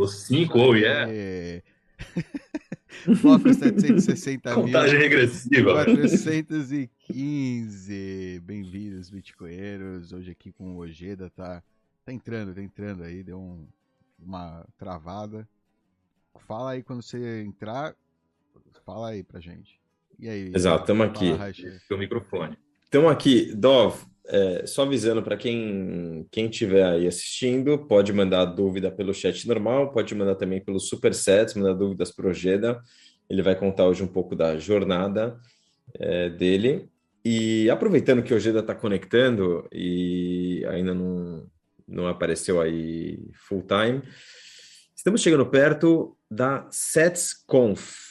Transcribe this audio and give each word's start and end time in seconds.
Os 0.00 0.14
5, 0.22 0.58
oh 0.58 0.74
yeah! 0.74 1.06
Foco 3.20 3.48
760 3.52 4.54
Contagem 4.54 4.92
mil. 4.94 5.02
regressiva. 5.02 5.72
415. 5.74 8.40
Bem-vindos, 8.42 9.10
bitcoinheiros. 9.10 10.14
Hoje 10.14 10.30
aqui 10.30 10.52
com 10.52 10.74
o 10.74 10.78
Ojeda, 10.78 11.28
tá, 11.28 11.62
tá 12.02 12.12
entrando, 12.14 12.54
tá 12.54 12.62
entrando 12.62 13.02
aí, 13.02 13.22
deu 13.22 13.38
um- 13.38 13.68
uma 14.18 14.66
travada. 14.78 15.46
Fala 16.46 16.70
aí 16.72 16.82
quando 16.82 17.02
você 17.02 17.42
entrar, 17.42 17.94
fala 18.86 19.10
aí 19.10 19.22
pra 19.22 19.38
gente. 19.38 19.78
E 20.18 20.30
aí? 20.30 20.50
Exato, 20.54 20.86
tamo 20.86 21.00
Fala, 21.12 21.44
aqui. 21.48 21.78
Seu 21.86 21.98
microfone. 21.98 22.56
Então 22.88 23.06
aqui, 23.06 23.54
Dov, 23.54 24.02
é, 24.32 24.64
só 24.64 24.82
avisando 24.82 25.22
para 25.22 25.36
quem 25.36 26.24
quem 26.30 26.46
estiver 26.48 26.84
aí 26.84 27.06
assistindo, 27.06 27.78
pode 27.78 28.12
mandar 28.12 28.44
dúvida 28.44 28.90
pelo 28.90 29.12
chat 29.12 29.46
normal, 29.48 29.90
pode 29.90 30.14
mandar 30.14 30.36
também 30.36 30.60
pelo 30.60 30.78
Superset, 30.78 31.58
mandar 31.58 31.74
dúvidas 31.74 32.12
para 32.12 32.26
o 32.26 32.30
Ojeda. 32.30 32.80
Ele 33.28 33.42
vai 33.42 33.56
contar 33.56 33.86
hoje 33.86 34.04
um 34.04 34.08
pouco 34.08 34.36
da 34.36 34.56
jornada 34.56 35.36
é, 35.94 36.28
dele. 36.30 36.88
E 37.24 37.68
aproveitando 37.68 38.22
que 38.22 38.32
o 38.32 38.36
Ojeda 38.36 38.60
está 38.60 38.74
conectando 38.74 39.68
e 39.72 40.64
ainda 40.68 40.94
não, 40.94 41.46
não 41.86 42.06
apareceu 42.06 42.60
aí 42.60 43.18
full 43.34 43.62
time, 43.62 44.00
estamos 44.96 45.20
chegando 45.20 45.44
perto 45.44 46.16
da 46.30 46.66
SetsConf, 46.70 48.09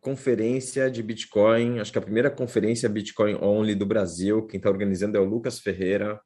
conferência 0.00 0.90
de 0.90 1.02
Bitcoin, 1.02 1.78
acho 1.78 1.92
que 1.92 1.98
a 1.98 2.02
primeira 2.02 2.30
conferência 2.30 2.88
Bitcoin 2.88 3.34
Only 3.34 3.74
do 3.74 3.86
Brasil. 3.86 4.46
Quem 4.46 4.58
está 4.58 4.70
organizando 4.70 5.16
é 5.16 5.20
o 5.20 5.24
Lucas 5.24 5.58
Ferreira, 5.58 6.20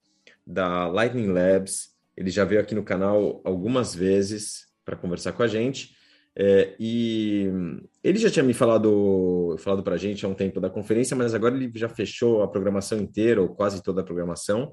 da 0.46 0.86
Lightning 0.86 1.32
Labs. 1.32 1.88
Ele 2.16 2.30
já 2.30 2.44
veio 2.44 2.60
aqui 2.60 2.74
no 2.74 2.84
canal 2.84 3.40
algumas 3.44 3.94
vezes 3.94 4.66
para 4.84 4.96
conversar 4.96 5.32
com 5.32 5.42
a 5.42 5.48
gente. 5.48 5.94
É, 6.36 6.74
e 6.78 7.48
ele 8.02 8.18
já 8.18 8.30
tinha 8.30 8.44
me 8.44 8.54
falado, 8.54 9.56
falado 9.58 9.82
para 9.82 9.94
a 9.94 9.98
gente 9.98 10.24
há 10.24 10.28
um 10.28 10.34
tempo 10.34 10.60
da 10.60 10.68
conferência, 10.68 11.16
mas 11.16 11.34
agora 11.34 11.54
ele 11.54 11.70
já 11.74 11.88
fechou 11.88 12.42
a 12.42 12.48
programação 12.48 12.98
inteira, 12.98 13.40
ou 13.40 13.48
quase 13.48 13.82
toda 13.82 14.00
a 14.00 14.04
programação. 14.04 14.72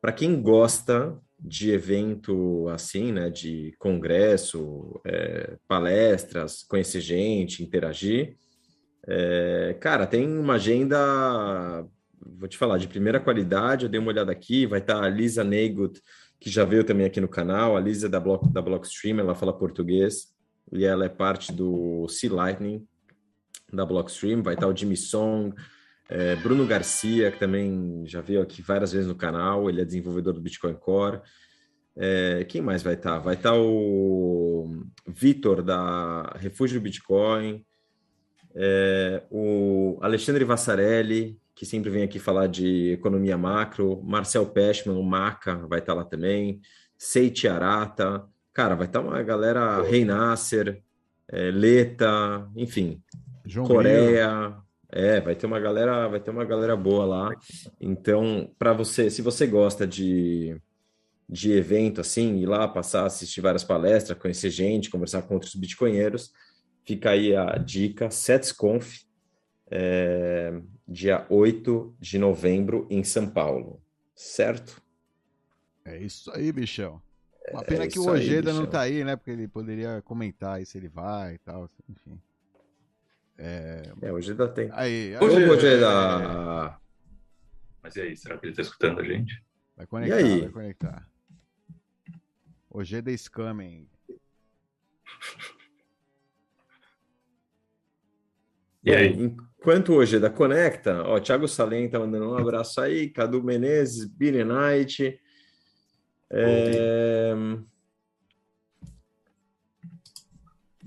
Para 0.00 0.12
quem 0.12 0.40
gosta 0.40 1.18
de 1.42 1.70
evento 1.70 2.68
assim, 2.68 3.12
né, 3.12 3.30
de 3.30 3.74
congresso, 3.78 5.00
é, 5.06 5.56
palestras, 5.66 6.62
conhecer 6.62 7.00
gente, 7.00 7.62
interagir, 7.62 8.36
é, 9.06 9.76
cara, 9.80 10.06
tem 10.06 10.26
uma 10.26 10.54
agenda, 10.54 11.86
vou 12.20 12.48
te 12.48 12.56
falar, 12.56 12.78
de 12.78 12.88
primeira 12.88 13.18
qualidade. 13.18 13.84
Eu 13.84 13.90
dei 13.90 13.98
uma 13.98 14.10
olhada 14.10 14.30
aqui, 14.30 14.66
vai 14.66 14.80
estar 14.80 15.02
a 15.02 15.08
Lisa 15.08 15.42
Neigut, 15.42 16.00
que 16.38 16.50
já 16.50 16.64
veio 16.64 16.84
também 16.84 17.06
aqui 17.06 17.20
no 17.20 17.28
canal, 17.28 17.76
a 17.76 17.80
Lisa 17.80 18.08
da, 18.08 18.20
Block, 18.20 18.48
da 18.52 18.62
Blockstream, 18.62 19.18
ela 19.18 19.34
fala 19.34 19.56
português, 19.56 20.28
e 20.72 20.84
ela 20.84 21.04
é 21.04 21.08
parte 21.08 21.52
do 21.52 22.06
Sea 22.08 22.32
Lightning 22.32 22.86
da 23.72 23.84
Blockstream, 23.84 24.42
vai 24.42 24.54
estar 24.54 24.66
o 24.66 24.76
Jimmy 24.76 24.96
Song, 24.96 25.54
é, 26.10 26.34
Bruno 26.34 26.66
Garcia, 26.66 27.30
que 27.30 27.38
também 27.38 28.02
já 28.04 28.20
veio 28.20 28.42
aqui 28.42 28.60
várias 28.60 28.92
vezes 28.92 29.06
no 29.06 29.14
canal, 29.14 29.70
ele 29.70 29.80
é 29.80 29.84
desenvolvedor 29.84 30.34
do 30.34 30.40
Bitcoin 30.40 30.74
Core. 30.74 31.20
É, 31.96 32.44
quem 32.48 32.60
mais 32.60 32.82
vai 32.82 32.94
estar? 32.94 33.20
Vai 33.20 33.34
estar 33.36 33.54
o 33.54 34.84
Vitor, 35.06 35.62
da 35.62 36.32
Refúgio 36.36 36.80
Bitcoin, 36.80 37.64
é, 38.56 39.22
o 39.30 39.98
Alexandre 40.00 40.44
Vassarelli, 40.44 41.38
que 41.54 41.64
sempre 41.64 41.90
vem 41.90 42.02
aqui 42.02 42.18
falar 42.18 42.48
de 42.48 42.90
economia 42.92 43.38
macro, 43.38 44.02
Marcel 44.02 44.46
Peshman, 44.46 44.98
o 44.98 45.04
Maca, 45.04 45.64
vai 45.68 45.78
estar 45.78 45.94
lá 45.94 46.04
também, 46.04 46.60
Seiti 46.98 47.46
Arata, 47.46 48.24
cara, 48.52 48.74
vai 48.74 48.86
estar 48.86 49.00
uma 49.00 49.22
galera, 49.22 49.80
Rei 49.82 50.04
Nasser, 50.04 50.82
é, 51.28 51.52
Leta, 51.52 52.48
enfim, 52.56 53.00
João 53.46 53.68
Grilo. 53.68 54.69
É, 54.92 55.20
vai 55.20 55.34
ter 55.34 55.46
uma 55.46 55.60
galera, 55.60 56.08
vai 56.08 56.20
ter 56.20 56.30
uma 56.30 56.44
galera 56.44 56.76
boa 56.76 57.04
lá. 57.04 57.30
Então, 57.80 58.50
para 58.58 58.72
você, 58.72 59.10
se 59.10 59.22
você 59.22 59.46
gosta 59.46 59.86
de, 59.86 60.60
de 61.28 61.52
evento 61.52 62.00
assim, 62.00 62.38
ir 62.38 62.46
lá 62.46 62.66
passar, 62.66 63.06
assistir 63.06 63.40
várias 63.40 63.64
palestras, 63.64 64.18
conhecer 64.18 64.50
gente, 64.50 64.90
conversar 64.90 65.22
com 65.22 65.34
outros 65.34 65.54
bitcoinheiros, 65.54 66.32
fica 66.84 67.10
aí 67.10 67.36
a 67.36 67.56
dica, 67.56 68.10
SetsConf, 68.10 69.04
é, 69.70 70.60
dia 70.86 71.24
8 71.30 71.94
de 72.00 72.18
novembro 72.18 72.86
em 72.90 73.04
São 73.04 73.28
Paulo, 73.28 73.80
certo? 74.14 74.82
É 75.84 75.96
isso 75.98 76.30
aí, 76.32 76.50
bichão. 76.50 77.00
Uma 77.52 77.64
pena 77.64 77.86
que 77.86 77.98
o 77.98 78.02
isso 78.02 78.10
aí, 78.10 78.20
Ojeda 78.20 78.52
não 78.52 78.66
tá 78.66 78.80
aí, 78.80 79.02
né? 79.04 79.16
Porque 79.16 79.30
ele 79.30 79.48
poderia 79.48 80.02
comentar 80.02 80.56
aí 80.56 80.66
se 80.66 80.76
ele 80.76 80.88
vai 80.88 81.34
e 81.34 81.38
tal, 81.38 81.70
enfim. 81.88 82.20
É, 83.42 83.82
É, 84.02 84.12
hoje 84.12 84.32
ainda 84.32 84.46
tem. 84.48 84.68
aí, 84.72 85.16
Ô, 85.16 85.24
Hoje- 85.24 85.48
Ojeda! 85.48 86.78
Mas 87.82 87.96
e 87.96 88.02
aí, 88.02 88.14
será 88.16 88.36
que 88.36 88.46
ele 88.46 88.54
tá 88.54 88.60
escutando 88.60 89.00
a 89.00 89.04
gente? 89.04 89.42
vai 89.74 89.86
conectar, 89.86 90.16
aí? 90.16 90.40
vai 90.42 90.50
conectar. 90.50 91.08
Ojeda 92.70 93.10
is 93.10 93.26
coming. 93.28 93.88
E 98.84 98.94
aí? 98.94 99.12
Enquanto 99.58 99.92
o 99.92 99.96
Ojeda 99.96 100.30
conecta, 100.30 101.02
ó, 101.02 101.18
Thiago 101.20 101.46
Salem 101.48 101.88
tá 101.88 101.98
mandando 101.98 102.30
um 102.30 102.36
abraço 102.36 102.80
aí, 102.80 103.08
Cadu 103.10 103.42
Menezes, 103.42 104.04
Billy 104.06 104.44
Knight. 104.44 105.18
É... 106.30 107.32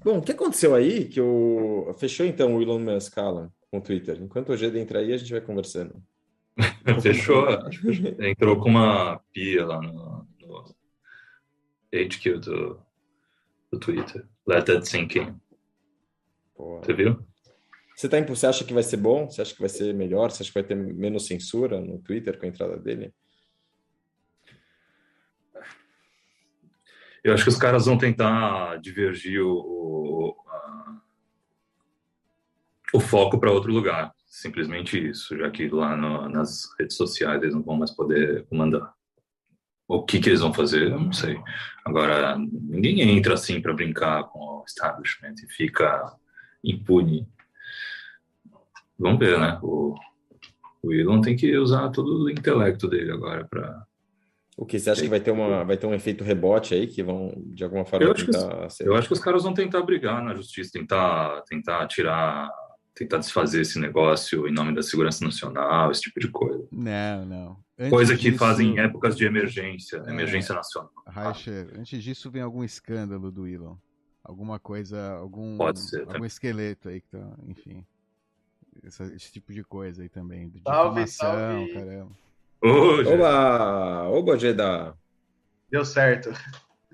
Bom, 0.04 0.18
o 0.18 0.22
que 0.22 0.32
aconteceu 0.32 0.76
aí 0.76 1.06
que 1.06 1.22
o... 1.22 1.94
Fechou 1.98 2.26
então 2.26 2.56
o 2.56 2.62
Elon 2.62 2.80
Musk, 2.80 3.18
Alan, 3.18 3.52
com 3.72 3.78
o 3.78 3.82
Twitter. 3.82 4.22
Enquanto 4.22 4.50
o 4.50 4.52
Ojeda 4.52 4.80
entra 4.80 5.00
aí, 5.00 5.14
a 5.14 5.18
gente 5.18 5.32
vai 5.32 5.42
conversando. 5.42 5.96
Fechou. 7.02 7.48
Entrou 8.20 8.60
com 8.60 8.70
uma 8.70 9.20
pia 9.32 9.66
lá 9.66 9.82
no, 9.82 10.28
no 10.42 10.76
HQ 11.94 12.40
do, 12.40 12.80
do 13.72 13.80
Twitter. 13.80 14.28
Let 14.46 14.66
that 14.66 14.88
sink 14.88 15.18
in. 15.18 15.36
Pô. 16.56 16.80
Você 16.80 16.94
viu? 16.94 17.20
Você, 17.96 18.10
tá, 18.10 18.20
você 18.22 18.48
acha 18.48 18.66
que 18.66 18.74
vai 18.74 18.84
ser 18.84 18.98
bom? 18.98 19.30
Você 19.30 19.42
acha 19.42 19.54
que 19.54 19.60
vai 19.62 19.70
ser 19.70 19.94
melhor? 19.94 20.32
Você 20.32 20.44
acha 20.44 20.52
que 20.52 20.60
vai 20.60 20.64
ter 20.64 20.76
menos 20.76 21.28
censura 21.28 21.80
no 21.80 22.00
Twitter 22.00 22.38
com 22.38 22.46
a 22.46 22.50
entrada 22.50 22.78
dele? 22.78 23.14
Eu 27.24 27.34
acho 27.34 27.44
que 27.44 27.50
os 27.50 27.58
caras 27.58 27.86
vão 27.86 27.98
tentar 27.98 28.78
divergir 28.82 29.42
o, 29.42 29.54
o, 29.56 30.36
a- 30.50 31.02
o 32.94 33.00
foco 33.00 33.40
para 33.40 33.52
outro 33.52 33.72
lugar. 33.72 34.12
Simplesmente 34.28 34.98
isso, 35.10 35.38
já 35.38 35.50
que 35.50 35.68
lá 35.70 35.96
no- 35.96 36.28
nas 36.28 36.68
redes 36.80 36.98
sociais 36.98 37.42
eles 37.42 37.56
não 37.56 37.64
vão 37.64 37.78
mais 37.78 37.92
poder 37.92 38.46
comandar. 38.48 38.94
O 39.88 40.04
que, 40.04 40.20
que 40.20 40.30
eles 40.30 40.42
vão 40.42 40.54
fazer, 40.54 40.92
eu 40.92 41.00
não 41.00 41.12
sei. 41.14 41.40
Agora, 41.86 42.38
ninguém 42.38 43.02
entra 43.18 43.36
assim 43.36 43.62
para 43.62 43.74
brincar 43.74 44.24
com 44.26 44.40
o 44.40 44.64
establishment 44.66 45.36
e 45.44 45.48
fica 45.54 46.16
impune. 46.64 47.28
Vamos 48.98 49.20
ver, 49.20 49.38
né? 49.40 49.60
O, 49.62 49.96
o 50.82 50.94
Elon 50.94 51.22
tem 51.22 51.36
que 51.36 51.56
usar 51.58 51.90
todo 51.90 52.24
o 52.24 52.30
intelecto 52.30 52.88
dele 52.88 53.12
agora 53.12 53.46
para 53.46 53.86
O 54.58 54.66
que 54.66 54.80
você 54.80 54.90
acha 54.92 55.02
que 55.02 55.08
vai 55.10 55.20
ter 55.20 55.32
uma 55.32 55.64
vai 55.64 55.76
ter 55.78 55.88
um 55.88 55.94
efeito 55.94 56.24
rebote 56.24 56.74
aí 56.76 56.86
que 56.88 57.02
vão 57.02 57.34
de 57.38 57.64
alguma 57.64 57.84
forma 57.86 58.06
Eu 58.06 58.12
acho 58.12 58.26
que 58.26 58.32
tentar 58.32 58.70
ser- 58.70 58.86
Eu 58.88 58.96
acho 58.96 59.08
que 59.08 59.14
os 59.14 59.20
caras 59.20 59.44
vão 59.44 59.54
tentar 59.54 59.82
brigar 59.82 60.24
na 60.24 60.36
justiça, 60.36 60.70
tentar, 60.74 61.42
tentar 61.44 61.88
tirar, 61.88 62.52
tentar 62.94 63.18
desfazer 63.18 63.62
esse 63.62 63.80
negócio 63.80 64.48
em 64.48 64.54
nome 64.54 64.74
da 64.76 64.84
segurança 64.84 65.26
nacional, 65.26 65.90
esse 65.92 66.02
tipo 66.02 66.20
de 66.20 66.28
coisa. 66.30 66.68
Não, 66.72 67.26
não. 67.26 67.64
Antes 67.80 67.90
coisa 67.90 68.16
que 68.16 68.24
disso- 68.30 68.38
fazem 68.38 68.76
em 68.76 68.80
épocas 68.80 69.18
de 69.18 69.26
emergência, 69.26 70.04
É. 70.06 70.10
emergência 70.12 70.54
nacional. 70.54 70.92
Reicher, 71.08 71.70
antes 71.76 72.04
disso 72.04 72.30
vem 72.30 72.44
algum 72.44 72.64
escândalo 72.64 73.32
do 73.32 73.48
Elon. 73.48 73.76
Alguma 74.24 74.60
coisa, 74.60 75.14
algum, 75.16 75.58
Pode 75.58 75.80
ser, 75.80 76.02
algum 76.02 76.12
também. 76.14 76.28
esqueleto 76.28 76.90
aí 76.90 77.02
que 77.02 77.10
tá, 77.10 77.28
enfim. 77.48 77.84
Essa- 78.84 79.06
esse 79.06 79.32
tipo 79.32 79.52
de 79.52 79.64
coisa 79.64 80.04
aí 80.04 80.10
também. 80.10 80.48
De 80.50 80.62
Salve, 80.62 81.08
salve. 81.08 81.74
caramba. 81.74 82.12
Ô, 82.66 83.14
Oba! 83.14 84.08
Oba, 84.08 84.40
Jeda! 84.40 84.96
Deu 85.70 85.84
certo. 85.84 86.32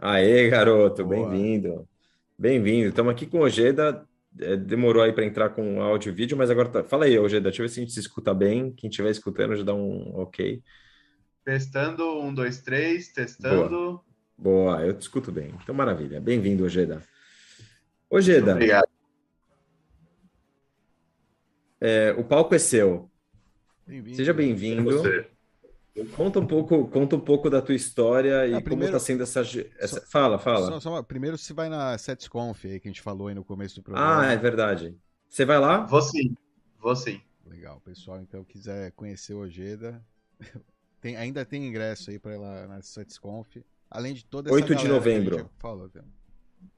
Aê, 0.01 0.49
garoto, 0.49 1.05
Boa. 1.05 1.29
bem-vindo. 1.29 1.87
Bem-vindo. 2.35 2.89
Estamos 2.89 3.11
aqui 3.11 3.27
com 3.27 3.37
o 3.37 3.41
Ojeda. 3.41 4.03
É, 4.39 4.55
demorou 4.55 5.03
aí 5.03 5.13
para 5.13 5.25
entrar 5.25 5.49
com 5.51 5.79
áudio 5.79 6.09
e 6.09 6.15
vídeo, 6.15 6.35
mas 6.35 6.49
agora 6.49 6.69
tá. 6.69 6.83
Fala 6.83 7.05
aí, 7.05 7.19
Ojeda, 7.19 7.51
deixa 7.51 7.61
eu 7.61 7.67
ver 7.67 7.69
se 7.71 7.79
a 7.79 7.83
gente 7.83 7.93
se 7.93 7.99
escuta 7.99 8.33
bem. 8.33 8.71
Quem 8.71 8.89
estiver 8.89 9.11
escutando 9.11 9.55
já 9.55 9.61
dá 9.63 9.75
um 9.75 10.19
ok. 10.19 10.59
Testando, 11.45 12.19
um, 12.19 12.33
dois, 12.33 12.61
três, 12.61 13.09
testando. 13.09 14.01
Boa, 14.35 14.83
eu 14.83 14.95
te 14.95 15.03
escuto 15.03 15.31
bem. 15.31 15.53
Então, 15.61 15.75
maravilha. 15.75 16.19
Bem-vindo, 16.19 16.63
Ojeda. 16.63 17.03
Ojeda, 18.09 18.53
Obrigado. 18.53 18.89
é, 21.79 22.15
o 22.17 22.23
palco 22.23 22.55
é 22.55 22.59
seu. 22.59 23.07
Bem-vindo. 23.85 24.17
Seja 24.17 24.31
é 24.31 24.33
bem-vindo. 24.33 24.83
você. 24.83 25.29
Conta 26.15 26.39
um 26.39 26.45
pouco, 26.47 26.87
conta 26.87 27.15
um 27.15 27.19
pouco 27.19 27.49
da 27.49 27.61
tua 27.61 27.75
história 27.75 28.45
e 28.47 28.51
Ah, 28.51 28.53
como 28.55 28.63
primeiro- 28.65 28.95
está 28.95 29.05
sendo 29.05 29.23
essa, 29.23 29.41
essa- 29.77 30.01
Fala, 30.07 30.37
fala. 30.39 30.67
Só- 30.67 30.79
só 30.79 31.03
primeiro 31.03 31.37
você 31.37 31.53
vai 31.53 31.69
na 31.69 31.97
SetsConf 31.97 32.65
aí 32.65 32.79
que 32.79 32.87
a 32.87 32.91
gente 32.91 33.01
falou 33.01 33.27
aí 33.27 33.35
no 33.35 33.43
começo 33.43 33.75
do 33.75 33.83
programa. 33.83 34.21
Ah, 34.21 34.31
é 34.31 34.37
verdade. 34.37 34.95
Você 35.27 35.45
vai 35.45 35.59
lá? 35.59 35.85
Vou 35.85 36.01
sim, 36.01 36.35
vou 36.79 36.95
sim. 36.95 37.21
Legal, 37.45 37.79
pessoal, 37.81 38.19
então 38.21 38.43
quiser 38.43 38.91
conhecer 38.91 39.33
o 39.33 39.39
Ojeda, 39.39 40.03
tem, 41.01 41.15
ainda 41.17 41.43
tem 41.45 41.67
ingresso 41.67 42.09
aí 42.11 42.19
para 42.19 42.37
lá 42.39 42.67
na 42.67 42.81
SetsConf, 42.81 43.57
além 43.89 44.13
de 44.13 44.23
toda 44.25 44.49
essa 44.49 44.55
8 44.55 44.75
de 44.75 44.87
novembro. 44.87 45.49
Falou. 45.57 45.89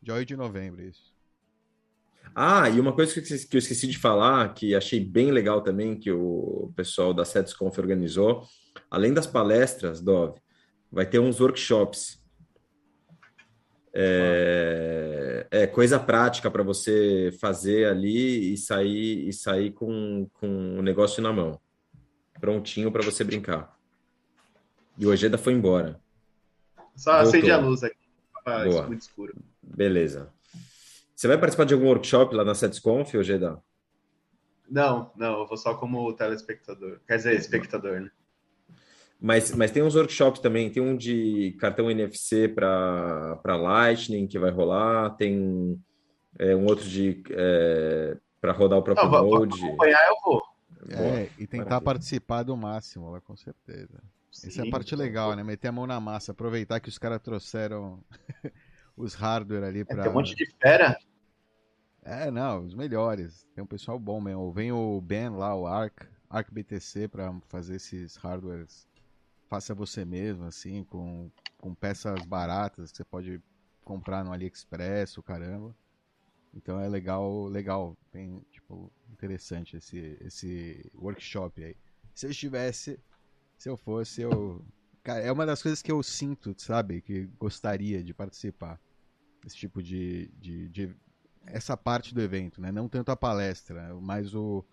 Dia 0.01 0.13
8 0.13 0.27
de 0.29 0.35
novembro, 0.37 0.81
isso. 0.83 1.10
Ah, 2.33 2.69
e 2.69 2.79
uma 2.79 2.93
coisa 2.93 3.13
que 3.13 3.19
eu 3.19 3.59
esqueci, 3.59 3.87
de 3.87 3.97
falar, 3.97 4.53
que 4.53 4.73
achei 4.73 5.03
bem 5.03 5.31
legal 5.31 5.61
também, 5.61 5.97
que 5.99 6.11
o 6.11 6.71
pessoal 6.75 7.13
da 7.13 7.25
SetsConf 7.25 7.77
organizou, 7.77 8.43
além 8.89 9.13
das 9.13 9.27
palestras, 9.27 10.01
Dov, 10.01 10.37
vai 10.91 11.05
ter 11.05 11.19
uns 11.19 11.39
workshops. 11.39 12.21
É, 13.93 15.47
é 15.51 15.67
coisa 15.67 15.99
prática 15.99 16.49
para 16.49 16.63
você 16.63 17.35
fazer 17.41 17.87
ali 17.87 18.53
e 18.53 18.57
sair 18.57 19.27
e 19.27 19.33
sair 19.33 19.71
com, 19.71 20.29
com 20.33 20.79
o 20.79 20.81
negócio 20.81 21.21
na 21.21 21.33
mão, 21.33 21.59
prontinho 22.39 22.91
para 22.91 23.03
você 23.03 23.23
brincar. 23.23 23.77
E 24.97 25.05
o 25.05 25.09
Ojeda 25.09 25.37
foi 25.37 25.53
embora. 25.53 25.99
Só 26.95 27.11
Voltou. 27.11 27.29
acende 27.29 27.51
a 27.51 27.57
luz 27.57 27.83
aqui. 27.83 27.97
Escuro. 28.97 29.35
Beleza. 29.61 30.31
Você 31.21 31.27
vai 31.27 31.37
participar 31.37 31.65
de 31.65 31.75
algum 31.75 31.85
workshop 31.85 32.33
lá 32.33 32.43
na 32.43 32.55
SetsConf, 32.55 33.13
Ojeda? 33.13 33.61
Não, 34.67 35.11
não, 35.15 35.41
eu 35.41 35.45
vou 35.45 35.55
só 35.55 35.75
como 35.75 36.11
telespectador. 36.13 36.99
Quer 37.07 37.17
dizer, 37.17 37.35
espectador, 37.35 38.01
né? 38.01 38.09
Mas, 39.19 39.53
mas 39.53 39.69
tem 39.69 39.83
uns 39.83 39.93
workshops 39.95 40.41
também, 40.41 40.71
tem 40.71 40.81
um 40.81 40.97
de 40.97 41.55
cartão 41.59 41.91
NFC 41.91 42.47
para 42.47 43.39
Lightning 43.45 44.25
que 44.25 44.39
vai 44.39 44.49
rolar, 44.49 45.11
tem 45.11 45.79
é, 46.39 46.55
um 46.55 46.65
outro 46.65 46.89
de 46.89 47.21
para 48.41 48.51
rodar 48.51 48.79
o 48.79 48.81
próprio 48.81 49.05
Não, 49.05 49.11
vou, 49.11 49.29
vou 49.29 49.39
Node. 49.41 49.63
acompanhar, 49.63 50.07
eu 50.07 50.15
vou. 50.25 50.41
Boa. 50.87 51.19
É, 51.19 51.29
e 51.37 51.45
tentar 51.45 51.65
Maravilha. 51.65 51.81
participar 51.81 52.41
do 52.41 52.57
máximo 52.57 53.11
lá, 53.11 53.21
com 53.21 53.37
certeza. 53.37 54.01
Essa 54.31 54.63
é 54.63 54.67
a 54.67 54.71
parte 54.71 54.95
legal, 54.95 55.35
né? 55.35 55.43
Meter 55.43 55.67
a 55.67 55.71
mão 55.71 55.85
na 55.85 55.99
massa, 55.99 56.31
aproveitar 56.31 56.79
que 56.79 56.89
os 56.89 56.97
caras 56.97 57.21
trouxeram 57.21 58.03
os 58.97 59.13
hardware 59.13 59.65
ali 59.65 59.81
É, 59.81 59.85
pra. 59.85 60.01
tem 60.01 60.11
um 60.11 60.15
monte 60.15 60.33
de 60.33 60.47
fera. 60.59 60.97
É, 62.03 62.31
não, 62.31 62.65
os 62.65 62.73
melhores. 62.73 63.45
Tem 63.53 63.63
um 63.63 63.67
pessoal 63.67 63.99
bom 63.99 64.19
mesmo. 64.19 64.51
Vem 64.51 64.71
o 64.71 64.99
Ben 65.01 65.29
lá, 65.29 65.55
o 65.55 65.67
Arc, 65.67 66.03
Arc 66.29 66.51
BTC, 66.51 67.07
pra 67.07 67.33
fazer 67.47 67.75
esses 67.75 68.15
hardwares. 68.15 68.87
Faça 69.47 69.75
você 69.75 70.03
mesmo, 70.03 70.45
assim, 70.45 70.83
com, 70.85 71.29
com 71.57 71.75
peças 71.75 72.25
baratas 72.25 72.91
que 72.91 72.97
você 72.97 73.03
pode 73.03 73.41
comprar 73.83 74.23
no 74.23 74.31
AliExpress, 74.31 75.17
o 75.17 75.23
caramba. 75.23 75.75
Então 76.53 76.79
é 76.79 76.87
legal, 76.87 77.45
legal. 77.45 77.97
Tem, 78.11 78.41
tipo, 78.51 78.91
interessante 79.11 79.77
esse, 79.77 80.17
esse 80.21 80.91
workshop 80.95 81.63
aí. 81.63 81.75
Se 82.13 82.25
eu 82.25 82.31
estivesse, 82.31 82.99
se 83.57 83.69
eu 83.69 83.77
fosse, 83.77 84.21
eu. 84.21 84.65
Cara, 85.03 85.21
é 85.21 85.31
uma 85.31 85.45
das 85.45 85.61
coisas 85.61 85.81
que 85.81 85.91
eu 85.91 86.01
sinto, 86.01 86.55
sabe? 86.57 87.01
Que 87.01 87.25
gostaria 87.39 88.03
de 88.03 88.13
participar. 88.13 88.79
Esse 89.45 89.55
tipo 89.55 89.81
de, 89.81 90.27
de, 90.39 90.69
de 90.69 90.95
essa 91.45 91.75
parte 91.75 92.13
do 92.13 92.21
evento, 92.21 92.61
né? 92.61 92.71
Não 92.71 92.87
tanto 92.87 93.11
a 93.11 93.15
palestra, 93.15 93.93
mas 94.01 94.33
o 94.33 94.63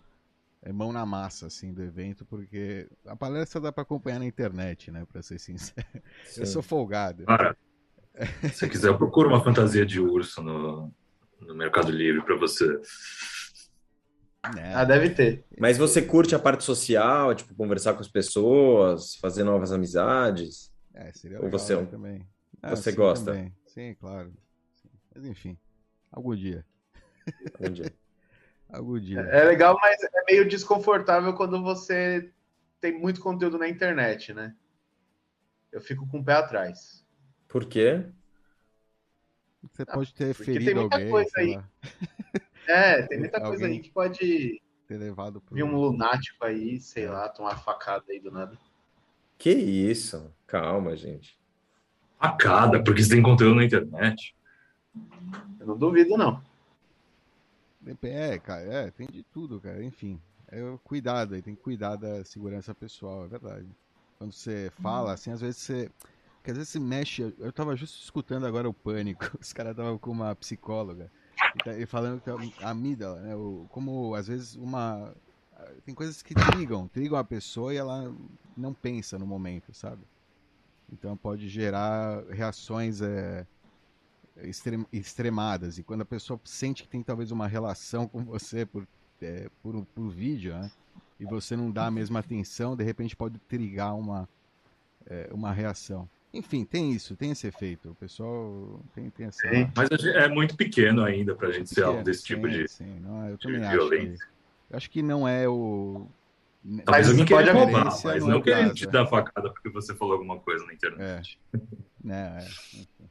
é 0.61 0.73
mão 0.73 0.91
na 0.91 1.05
massa 1.05 1.47
assim 1.47 1.73
do 1.73 1.81
evento, 1.81 2.25
porque 2.25 2.87
a 3.05 3.15
palestra 3.15 3.61
dá 3.61 3.71
para 3.71 3.83
acompanhar 3.83 4.19
na 4.19 4.25
internet, 4.25 4.91
né? 4.91 5.05
Para 5.05 5.21
ser 5.21 5.39
sincero, 5.39 5.87
eu 6.37 6.45
sou 6.45 6.61
folgado. 6.61 7.25
Cara, 7.25 7.55
se 8.53 8.67
quiser, 8.67 8.95
procura 8.97 9.29
uma 9.29 9.43
fantasia 9.43 9.85
de 9.85 9.99
urso 9.99 10.41
no, 10.41 10.91
no 11.39 11.55
Mercado 11.55 11.91
Livre 11.91 12.21
para 12.23 12.35
você. 12.35 12.67
né? 14.53 14.73
Ah, 14.75 14.83
deve 14.83 15.11
ter. 15.11 15.45
Mas 15.57 15.77
você 15.77 16.01
curte 16.01 16.35
a 16.35 16.39
parte 16.39 16.63
social, 16.63 17.33
tipo, 17.33 17.55
conversar 17.55 17.93
com 17.93 18.01
as 18.01 18.09
pessoas, 18.09 19.15
fazer 19.15 19.43
novas 19.43 19.71
amizades? 19.71 20.71
É, 20.93 21.11
seria 21.13 21.37
Ou 21.37 21.45
legal 21.45 21.59
você 21.59 21.73
é 21.73 21.77
né, 21.77 21.85
também. 21.85 22.27
você 22.61 22.91
sim, 22.91 22.97
gosta? 22.97 23.31
também. 23.33 23.55
Sim, 23.67 23.95
claro. 23.97 24.33
Sim. 24.81 24.89
Mas 25.15 25.25
enfim, 25.25 25.57
algum 26.11 26.35
dia, 26.35 26.65
Um 27.59 27.71
dia. 27.71 27.93
algum 28.69 28.99
dia. 28.99 29.21
É 29.31 29.43
legal, 29.43 29.77
mas 29.81 30.01
é 30.03 30.23
meio 30.27 30.47
desconfortável 30.47 31.33
quando 31.33 31.61
você 31.61 32.31
tem 32.81 32.97
muito 32.97 33.21
conteúdo 33.21 33.57
na 33.57 33.67
internet, 33.67 34.33
né? 34.33 34.55
Eu 35.71 35.81
fico 35.81 36.07
com 36.07 36.19
o 36.19 36.23
pé 36.23 36.33
atrás. 36.33 37.05
Por 37.47 37.65
quê? 37.65 38.05
Você 39.61 39.85
pode 39.85 40.13
ter 40.13 40.33
porque 40.35 40.51
tem 40.53 40.61
ferido 40.61 40.79
muita 40.81 40.95
alguém, 40.95 41.11
coisa 41.11 41.31
É, 42.67 43.01
tem 43.03 43.19
muita 43.19 43.39
coisa 43.41 43.65
Alguém- 43.65 43.77
aí 43.77 43.83
que 43.83 43.91
pode 43.91 44.61
ter 44.87 44.97
levado 44.97 45.41
pro 45.41 45.53
vir 45.55 45.63
um 45.63 45.75
lunático 45.75 46.43
aí, 46.45 46.79
sei 46.79 47.05
É. 47.05 47.09
lá, 47.09 47.29
tomar 47.29 47.57
facada 47.57 48.05
aí 48.09 48.19
do 48.19 48.31
nada. 48.31 48.57
Que 49.37 49.51
isso? 49.51 50.33
Calma, 50.47 50.95
gente. 50.95 51.37
Facada, 52.19 52.83
porque 52.83 53.03
você 53.03 53.09
tem 53.15 53.21
conteúdo 53.23 53.55
na 53.55 53.65
internet. 53.65 54.35
Eu 55.59 55.67
não 55.67 55.77
duvido, 55.77 56.17
não. 56.17 56.41
É, 58.03 58.37
cara, 58.39 58.61
é, 58.61 58.91
tem 58.91 59.07
de 59.07 59.23
tudo, 59.23 59.59
cara. 59.59 59.83
Enfim, 59.83 60.19
é 60.47 60.59
cuidado 60.83 61.35
aí, 61.35 61.41
tem 61.41 61.55
que 61.55 61.61
cuidar 61.61 61.95
da 61.95 62.23
segurança 62.23 62.73
pessoal, 62.75 63.25
é 63.25 63.27
verdade. 63.27 63.67
Quando 64.17 64.33
você 64.33 64.71
fala, 64.81 65.13
assim, 65.13 65.31
às 65.31 65.41
vezes 65.41 65.57
você. 65.61 65.91
Porque 66.37 66.51
às 66.51 66.57
vezes 66.57 66.69
se 66.69 66.79
mexe. 66.79 67.33
Eu 67.37 67.51
tava 67.51 67.75
justo 67.75 68.01
escutando 68.01 68.45
agora 68.45 68.69
o 68.69 68.73
pânico. 68.73 69.25
Os 69.39 69.53
caras 69.53 69.71
estavam 69.71 69.97
com 69.97 70.11
uma 70.11 70.35
psicóloga 70.35 71.11
e, 71.55 71.63
tá- 71.63 71.87
falando 71.87 72.21
que 72.21 72.29
a 72.29 72.69
amígdala, 72.69 73.21
né? 73.21 73.33
Como 73.69 74.13
às 74.15 74.27
vezes 74.27 74.55
uma. 74.55 75.15
Tem 75.85 75.93
coisas 75.93 76.21
que 76.21 76.33
trigam, 76.33 76.87
trigam 76.87 77.17
a 77.17 77.23
pessoa 77.23 77.73
e 77.73 77.77
ela 77.77 78.13
não 78.55 78.73
pensa 78.73 79.19
no 79.19 79.25
momento, 79.27 79.73
sabe? 79.73 80.01
Então 80.91 81.15
pode 81.17 81.49
gerar 81.49 82.23
reações 82.29 83.01
é, 83.01 83.45
extrem- 84.43 84.85
extremadas. 84.91 85.77
E 85.77 85.83
quando 85.83 86.01
a 86.01 86.05
pessoa 86.05 86.39
sente 86.43 86.83
que 86.83 86.89
tem 86.89 87.01
talvez 87.03 87.31
uma 87.31 87.47
relação 87.47 88.07
com 88.07 88.23
você 88.23 88.65
por, 88.65 88.87
é, 89.21 89.49
por, 89.61 89.85
por 89.93 90.09
vídeo, 90.09 90.53
né? 90.53 90.71
E 91.19 91.25
você 91.25 91.55
não 91.55 91.69
dá 91.69 91.87
a 91.87 91.91
mesma 91.91 92.19
atenção, 92.19 92.75
de 92.75 92.83
repente 92.83 93.15
pode 93.15 93.37
trigar 93.39 93.95
uma, 93.95 94.27
é, 95.05 95.29
uma 95.33 95.51
reação. 95.51 96.07
Enfim, 96.33 96.63
tem 96.63 96.91
isso, 96.91 97.15
tem 97.15 97.31
esse 97.31 97.47
efeito. 97.47 97.89
O 97.89 97.95
pessoal 97.95 98.79
tem, 98.93 99.09
tem 99.09 99.25
essa. 99.25 99.41
Tem. 99.49 99.69
Mas 99.75 99.89
a 99.91 100.09
é 100.19 100.27
muito 100.27 100.55
pequeno 100.55 101.03
ainda 101.03 101.35
pra 101.35 101.51
gente 101.51 101.69
ser 101.73 101.83
alvo 101.83 102.03
desse 102.03 102.21
Sim, 102.21 102.27
tipo 102.27 102.47
de. 102.47 102.67
Sim, 102.67 102.99
não, 103.01 103.27
eu 103.27 103.35
de 103.35 103.43
também 103.43 103.61
acho. 103.63 103.69
Que, 103.71 103.75
violência. 103.77 104.27
eu 104.69 104.77
acho 104.77 104.89
que 104.91 105.01
não 105.01 105.27
é 105.27 105.49
o. 105.49 106.07
Talvez 106.61 106.85
Mas 106.85 107.09
alguém 107.09 107.25
pode 107.25 107.43
queira 107.43 107.53
roubar, 107.53 107.85
mas 107.85 108.03
não 108.03 108.11
é 108.11 108.33
não 108.33 108.41
querendo 108.41 108.73
te 108.73 108.85
é. 108.85 108.91
dar 108.91 109.07
facada 109.07 109.49
porque 109.49 109.69
você 109.69 109.95
falou 109.95 110.13
alguma 110.13 110.39
coisa 110.39 110.65
na 110.65 110.73
internet. 110.73 111.39
Né, 112.03 112.45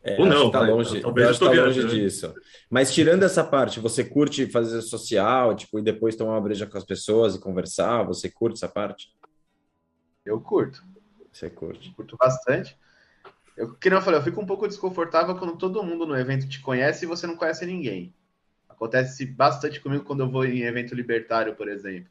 é. 0.05 0.15
É, 0.15 0.17
Ou 0.19 0.27
acho 0.27 0.35
não, 0.35 0.51
tá 0.51 0.61
vai, 0.61 0.71
longe, 0.71 1.01
talvez 1.01 1.41
eu 1.41 1.47
eu 1.47 1.55
tá 1.55 1.65
longe 1.65 1.85
disso. 1.89 2.35
Mas 2.71 2.95
tirando 2.95 3.25
essa 3.25 3.43
parte, 3.43 3.81
você 3.81 4.05
curte 4.05 4.47
fazer 4.47 4.81
social, 4.83 5.55
tipo, 5.57 5.79
e 5.79 5.83
depois 5.83 6.15
tomar 6.15 6.33
uma 6.33 6.41
breja 6.41 6.67
com 6.67 6.79
as 6.79 6.85
pessoas 6.85 7.35
e 7.35 7.41
conversar? 7.41 8.05
Você 8.05 8.31
curte 8.31 8.57
essa 8.57 8.69
parte? 8.69 9.13
Eu 10.25 10.41
curto. 10.41 10.85
Você 11.33 11.51
curte. 11.51 11.91
curto 11.93 12.17
bastante. 12.17 12.79
Eu, 13.57 13.75
que 13.75 13.91
não 13.91 13.97
eu 13.99 14.03
falei, 14.03 14.21
eu 14.21 14.25
fico 14.25 14.41
um 14.41 14.47
pouco 14.47 14.69
desconfortável 14.69 15.35
quando 15.37 15.57
todo 15.57 15.83
mundo 15.83 16.07
no 16.07 16.17
evento 16.17 16.49
te 16.49 16.61
conhece 16.61 17.05
e 17.05 17.09
você 17.09 17.27
não 17.27 17.37
conhece 17.37 17.67
ninguém. 17.67 18.15
Acontece 18.69 19.27
bastante 19.27 19.81
comigo 19.81 20.05
quando 20.05 20.21
eu 20.21 20.31
vou 20.31 20.45
em 20.45 20.63
evento 20.63 20.95
libertário, 20.95 21.57
por 21.57 21.69
exemplo. 21.69 22.11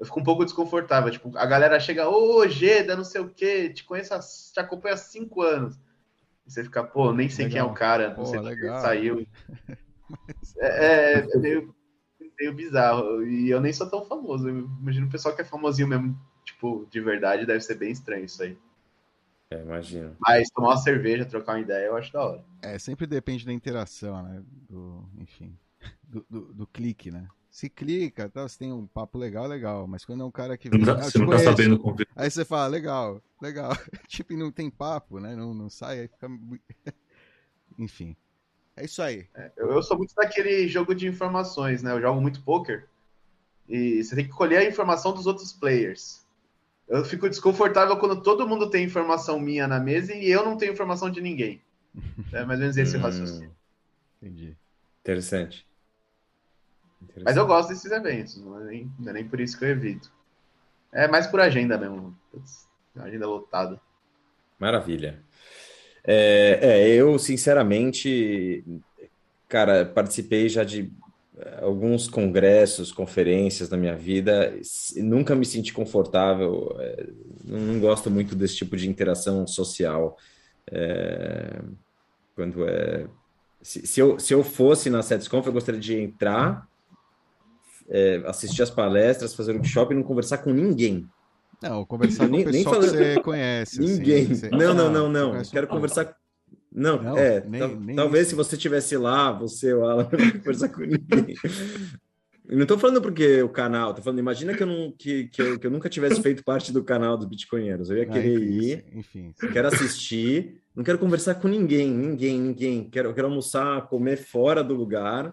Eu 0.00 0.06
fico 0.06 0.18
um 0.18 0.24
pouco 0.24 0.44
desconfortável. 0.44 1.10
Tipo, 1.12 1.36
a 1.36 1.44
galera 1.46 1.78
chega, 1.78 2.08
ô, 2.08 2.48
Geda, 2.48 2.96
não 2.96 3.04
sei 3.04 3.20
o 3.20 3.28
quê, 3.28 3.68
te 3.70 3.84
conheço, 3.84 4.14
há- 4.14 4.20
te 4.20 4.58
acompanho 4.58 4.94
há 4.94 4.98
cinco 4.98 5.42
anos. 5.42 5.76
E 6.46 6.50
você 6.50 6.64
fica, 6.64 6.82
pô, 6.82 7.12
nem 7.12 7.28
sei 7.28 7.48
quem 7.48 7.58
é 7.58 7.62
Legal. 7.62 7.72
o 7.72 7.78
cara, 7.78 8.08
não 8.14 8.16
Pô, 8.16 8.24
sei 8.24 8.40
legal. 8.40 8.80
saiu. 8.80 9.26
É, 10.58 11.18
é 11.20 11.36
meio, 11.38 11.74
meio 12.38 12.54
bizarro. 12.54 13.22
E 13.24 13.50
eu 13.50 13.60
nem 13.60 13.72
sou 13.72 13.88
tão 13.88 14.04
famoso. 14.04 14.48
Eu 14.48 14.58
imagino 14.80 15.06
o 15.06 15.10
pessoal 15.10 15.34
que 15.34 15.42
é 15.42 15.44
famosinho 15.44 15.88
mesmo, 15.88 16.18
tipo, 16.44 16.86
de 16.90 17.00
verdade, 17.00 17.46
deve 17.46 17.60
ser 17.60 17.74
bem 17.76 17.90
estranho 17.90 18.24
isso 18.24 18.42
aí. 18.42 18.56
É, 19.50 19.60
imagino. 19.62 20.16
Mas 20.18 20.48
tomar 20.50 20.68
uma 20.70 20.76
cerveja, 20.76 21.24
trocar 21.24 21.52
uma 21.54 21.60
ideia, 21.60 21.86
eu 21.86 21.96
acho 21.96 22.12
da 22.12 22.24
hora. 22.24 22.44
É, 22.62 22.78
sempre 22.78 23.06
depende 23.06 23.44
da 23.44 23.52
interação, 23.52 24.22
né? 24.22 24.42
Do, 24.68 25.08
enfim, 25.18 25.56
do, 26.02 26.24
do, 26.28 26.40
do 26.52 26.66
clique, 26.66 27.10
né? 27.10 27.26
Se 27.50 27.68
clica, 27.68 28.28
tá, 28.28 28.48
você 28.48 28.58
tem 28.58 28.72
um 28.72 28.86
papo 28.86 29.18
legal, 29.18 29.46
legal. 29.46 29.86
Mas 29.86 30.04
quando 30.04 30.22
é 30.22 30.24
um 30.26 30.30
cara 30.30 30.56
que 30.56 30.68
Você 30.68 30.78
vem, 30.78 30.86
não 30.86 30.94
tá, 30.94 31.02
"Ah, 31.02 31.06
eu 31.06 31.10
você 31.10 31.12
te 31.12 31.18
não 31.18 31.26
tá 31.26 31.36
conheço", 31.36 31.56
sabendo 31.56 31.78
conversar. 31.80 32.12
Aí 32.16 32.30
você 32.30 32.44
fala, 32.44 32.66
legal, 32.68 33.22
legal. 33.42 33.70
tipo, 34.08 34.32
não 34.34 34.52
tem 34.52 34.70
papo, 34.70 35.18
né? 35.18 35.34
Não, 35.34 35.52
não 35.52 35.68
sai, 35.68 36.00
aí 36.00 36.08
fica. 36.08 36.28
Enfim. 37.78 38.16
É 38.76 38.84
isso 38.84 39.02
aí. 39.02 39.26
Eu, 39.56 39.70
eu 39.72 39.82
sou 39.82 39.96
muito 39.96 40.14
daquele 40.14 40.68
jogo 40.68 40.94
de 40.94 41.06
informações, 41.06 41.82
né? 41.82 41.92
Eu 41.92 42.00
jogo 42.00 42.20
muito 42.20 42.42
poker 42.42 42.88
e 43.68 44.02
você 44.02 44.16
tem 44.16 44.24
que 44.26 44.32
colher 44.32 44.58
a 44.58 44.64
informação 44.64 45.12
dos 45.12 45.26
outros 45.26 45.52
players. 45.52 46.26
Eu 46.88 47.04
fico 47.04 47.28
desconfortável 47.28 47.96
quando 47.98 48.22
todo 48.22 48.48
mundo 48.48 48.70
tem 48.70 48.84
informação 48.84 49.40
minha 49.40 49.68
na 49.68 49.80
mesa 49.80 50.14
e 50.14 50.28
eu 50.30 50.44
não 50.44 50.56
tenho 50.56 50.72
informação 50.72 51.10
de 51.10 51.20
ninguém. 51.20 51.62
É 52.32 52.44
mais 52.44 52.58
ou 52.60 52.64
menos 52.64 52.76
esse 52.76 52.96
o 52.96 53.00
Hum, 53.00 53.02
raciocínio. 53.02 53.56
Entendi. 54.22 54.56
Interessante. 55.02 55.69
Mas 57.22 57.36
eu 57.36 57.46
gosto 57.46 57.70
desses 57.70 57.90
eventos, 57.90 58.36
não 58.36 58.60
é, 58.60 58.64
nem, 58.64 58.92
não 58.98 59.10
é 59.10 59.12
nem 59.14 59.28
por 59.28 59.40
isso 59.40 59.58
que 59.58 59.64
eu 59.64 59.70
evito. 59.70 60.10
É 60.92 61.06
mais 61.08 61.26
por 61.26 61.40
agenda 61.40 61.78
mesmo. 61.78 62.16
Putz, 62.30 62.66
agenda 62.96 63.26
lotada. 63.26 63.80
Maravilha. 64.58 65.22
É, 66.04 66.58
é, 66.62 66.88
eu, 66.88 67.18
sinceramente, 67.18 68.64
cara, 69.48 69.84
participei 69.84 70.48
já 70.48 70.64
de 70.64 70.90
eh, 71.38 71.58
alguns 71.62 72.08
congressos, 72.08 72.90
conferências 72.90 73.68
na 73.68 73.76
minha 73.76 73.94
vida, 73.94 74.54
nunca 74.96 75.34
me 75.34 75.44
senti 75.44 75.72
confortável, 75.72 76.74
não, 77.44 77.58
não 77.58 77.80
gosto 77.80 78.10
muito 78.10 78.34
desse 78.34 78.56
tipo 78.56 78.76
de 78.76 78.88
interação 78.88 79.46
social. 79.46 80.16
É, 80.70 81.60
quando 82.34 82.66
é. 82.66 83.06
Se, 83.62 83.86
se 83.86 84.00
eu, 84.00 84.18
se 84.18 84.32
eu 84.32 84.42
fosse 84.42 84.88
na 84.88 85.02
SetsConf, 85.02 85.46
eu 85.46 85.52
gostaria 85.52 85.80
de 85.80 85.94
entrar, 85.94 86.66
é, 87.90 88.22
assistir 88.26 88.62
as 88.62 88.70
palestras, 88.70 89.34
fazer 89.34 89.52
workshop 89.52 89.92
e 89.92 89.96
não 89.96 90.02
conversar 90.04 90.38
com 90.38 90.50
ninguém. 90.52 91.06
Não, 91.62 91.84
conversar 91.84 92.26
com 92.26 92.32
Nem- 92.32 92.46
o 92.46 92.50
nem 92.50 92.64
pessoal 92.64 92.80
que 92.80 92.86
falando- 92.88 93.04
você 93.14 93.20
conhece. 93.20 93.80
assim, 93.82 93.92
Ninguém. 93.94 94.26
você- 94.26 94.48
Não, 94.50 94.72
não, 94.74 94.90
não, 94.90 95.08
não. 95.10 95.42
Quero 95.42 95.66
conversar. 95.66 96.16
Não, 96.72 97.02
Não, 97.02 97.18
é. 97.18 97.44
nem- 97.46 97.76
nem 97.76 97.96
talvez 97.96 98.22
isso. 98.28 98.30
se 98.30 98.36
você 98.36 98.54
estivesse 98.54 98.96
lá, 98.96 99.32
você 99.32 99.74
ou 99.74 99.90
ela, 99.90 100.08
não 100.12 100.30
conversar 100.38 100.68
com 100.68 100.80
ninguém. 100.82 101.34
Não 102.48 102.66
tô 102.66 102.76
falando 102.78 103.00
porque 103.00 103.42
o 103.42 103.48
canal, 103.48 103.94
tô 103.94 104.02
falando, 104.02 104.18
imagina 104.18 104.54
que 104.54 104.62
eu, 104.62 104.66
não, 104.66 104.92
que, 104.96 105.28
que, 105.28 105.40
eu, 105.42 105.58
que 105.58 105.66
eu 105.66 105.70
nunca 105.70 105.88
tivesse 105.88 106.20
feito 106.20 106.42
parte 106.42 106.72
do 106.72 106.82
canal 106.82 107.16
dos 107.16 107.26
Bitcoinheiros. 107.26 107.90
Eu 107.90 107.98
ia 107.98 108.02
Ah, 108.04 108.06
querer 108.06 108.34
enfim, 108.42 108.64
ir, 108.64 108.84
Enfim. 108.94 109.34
eu 109.40 109.52
quero 109.52 109.68
assistir, 109.68 110.60
não 110.74 110.82
quero 110.82 110.98
conversar 110.98 111.34
com 111.36 111.46
ninguém, 111.46 111.88
ninguém, 111.90 112.40
ninguém. 112.40 112.84
Quero, 112.90 113.12
quero 113.14 113.28
almoçar, 113.28 113.86
comer 113.88 114.16
fora 114.16 114.64
do 114.64 114.74
lugar 114.74 115.32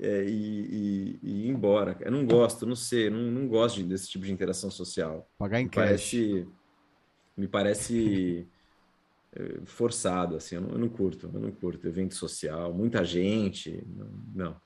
é, 0.00 0.24
e, 0.24 0.30
e- 0.32 1.18
e 1.22 1.46
ir 1.46 1.48
embora. 1.48 1.96
Eu 2.00 2.10
não 2.12 2.24
gosto, 2.24 2.64
não 2.66 2.76
sei, 2.76 3.10
não, 3.10 3.20
não 3.20 3.48
gosto 3.48 3.76
de- 3.76 3.84
desse 3.84 4.08
tipo 4.08 4.24
de 4.24 4.32
interação 4.32 4.70
social. 4.70 5.28
Pagar 5.38 5.60
em 5.60 5.64
Me 5.64 5.70
cash. 5.70 5.84
parece, 5.84 6.48
me 7.36 7.48
parece 7.48 8.48
eh, 9.34 9.60
forçado, 9.64 10.36
assim, 10.36 10.54
eu 10.56 10.60
não, 10.62 10.70
eu 10.70 10.78
não 10.78 10.88
curto, 10.88 11.30
eu 11.32 11.40
não 11.40 11.50
curto 11.50 11.86
evento 11.86 12.14
social, 12.14 12.72
muita 12.72 13.04
gente, 13.04 13.84
não, 14.34 14.56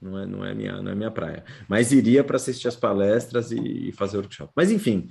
não, 0.00 0.18
é, 0.18 0.26
não 0.26 0.44
é 0.44 0.54
minha, 0.54 0.82
não 0.82 0.90
é 0.92 0.94
minha 0.94 1.10
praia. 1.10 1.44
Mas 1.68 1.92
iria 1.92 2.22
para 2.24 2.36
assistir 2.36 2.68
as 2.68 2.76
palestras 2.76 3.50
e, 3.52 3.88
e 3.88 3.92
fazer 3.92 4.18
workshop. 4.18 4.52
Mas 4.54 4.70
enfim, 4.70 5.08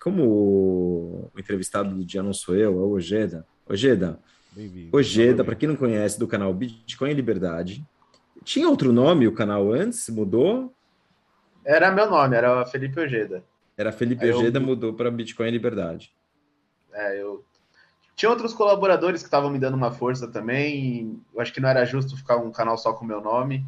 como 0.00 1.30
o 1.34 1.38
entrevistado 1.38 1.94
do 1.94 2.04
dia 2.04 2.22
não 2.22 2.32
sou 2.32 2.54
eu, 2.54 2.72
é 2.72 2.82
o 2.84 2.90
Ojeda. 2.90 3.46
Ojeda. 3.68 4.20
Ojeda, 4.92 5.44
para 5.44 5.54
quem 5.56 5.68
não 5.68 5.76
conhece, 5.76 6.18
do 6.18 6.28
canal 6.28 6.54
Bitcoin 6.54 7.10
e 7.10 7.14
Liberdade. 7.14 7.84
Tinha 8.46 8.68
outro 8.68 8.92
nome 8.92 9.26
o 9.26 9.34
canal 9.34 9.72
antes? 9.72 10.08
Mudou? 10.08 10.72
Era 11.64 11.90
meu 11.90 12.08
nome, 12.08 12.36
era 12.36 12.64
Felipe 12.64 13.00
Ojeda. 13.00 13.42
Era 13.76 13.90
Felipe 13.90 14.22
Aí 14.24 14.30
eu- 14.30 14.38
Ojeda, 14.38 14.60
mudou 14.60 14.94
para 14.94 15.10
Bitcoin 15.10 15.48
e 15.48 15.50
Liberdade. 15.50 16.14
É, 16.92 17.20
eu 17.20 17.44
tinha 18.14 18.30
outros 18.30 18.54
colaboradores 18.54 19.20
que 19.20 19.26
estavam 19.26 19.50
me 19.50 19.58
dando 19.58 19.74
uma 19.74 19.90
força 19.90 20.28
também. 20.28 21.20
Eu 21.34 21.40
acho 21.40 21.52
que 21.52 21.60
não 21.60 21.68
era 21.68 21.84
justo 21.84 22.16
ficar 22.16 22.36
um 22.36 22.52
canal 22.52 22.78
só 22.78 22.92
com 22.92 23.04
o 23.04 23.08
meu 23.08 23.20
nome. 23.20 23.66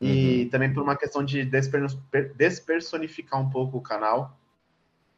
E 0.00 0.46
também 0.46 0.72
por 0.72 0.82
uma 0.82 0.96
questão 0.96 1.22
de 1.22 1.44
desper- 1.44 1.86
despersonificar 2.34 3.38
um 3.38 3.50
pouco 3.50 3.76
o 3.76 3.82
canal. 3.82 4.34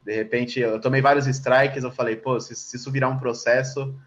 De 0.03 0.13
repente, 0.13 0.59
eu 0.59 0.77
tomei 0.81 1.01
vários 1.01 1.25
strikes, 1.25 1.85
eu 1.85 1.91
falei, 1.91 2.17
pô, 2.17 2.37
se, 2.37 2.53
se 2.53 2.75
isso 2.75 2.91
virar 2.91 3.07
um 3.07 3.17
processo, 3.17 3.97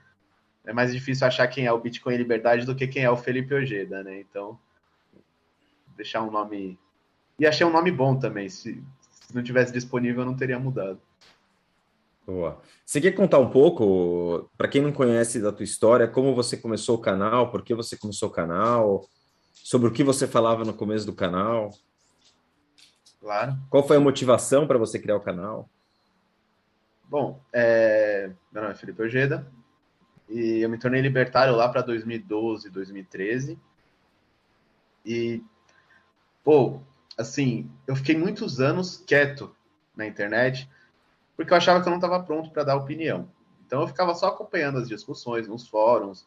é 0.67 0.75
mais 0.75 0.93
difícil 0.93 1.27
achar 1.27 1.49
quem 1.49 1.65
é 1.65 1.73
o 1.73 1.81
Bitcoin 1.81 2.13
e 2.15 2.19
Liberdade 2.19 2.67
do 2.67 2.75
que 2.77 2.87
quem 2.87 3.03
é 3.05 3.11
o 3.11 3.17
Felipe 3.17 3.55
Ojeda, 3.55 4.05
né? 4.05 4.21
Então, 4.21 4.61
deixar 5.97 6.23
um 6.23 6.31
nome. 6.31 6.79
E 7.39 7.47
achei 7.47 7.67
um 7.67 7.73
nome 7.73 7.91
bom 7.91 8.19
também. 8.19 8.49
Se, 8.49 8.83
se 9.11 9.35
não 9.35 9.43
tivesse 9.43 9.73
disponível, 9.73 10.23
eu 10.23 10.27
não 10.27 10.37
teria 10.37 10.59
mudado. 10.59 11.01
Boa. 12.27 12.61
Você 12.85 13.01
quer 13.01 13.13
contar 13.13 13.39
um 13.39 13.51
pouco, 13.51 14.51
para 14.57 14.69
quem 14.69 14.83
não 14.83 14.93
conhece 14.93 15.41
da 15.41 15.53
tua 15.53 15.65
história, 15.65 16.09
como 16.09 16.35
você 16.35 16.57
começou 16.57 16.97
o 16.97 17.01
canal, 17.01 17.51
por 17.51 17.63
que 17.63 17.75
você 17.75 17.97
começou 17.97 18.29
o 18.29 18.33
canal, 18.33 19.09
sobre 19.53 19.89
o 19.89 19.93
que 19.93 20.03
você 20.03 20.27
falava 20.27 20.65
no 20.65 20.75
começo 20.75 21.07
do 21.07 21.15
canal, 21.15 21.71
Claro. 23.21 23.57
qual 23.71 23.87
foi 23.87 23.97
a 23.97 24.01
motivação 24.01 24.67
para 24.67 24.79
você 24.79 24.99
criar 24.99 25.17
o 25.17 25.21
canal? 25.21 25.69
Bom, 27.09 27.41
é... 27.53 28.33
meu 28.53 28.63
nome 28.63 28.75
é 28.75 28.77
Felipe 28.77 29.03
Ojeda 29.03 29.47
e 30.29 30.61
eu 30.61 30.69
me 30.69 30.79
tornei 30.79 31.01
libertário 31.01 31.55
lá 31.55 31.69
para 31.69 31.83
2012, 31.83 32.71
2013. 32.71 33.59
E, 35.05 35.43
pô, 36.47 36.79
assim, 37.19 37.69
eu 37.89 37.97
fiquei 37.97 38.17
muitos 38.17 38.61
anos 38.61 39.03
quieto 39.05 39.53
na 39.97 40.07
internet 40.07 40.71
porque 41.37 41.53
eu 41.53 41.57
achava 41.57 41.83
que 41.83 41.89
eu 41.89 41.91
não 41.91 41.99
estava 41.99 42.23
pronto 42.23 42.51
para 42.51 42.63
dar 42.63 42.77
opinião. 42.77 43.29
Então 43.67 43.81
eu 43.81 43.89
ficava 43.89 44.15
só 44.15 44.29
acompanhando 44.29 44.79
as 44.79 44.87
discussões 44.87 45.49
nos 45.49 45.67
fóruns. 45.67 46.25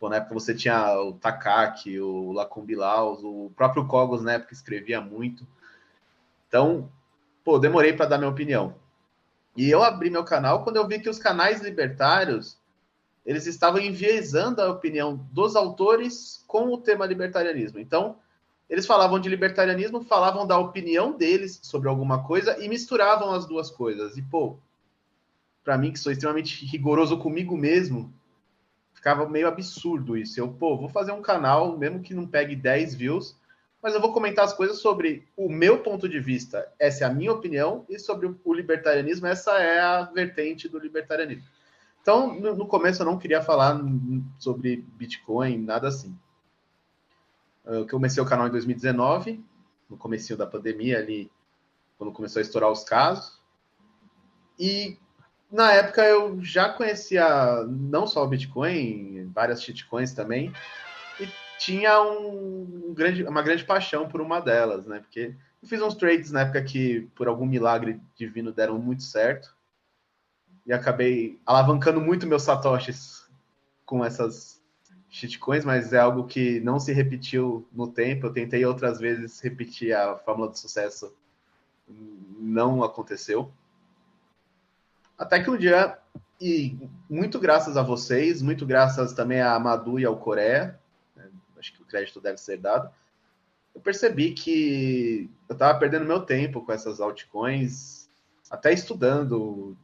Pô, 0.00 0.08
na 0.08 0.16
época 0.16 0.34
você 0.34 0.52
tinha 0.52 1.00
o 1.00 1.12
Takaki, 1.12 2.00
o 2.00 2.32
Lacumbilaus, 2.32 3.22
o 3.22 3.52
próprio 3.54 3.86
Cogos 3.86 4.20
na 4.20 4.32
época 4.32 4.52
escrevia 4.52 5.00
muito. 5.00 5.46
Então, 6.48 6.90
pô, 7.44 7.56
demorei 7.56 7.92
para 7.92 8.06
dar 8.06 8.18
minha 8.18 8.30
opinião. 8.30 8.74
E 9.56 9.70
eu 9.70 9.80
abri 9.84 10.10
meu 10.10 10.24
canal 10.24 10.64
quando 10.64 10.76
eu 10.76 10.88
vi 10.88 10.98
que 10.98 11.08
os 11.08 11.20
canais 11.20 11.60
libertários 11.60 12.58
eles 13.24 13.46
estavam 13.46 13.80
enviesando 13.80 14.60
a 14.60 14.72
opinião 14.72 15.24
dos 15.30 15.54
autores 15.54 16.44
com 16.48 16.64
o 16.74 16.78
tema 16.78 17.06
libertarianismo. 17.06 17.78
Então, 17.78 18.16
eles 18.72 18.86
falavam 18.86 19.20
de 19.20 19.28
libertarianismo, 19.28 20.02
falavam 20.02 20.46
da 20.46 20.56
opinião 20.56 21.12
deles 21.12 21.60
sobre 21.62 21.90
alguma 21.90 22.24
coisa 22.24 22.56
e 22.58 22.70
misturavam 22.70 23.30
as 23.34 23.44
duas 23.44 23.70
coisas. 23.70 24.16
E, 24.16 24.22
pô, 24.22 24.56
para 25.62 25.76
mim, 25.76 25.92
que 25.92 25.98
sou 25.98 26.10
extremamente 26.10 26.64
rigoroso 26.64 27.18
comigo 27.18 27.54
mesmo, 27.54 28.10
ficava 28.94 29.28
meio 29.28 29.46
absurdo 29.46 30.16
isso. 30.16 30.40
Eu, 30.40 30.48
pô, 30.48 30.74
vou 30.74 30.88
fazer 30.88 31.12
um 31.12 31.20
canal, 31.20 31.76
mesmo 31.76 32.00
que 32.00 32.14
não 32.14 32.26
pegue 32.26 32.56
10 32.56 32.94
views, 32.94 33.36
mas 33.82 33.94
eu 33.94 34.00
vou 34.00 34.10
comentar 34.10 34.46
as 34.46 34.54
coisas 34.54 34.78
sobre 34.78 35.28
o 35.36 35.50
meu 35.50 35.80
ponto 35.80 36.08
de 36.08 36.18
vista, 36.18 36.66
essa 36.78 37.04
é 37.04 37.06
a 37.06 37.12
minha 37.12 37.30
opinião, 37.30 37.84
e 37.90 37.98
sobre 37.98 38.34
o 38.42 38.54
libertarianismo, 38.54 39.26
essa 39.26 39.58
é 39.58 39.80
a 39.80 40.04
vertente 40.04 40.66
do 40.66 40.78
libertarianismo. 40.78 41.44
Então, 42.00 42.32
no, 42.40 42.66
começo 42.66 43.02
eu 43.02 43.06
não 43.06 43.18
queria 43.18 43.42
falar 43.42 43.78
sobre 44.38 44.82
Bitcoin, 44.96 45.58
nada 45.58 45.88
assim. 45.88 46.16
Eu 47.64 47.86
comecei 47.86 48.22
o 48.22 48.26
canal 48.26 48.48
em 48.48 48.50
2019, 48.50 49.44
no 49.88 49.96
comecinho 49.96 50.38
da 50.38 50.46
pandemia 50.46 50.98
ali, 50.98 51.30
quando 51.96 52.12
começou 52.12 52.40
a 52.40 52.42
estourar 52.42 52.70
os 52.70 52.82
casos. 52.82 53.40
E 54.58 54.98
na 55.50 55.72
época 55.72 56.02
eu 56.02 56.42
já 56.42 56.68
conhecia 56.68 57.62
não 57.64 58.06
só 58.06 58.24
o 58.24 58.28
Bitcoin, 58.28 59.30
várias 59.34 59.62
shitcoins 59.62 60.12
também, 60.12 60.52
e 61.20 61.28
tinha 61.58 62.00
um 62.02 62.92
grande, 62.94 63.22
uma 63.24 63.42
grande 63.42 63.64
paixão 63.64 64.08
por 64.08 64.20
uma 64.20 64.40
delas, 64.40 64.86
né? 64.86 65.00
Porque 65.00 65.36
eu 65.62 65.68
fiz 65.68 65.80
uns 65.80 65.94
trades 65.94 66.32
na 66.32 66.40
época 66.40 66.62
que, 66.62 67.08
por 67.14 67.28
algum 67.28 67.46
milagre 67.46 68.00
divino, 68.16 68.52
deram 68.52 68.78
muito 68.78 69.02
certo. 69.02 69.54
E 70.66 70.72
acabei 70.72 71.40
alavancando 71.44 72.00
muito 72.00 72.26
meus 72.26 72.42
satoshis 72.42 73.28
com 73.84 74.04
essas 74.04 74.61
shitcoins, 75.12 75.62
mas 75.62 75.92
é 75.92 75.98
algo 75.98 76.26
que 76.26 76.58
não 76.60 76.80
se 76.80 76.90
repetiu 76.90 77.68
no 77.70 77.86
tempo. 77.86 78.26
Eu 78.26 78.32
tentei 78.32 78.64
outras 78.64 78.98
vezes 78.98 79.38
repetir 79.40 79.94
a 79.94 80.16
fórmula 80.16 80.48
do 80.48 80.58
sucesso, 80.58 81.14
não 82.40 82.82
aconteceu. 82.82 83.52
Até 85.16 85.40
que 85.40 85.50
um 85.50 85.56
dia, 85.56 85.98
e 86.40 86.88
muito 87.08 87.38
graças 87.38 87.76
a 87.76 87.82
vocês, 87.82 88.40
muito 88.40 88.64
graças 88.64 89.12
também 89.12 89.42
a 89.42 89.56
Madu 89.58 90.00
e 90.00 90.04
ao 90.06 90.16
Coreia, 90.16 90.80
né, 91.14 91.28
acho 91.58 91.74
que 91.74 91.82
o 91.82 91.86
crédito 91.86 92.18
deve 92.18 92.38
ser 92.38 92.56
dado, 92.56 92.90
eu 93.74 93.80
percebi 93.82 94.32
que 94.32 95.30
eu 95.46 95.52
estava 95.52 95.78
perdendo 95.78 96.06
meu 96.06 96.20
tempo 96.20 96.64
com 96.64 96.72
essas 96.72 97.00
altcoins, 97.00 98.08
até 98.50 98.72
estudando 98.72 99.76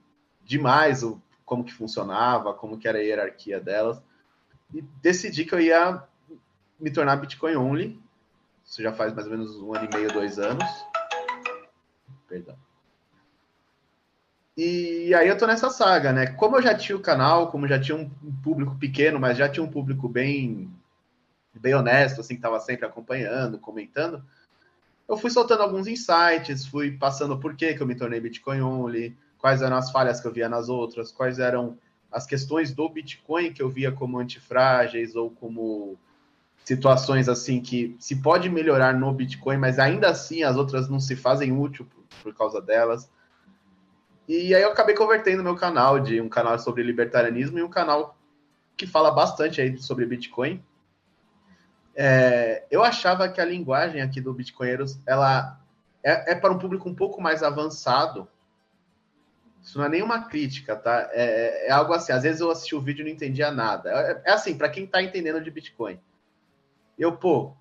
demais 0.42 1.02
o, 1.02 1.20
como 1.44 1.64
que 1.64 1.72
funcionava, 1.72 2.54
como 2.54 2.78
que 2.78 2.88
era 2.88 2.98
a 2.98 3.02
hierarquia 3.02 3.60
delas, 3.60 4.02
e 4.72 4.82
decidi 5.02 5.44
que 5.44 5.54
eu 5.54 5.60
ia 5.60 6.02
me 6.78 6.90
tornar 6.90 7.16
Bitcoin 7.16 7.56
only. 7.56 8.00
Isso 8.64 8.82
já 8.82 8.92
faz 8.92 9.12
mais 9.12 9.26
ou 9.26 9.32
menos 9.32 9.56
um 9.56 9.74
ano 9.74 9.88
e 9.90 9.96
meio, 9.96 10.12
dois 10.12 10.38
anos. 10.38 10.64
Perdão. 12.28 12.56
E 14.56 15.14
aí 15.14 15.28
eu 15.28 15.38
tô 15.38 15.46
nessa 15.46 15.70
saga, 15.70 16.12
né? 16.12 16.26
Como 16.26 16.56
eu 16.56 16.62
já 16.62 16.74
tinha 16.76 16.96
o 16.96 17.00
canal, 17.00 17.50
como 17.50 17.68
já 17.68 17.80
tinha 17.80 17.96
um 17.96 18.10
público 18.42 18.76
pequeno, 18.76 19.18
mas 19.18 19.38
já 19.38 19.48
tinha 19.48 19.64
um 19.64 19.70
público 19.70 20.08
bem 20.08 20.70
bem 21.54 21.74
honesto, 21.74 22.20
assim, 22.20 22.36
que 22.36 22.40
tava 22.40 22.60
sempre 22.60 22.86
acompanhando, 22.86 23.58
comentando, 23.58 24.22
eu 25.08 25.16
fui 25.16 25.30
soltando 25.30 25.62
alguns 25.62 25.86
insights, 25.86 26.66
fui 26.66 26.92
passando 26.92 27.38
por 27.38 27.56
que, 27.56 27.74
que 27.74 27.82
eu 27.82 27.86
me 27.86 27.94
tornei 27.94 28.20
Bitcoin 28.20 28.60
only, 28.60 29.16
quais 29.38 29.62
eram 29.62 29.76
as 29.76 29.90
falhas 29.90 30.20
que 30.20 30.26
eu 30.26 30.32
via 30.32 30.48
nas 30.48 30.68
outras, 30.68 31.10
quais 31.10 31.38
eram 31.38 31.78
as 32.10 32.26
questões 32.26 32.72
do 32.72 32.88
Bitcoin 32.88 33.52
que 33.52 33.62
eu 33.62 33.68
via 33.68 33.92
como 33.92 34.18
antifrágeis 34.18 35.14
ou 35.14 35.30
como 35.30 35.98
situações 36.64 37.28
assim 37.28 37.60
que 37.60 37.96
se 37.98 38.16
pode 38.16 38.48
melhorar 38.48 38.94
no 38.94 39.12
Bitcoin, 39.12 39.56
mas 39.56 39.78
ainda 39.78 40.10
assim 40.10 40.42
as 40.42 40.56
outras 40.56 40.88
não 40.88 41.00
se 41.00 41.16
fazem 41.16 41.52
útil 41.52 41.86
por, 41.86 42.04
por 42.22 42.34
causa 42.34 42.60
delas. 42.60 43.10
E 44.28 44.54
aí 44.54 44.62
eu 44.62 44.70
acabei 44.70 44.94
convertendo 44.94 45.42
meu 45.42 45.56
canal 45.56 45.98
de 45.98 46.20
um 46.20 46.28
canal 46.28 46.58
sobre 46.58 46.82
libertarianismo 46.82 47.58
em 47.58 47.62
um 47.62 47.70
canal 47.70 48.18
que 48.76 48.86
fala 48.86 49.10
bastante 49.10 49.60
aí 49.60 49.76
sobre 49.78 50.04
Bitcoin. 50.04 50.62
É, 51.96 52.64
eu 52.70 52.84
achava 52.84 53.28
que 53.28 53.40
a 53.40 53.44
linguagem 53.44 54.00
aqui 54.00 54.20
do 54.20 54.32
Bitcoinheiros 54.32 55.00
ela 55.06 55.58
é, 56.04 56.32
é, 56.32 56.34
para 56.34 56.52
um 56.52 56.58
público 56.58 56.88
um 56.88 56.94
pouco 56.94 57.20
mais 57.20 57.42
avançado. 57.42 58.28
Isso 59.68 59.76
não 59.76 59.84
é 59.84 59.88
nenhuma 59.90 60.22
crítica, 60.22 60.74
tá? 60.74 61.10
É, 61.12 61.66
é 61.66 61.70
algo 61.70 61.92
assim. 61.92 62.10
Às 62.10 62.22
vezes 62.22 62.40
eu 62.40 62.50
assisti 62.50 62.74
o 62.74 62.80
vídeo 62.80 63.02
e 63.02 63.04
não 63.04 63.12
entendia 63.12 63.50
nada. 63.50 63.90
É, 63.90 64.22
é 64.24 64.32
assim, 64.32 64.56
para 64.56 64.70
quem 64.70 64.84
está 64.84 65.02
entendendo 65.02 65.42
de 65.42 65.50
Bitcoin. 65.50 66.00
Eu, 66.98 67.18
pô, 67.18 67.54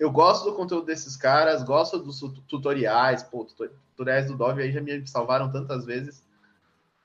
eu 0.00 0.10
gosto 0.10 0.50
do 0.50 0.56
conteúdo 0.56 0.86
desses 0.86 1.16
caras, 1.16 1.62
gosto 1.62 1.96
dos 2.00 2.18
tutoriais, 2.48 3.22
pô, 3.22 3.46
tutoriais 3.94 4.26
do 4.26 4.36
Dove 4.36 4.62
aí 4.62 4.72
já 4.72 4.80
me 4.80 5.06
salvaram 5.06 5.48
tantas 5.52 5.84
vezes. 5.84 6.24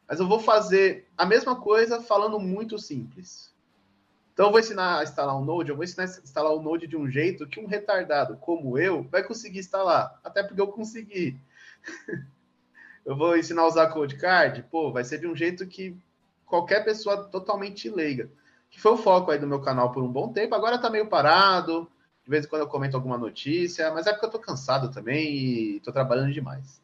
Mas 0.10 0.20
eu 0.20 0.28
vou 0.28 0.40
fazer 0.40 1.08
a 1.16 1.28
mesma 1.28 1.56
coisa 1.56 2.02
falando 2.02 2.40
muito 2.40 2.80
simples. 2.80 3.54
Então 4.34 4.48
eu 4.48 4.52
vou 4.52 4.60
ensinar 4.60 4.98
a 4.98 5.04
instalar 5.04 5.38
um 5.38 5.46
Node, 5.46 5.70
eu 5.70 5.76
vou 5.76 5.84
ensinar 5.84 6.06
a 6.06 6.08
instalar 6.08 6.54
o 6.54 6.60
um 6.60 6.64
Node 6.64 6.88
de 6.88 6.98
um 6.98 7.08
jeito 7.08 7.46
que 7.46 7.60
um 7.60 7.68
retardado 7.68 8.36
como 8.38 8.80
eu 8.80 9.04
vai 9.04 9.22
conseguir 9.22 9.60
instalar, 9.60 10.20
até 10.24 10.42
porque 10.42 10.60
eu 10.60 10.70
consegui. 10.70 11.40
eu 13.06 13.16
vou 13.16 13.38
ensinar 13.38 13.64
a 13.64 13.68
usar 13.68 13.88
Code 13.88 14.16
Card, 14.18 14.64
pô, 14.72 14.92
vai 14.92 15.04
ser 15.04 15.20
de 15.20 15.28
um 15.28 15.36
jeito 15.36 15.68
que 15.68 15.96
qualquer 16.46 16.84
pessoa 16.84 17.26
totalmente 17.26 17.90
leiga. 17.90 18.30
Que 18.70 18.80
foi 18.80 18.94
o 18.94 18.98
foco 18.98 19.32
aí 19.32 19.38
do 19.38 19.48
meu 19.48 19.62
canal 19.62 19.92
por 19.92 20.04
um 20.04 20.12
bom 20.12 20.32
tempo, 20.32 20.56
agora 20.56 20.80
tá 20.80 20.90
meio 20.90 21.08
parado, 21.08 21.90
de 22.24 22.30
vez 22.30 22.46
em 22.46 22.48
quando 22.48 22.62
eu 22.62 22.68
comento 22.68 22.96
alguma 22.96 23.18
notícia, 23.18 23.92
mas 23.92 24.08
é 24.08 24.12
porque 24.12 24.26
eu 24.26 24.32
tô 24.32 24.40
cansado 24.40 24.90
também 24.90 25.36
e 25.36 25.80
tô 25.82 25.92
trabalhando 25.92 26.32
demais. 26.32 26.82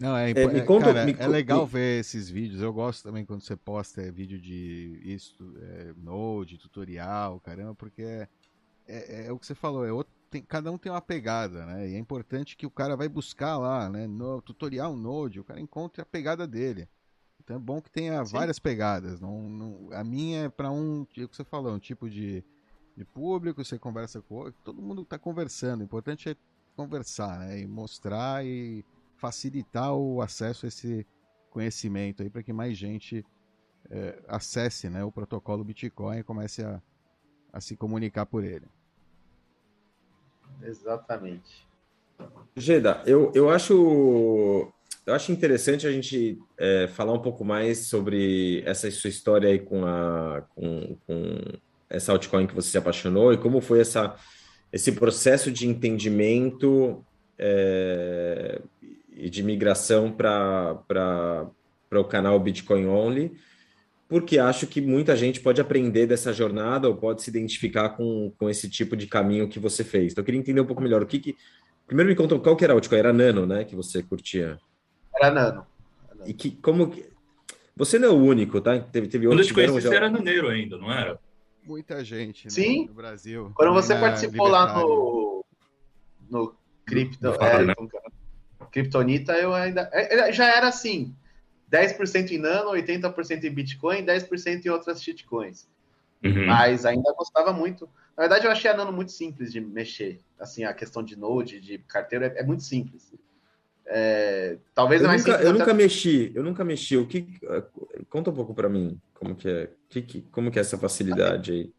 Não, 0.00 0.16
é, 0.16 0.30
é, 0.30 0.46
me 0.46 0.62
conta, 0.62 0.86
cara, 0.86 1.04
me, 1.04 1.16
é 1.18 1.26
legal 1.26 1.62
me... 1.62 1.72
ver 1.72 2.00
esses 2.00 2.30
vídeos. 2.30 2.62
Eu 2.62 2.72
gosto 2.72 3.02
também 3.02 3.24
quando 3.24 3.40
você 3.40 3.56
posta 3.56 4.00
é, 4.00 4.10
vídeo 4.10 4.38
de 4.38 5.00
isso, 5.04 5.34
é, 5.60 5.92
Node, 5.96 6.56
tutorial, 6.56 7.40
caramba, 7.40 7.74
porque 7.74 8.02
é, 8.02 8.28
é, 8.86 9.26
é 9.26 9.32
o 9.32 9.38
que 9.38 9.46
você 9.46 9.56
falou, 9.56 9.84
é 9.84 9.92
outro, 9.92 10.12
tem, 10.30 10.42
cada 10.42 10.70
um 10.70 10.78
tem 10.78 10.90
uma 10.90 11.00
pegada, 11.00 11.64
né? 11.66 11.88
E 11.88 11.94
é 11.94 11.98
importante 11.98 12.56
que 12.56 12.66
o 12.66 12.70
cara 12.70 12.96
vai 12.96 13.08
buscar 13.08 13.56
lá, 13.56 13.88
né? 13.88 14.06
No 14.06 14.42
tutorial 14.42 14.96
Node, 14.96 15.40
o 15.40 15.44
cara 15.44 15.60
encontre 15.60 16.00
a 16.02 16.06
pegada 16.06 16.46
dele. 16.46 16.88
Então 17.42 17.56
é 17.56 17.58
bom 17.58 17.80
que 17.80 17.90
tenha 17.90 18.24
Sim. 18.24 18.32
várias 18.32 18.58
pegadas. 18.58 19.20
Não, 19.20 19.48
não, 19.48 19.88
a 19.92 20.04
minha 20.04 20.44
é 20.44 20.48
para 20.48 20.70
um, 20.70 21.06
é 21.16 21.24
o 21.24 21.28
que 21.28 21.36
você 21.36 21.44
falou, 21.44 21.74
um 21.74 21.78
tipo 21.78 22.08
de, 22.08 22.44
de 22.96 23.04
público, 23.04 23.64
você 23.64 23.78
conversa 23.78 24.20
com 24.20 24.50
todo 24.64 24.82
mundo 24.82 25.02
está 25.02 25.18
conversando. 25.18 25.80
O 25.80 25.84
importante 25.84 26.28
é 26.28 26.36
conversar, 26.76 27.38
né? 27.40 27.60
E 27.60 27.66
mostrar 27.66 28.44
e 28.44 28.84
facilitar 29.16 29.94
o 29.94 30.22
acesso 30.22 30.66
a 30.66 30.68
esse 30.68 31.06
conhecimento 31.50 32.22
aí 32.22 32.30
para 32.30 32.42
que 32.42 32.52
mais 32.52 32.76
gente 32.76 33.24
é, 33.90 34.22
acesse, 34.28 34.88
né, 34.88 35.02
o 35.02 35.10
protocolo 35.10 35.64
Bitcoin 35.64 36.18
e 36.18 36.22
comece 36.22 36.62
a, 36.62 36.80
a 37.52 37.60
se 37.60 37.76
comunicar 37.76 38.26
por 38.26 38.44
ele. 38.44 38.66
Exatamente. 40.62 41.66
Geda, 42.56 43.02
eu, 43.06 43.30
eu 43.34 43.48
acho 43.48 44.72
eu 45.08 45.14
acho 45.14 45.32
interessante 45.32 45.86
a 45.86 45.90
gente 45.90 46.38
é, 46.58 46.86
falar 46.86 47.14
um 47.14 47.22
pouco 47.22 47.42
mais 47.42 47.86
sobre 47.86 48.62
essa 48.66 48.90
sua 48.90 49.08
história 49.08 49.48
aí 49.48 49.58
com, 49.58 49.86
a, 49.86 50.42
com, 50.54 50.98
com 51.06 51.38
essa 51.88 52.12
altcoin 52.12 52.46
que 52.46 52.54
você 52.54 52.68
se 52.68 52.76
apaixonou 52.76 53.32
e 53.32 53.38
como 53.38 53.62
foi 53.62 53.80
essa, 53.80 54.14
esse 54.70 54.92
processo 54.92 55.50
de 55.50 55.66
entendimento 55.66 57.02
é, 57.38 58.60
e 59.16 59.30
de 59.30 59.42
migração 59.42 60.12
para 60.12 61.48
o 61.90 62.04
canal 62.04 62.38
Bitcoin 62.38 62.86
Only, 62.86 63.32
porque 64.08 64.38
acho 64.38 64.66
que 64.66 64.80
muita 64.80 65.14
gente 65.14 65.38
pode 65.38 65.60
aprender 65.60 66.06
dessa 66.06 66.32
jornada 66.32 66.88
ou 66.88 66.96
pode 66.96 67.22
se 67.22 67.28
identificar 67.28 67.90
com, 67.90 68.32
com 68.38 68.48
esse 68.48 68.68
tipo 68.68 68.96
de 68.96 69.06
caminho 69.06 69.48
que 69.48 69.58
você 69.58 69.84
fez. 69.84 70.12
Então, 70.12 70.22
eu 70.22 70.24
queria 70.24 70.40
entender 70.40 70.60
um 70.62 70.66
pouco 70.66 70.82
melhor 70.82 71.02
o 71.02 71.06
que, 71.06 71.18
que... 71.18 71.36
Primeiro 71.86 72.08
me 72.08 72.16
conta 72.16 72.38
qual 72.38 72.56
que 72.56 72.64
era 72.64 72.72
a 72.72 72.76
altcoin, 72.76 72.98
era 72.98 73.12
Nano, 73.12 73.46
né, 73.46 73.64
que 73.64 73.76
você 73.76 74.02
curtia? 74.02 74.58
Era 75.14 75.30
Nano. 75.30 75.66
E 76.24 76.32
que, 76.32 76.52
como 76.52 76.90
que... 76.90 77.06
Você 77.76 77.98
não 77.98 78.08
é 78.08 78.10
o 78.10 78.16
único, 78.16 78.60
tá? 78.60 78.78
Teve, 78.80 79.08
teve 79.08 79.26
Quando 79.26 79.40
eu 79.40 79.46
te 79.46 79.54
conheci, 79.54 79.80
já... 79.80 79.90
você 79.90 79.96
era 79.96 80.10
Naneiro 80.10 80.48
ainda, 80.48 80.78
não 80.78 80.90
era? 80.90 81.18
Muita 81.62 82.02
gente 82.02 82.46
né, 82.46 82.50
Sim. 82.50 82.86
no 82.86 82.94
Brasil. 82.94 83.52
Quando 83.54 83.74
você 83.74 83.94
participou 83.94 84.48
lá 84.48 84.74
no, 84.74 85.44
no 86.30 86.54
Crypto, 86.86 87.28
é, 87.28 87.64
né? 87.64 87.74
Kryptonita, 88.72 89.34
eu 89.34 89.52
ainda... 89.52 89.88
É, 89.92 90.32
já 90.32 90.46
era 90.46 90.68
assim, 90.68 91.14
10% 91.70 92.30
em 92.30 92.38
Nano, 92.38 92.70
80% 92.70 93.44
em 93.44 93.50
Bitcoin, 93.50 94.04
10% 94.04 94.64
em 94.64 94.68
outras 94.68 95.02
shitcoins. 95.02 95.68
Uhum. 96.24 96.46
Mas 96.46 96.84
ainda 96.84 97.12
gostava 97.12 97.52
muito. 97.52 97.88
Na 98.16 98.22
verdade, 98.22 98.46
eu 98.46 98.50
achei 98.50 98.70
a 98.70 98.76
Nano 98.76 98.92
muito 98.92 99.12
simples 99.12 99.52
de 99.52 99.60
mexer. 99.60 100.20
Assim, 100.38 100.64
a 100.64 100.74
questão 100.74 101.02
de 101.02 101.16
Node, 101.16 101.60
de 101.60 101.78
carteira, 101.78 102.26
é, 102.26 102.40
é 102.40 102.42
muito 102.42 102.62
simples. 102.62 103.12
É, 103.86 104.58
talvez 104.74 105.00
eu 105.00 105.10
nunca, 105.10 105.30
eu 105.42 105.52
nunca 105.52 105.74
mexi, 105.74 106.32
eu 106.34 106.42
nunca 106.42 106.64
mexi. 106.64 106.96
O 106.96 107.06
que 107.06 107.26
conta 108.10 108.30
um 108.30 108.34
pouco 108.34 108.54
para 108.54 108.68
mim 108.68 109.00
como 109.18 109.34
que 109.34 109.48
é, 109.48 109.70
que, 109.88 110.22
como 110.30 110.50
que 110.50 110.58
é 110.58 110.62
essa 110.62 110.78
facilidade 110.78 111.52
aí? 111.52 111.72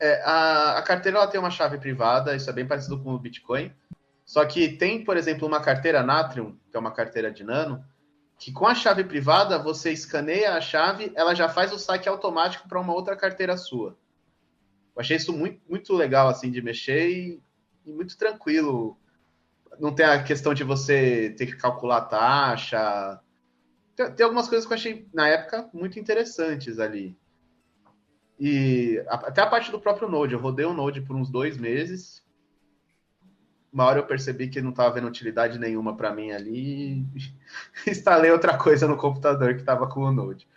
É, 0.00 0.22
a, 0.24 0.78
a, 0.78 0.82
carteira 0.82 1.18
ela 1.18 1.26
tem 1.26 1.38
uma 1.38 1.50
chave 1.50 1.78
privada, 1.78 2.34
isso 2.34 2.48
é 2.48 2.52
bem 2.52 2.66
parecido 2.66 2.98
com 3.00 3.12
o 3.12 3.18
Bitcoin. 3.18 3.72
Só 4.24 4.44
que 4.44 4.68
tem, 4.68 5.04
por 5.04 5.16
exemplo, 5.16 5.46
uma 5.46 5.60
carteira 5.60 6.02
Natrium, 6.02 6.56
que 6.70 6.76
é 6.76 6.80
uma 6.80 6.90
carteira 6.90 7.30
de 7.30 7.44
nano, 7.44 7.84
que 8.38 8.52
com 8.52 8.66
a 8.66 8.74
chave 8.74 9.02
privada 9.02 9.58
você 9.58 9.90
escaneia 9.92 10.54
a 10.54 10.60
chave, 10.60 11.12
ela 11.14 11.34
já 11.34 11.48
faz 11.48 11.72
o 11.72 11.78
saque 11.78 12.08
automático 12.08 12.68
para 12.68 12.80
uma 12.80 12.94
outra 12.94 13.16
carteira 13.16 13.56
sua. 13.56 13.98
Eu 14.94 15.00
achei 15.00 15.16
isso 15.16 15.32
muito, 15.32 15.60
muito 15.68 15.92
legal 15.94 16.28
assim 16.28 16.50
de 16.50 16.62
mexer 16.62 17.10
e, 17.10 17.42
e 17.84 17.92
muito 17.92 18.16
tranquilo 18.16 18.96
não 19.78 19.94
tem 19.94 20.06
a 20.06 20.22
questão 20.22 20.54
de 20.54 20.64
você 20.64 21.34
ter 21.36 21.46
que 21.46 21.56
calcular 21.56 21.98
a 21.98 22.04
taxa. 22.04 23.20
Tem, 23.94 24.12
tem, 24.12 24.24
algumas 24.24 24.48
coisas 24.48 24.66
que 24.66 24.72
eu 24.72 24.76
achei, 24.76 25.08
na 25.12 25.28
época, 25.28 25.68
muito 25.72 25.98
interessantes 25.98 26.78
ali. 26.78 27.16
E 28.38 29.02
até 29.08 29.42
a 29.42 29.46
parte 29.46 29.70
do 29.70 29.80
próprio 29.80 30.08
Node. 30.08 30.34
Eu 30.34 30.40
rodei 30.40 30.64
o 30.64 30.72
Node 30.72 31.00
por 31.00 31.16
uns 31.16 31.30
dois 31.30 31.56
meses. 31.56 32.24
Uma 33.72 33.84
hora 33.84 33.98
eu 33.98 34.06
percebi 34.06 34.48
que 34.48 34.62
não 34.62 34.70
estava 34.70 34.94
vendo 34.94 35.08
utilidade 35.08 35.58
nenhuma 35.58 35.96
para 35.96 36.14
mim 36.14 36.30
ali. 36.30 37.06
E 37.14 37.30
instalei 37.90 38.30
outra 38.30 38.56
coisa 38.56 38.88
no 38.88 38.96
computador 38.96 39.54
que 39.54 39.60
estava 39.60 39.86
com 39.86 40.00
o 40.00 40.12
Node. 40.12 40.48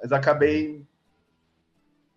Mas 0.00 0.12
acabei 0.12 0.82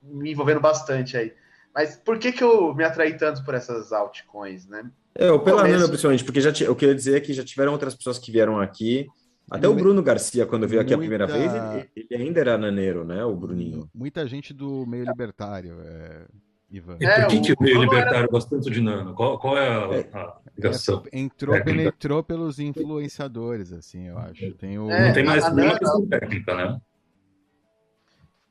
me 0.02 0.32
envolvendo 0.32 0.60
bastante 0.60 1.17
aí. 1.17 1.34
Mas 1.74 1.95
por 1.95 2.17
que, 2.17 2.32
que 2.32 2.43
eu 2.43 2.74
me 2.74 2.84
atraí 2.84 3.17
tanto 3.17 3.43
por 3.43 3.54
essas 3.54 3.91
altcoins, 3.91 4.67
né? 4.67 4.89
É, 5.15 5.32
o 5.32 5.39
pela 5.39 5.67
Nano, 5.67 5.88
principalmente, 5.88 6.24
porque 6.24 6.41
já 6.41 6.52
eu 6.65 6.76
queria 6.76 6.95
dizer 6.95 7.22
que 7.22 7.34
já 7.34 7.43
tiveram 7.43 7.72
outras 7.72 7.95
pessoas 7.95 8.17
que 8.17 8.32
vieram 8.32 8.60
aqui. 8.60 9.08
Até 9.50 9.67
o 9.67 9.74
Bruno 9.74 10.04
Garcia, 10.04 10.45
quando 10.45 10.67
veio 10.67 10.82
aqui 10.82 10.95
Muita... 10.95 11.15
a 11.15 11.26
primeira 11.26 11.26
vez, 11.26 11.52
ele, 11.95 12.08
ele, 12.12 12.24
ainda 12.24 12.39
era 12.39 12.58
naneiro, 12.58 13.04
né? 13.04 13.26
O 13.26 13.36
Bruninho. 13.36 13.89
Muita 13.93 14.26
gente 14.28 14.54
do 14.54 14.86
meio 14.86 15.04
libertário, 15.06 15.78
é... 15.82 16.26
Ivan. 16.71 16.97
E 16.99 17.08
por 17.08 17.27
que, 17.27 17.38
é, 17.38 17.41
que 17.41 17.53
o 17.53 17.63
meio 17.63 17.82
libertário 17.82 18.19
era... 18.19 18.27
gosta 18.27 18.49
tanto 18.49 18.69
de 18.69 18.82
Nano? 18.82 19.13
Qual, 19.15 19.39
qual 19.39 19.58
é 19.58 19.67
a, 19.67 19.97
é, 19.97 20.10
a 20.13 20.38
ligação? 20.55 21.03
Entrou, 21.12 21.55
técnica? 21.55 21.77
penetrou 21.77 22.23
pelos 22.23 22.60
influenciadores, 22.60 23.71
assim, 23.71 24.08
eu 24.08 24.17
acho. 24.17 24.53
Tem 24.53 24.77
o... 24.77 24.89
É, 24.89 25.08
não 25.08 25.13
tem 25.13 25.23
mais 25.23 25.51
nenhuma 25.53 25.79
questão 25.79 26.08
técnica, 26.08 26.55
né? 26.55 26.82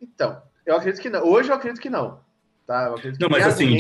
Então, 0.01 0.43
eu 0.67 0.77
acredito 0.77 1.01
que 1.01 1.11
não. 1.11 1.25
Hoje 1.25 1.51
eu 1.51 1.55
acredito 1.55 1.81
que 1.81 1.91
não. 1.91 2.21
Tá? 2.67 2.87
Eu 2.87 2.95
acredito 2.97 3.21
não, 3.21 3.29
mas 3.31 3.47
assim, 3.47 3.79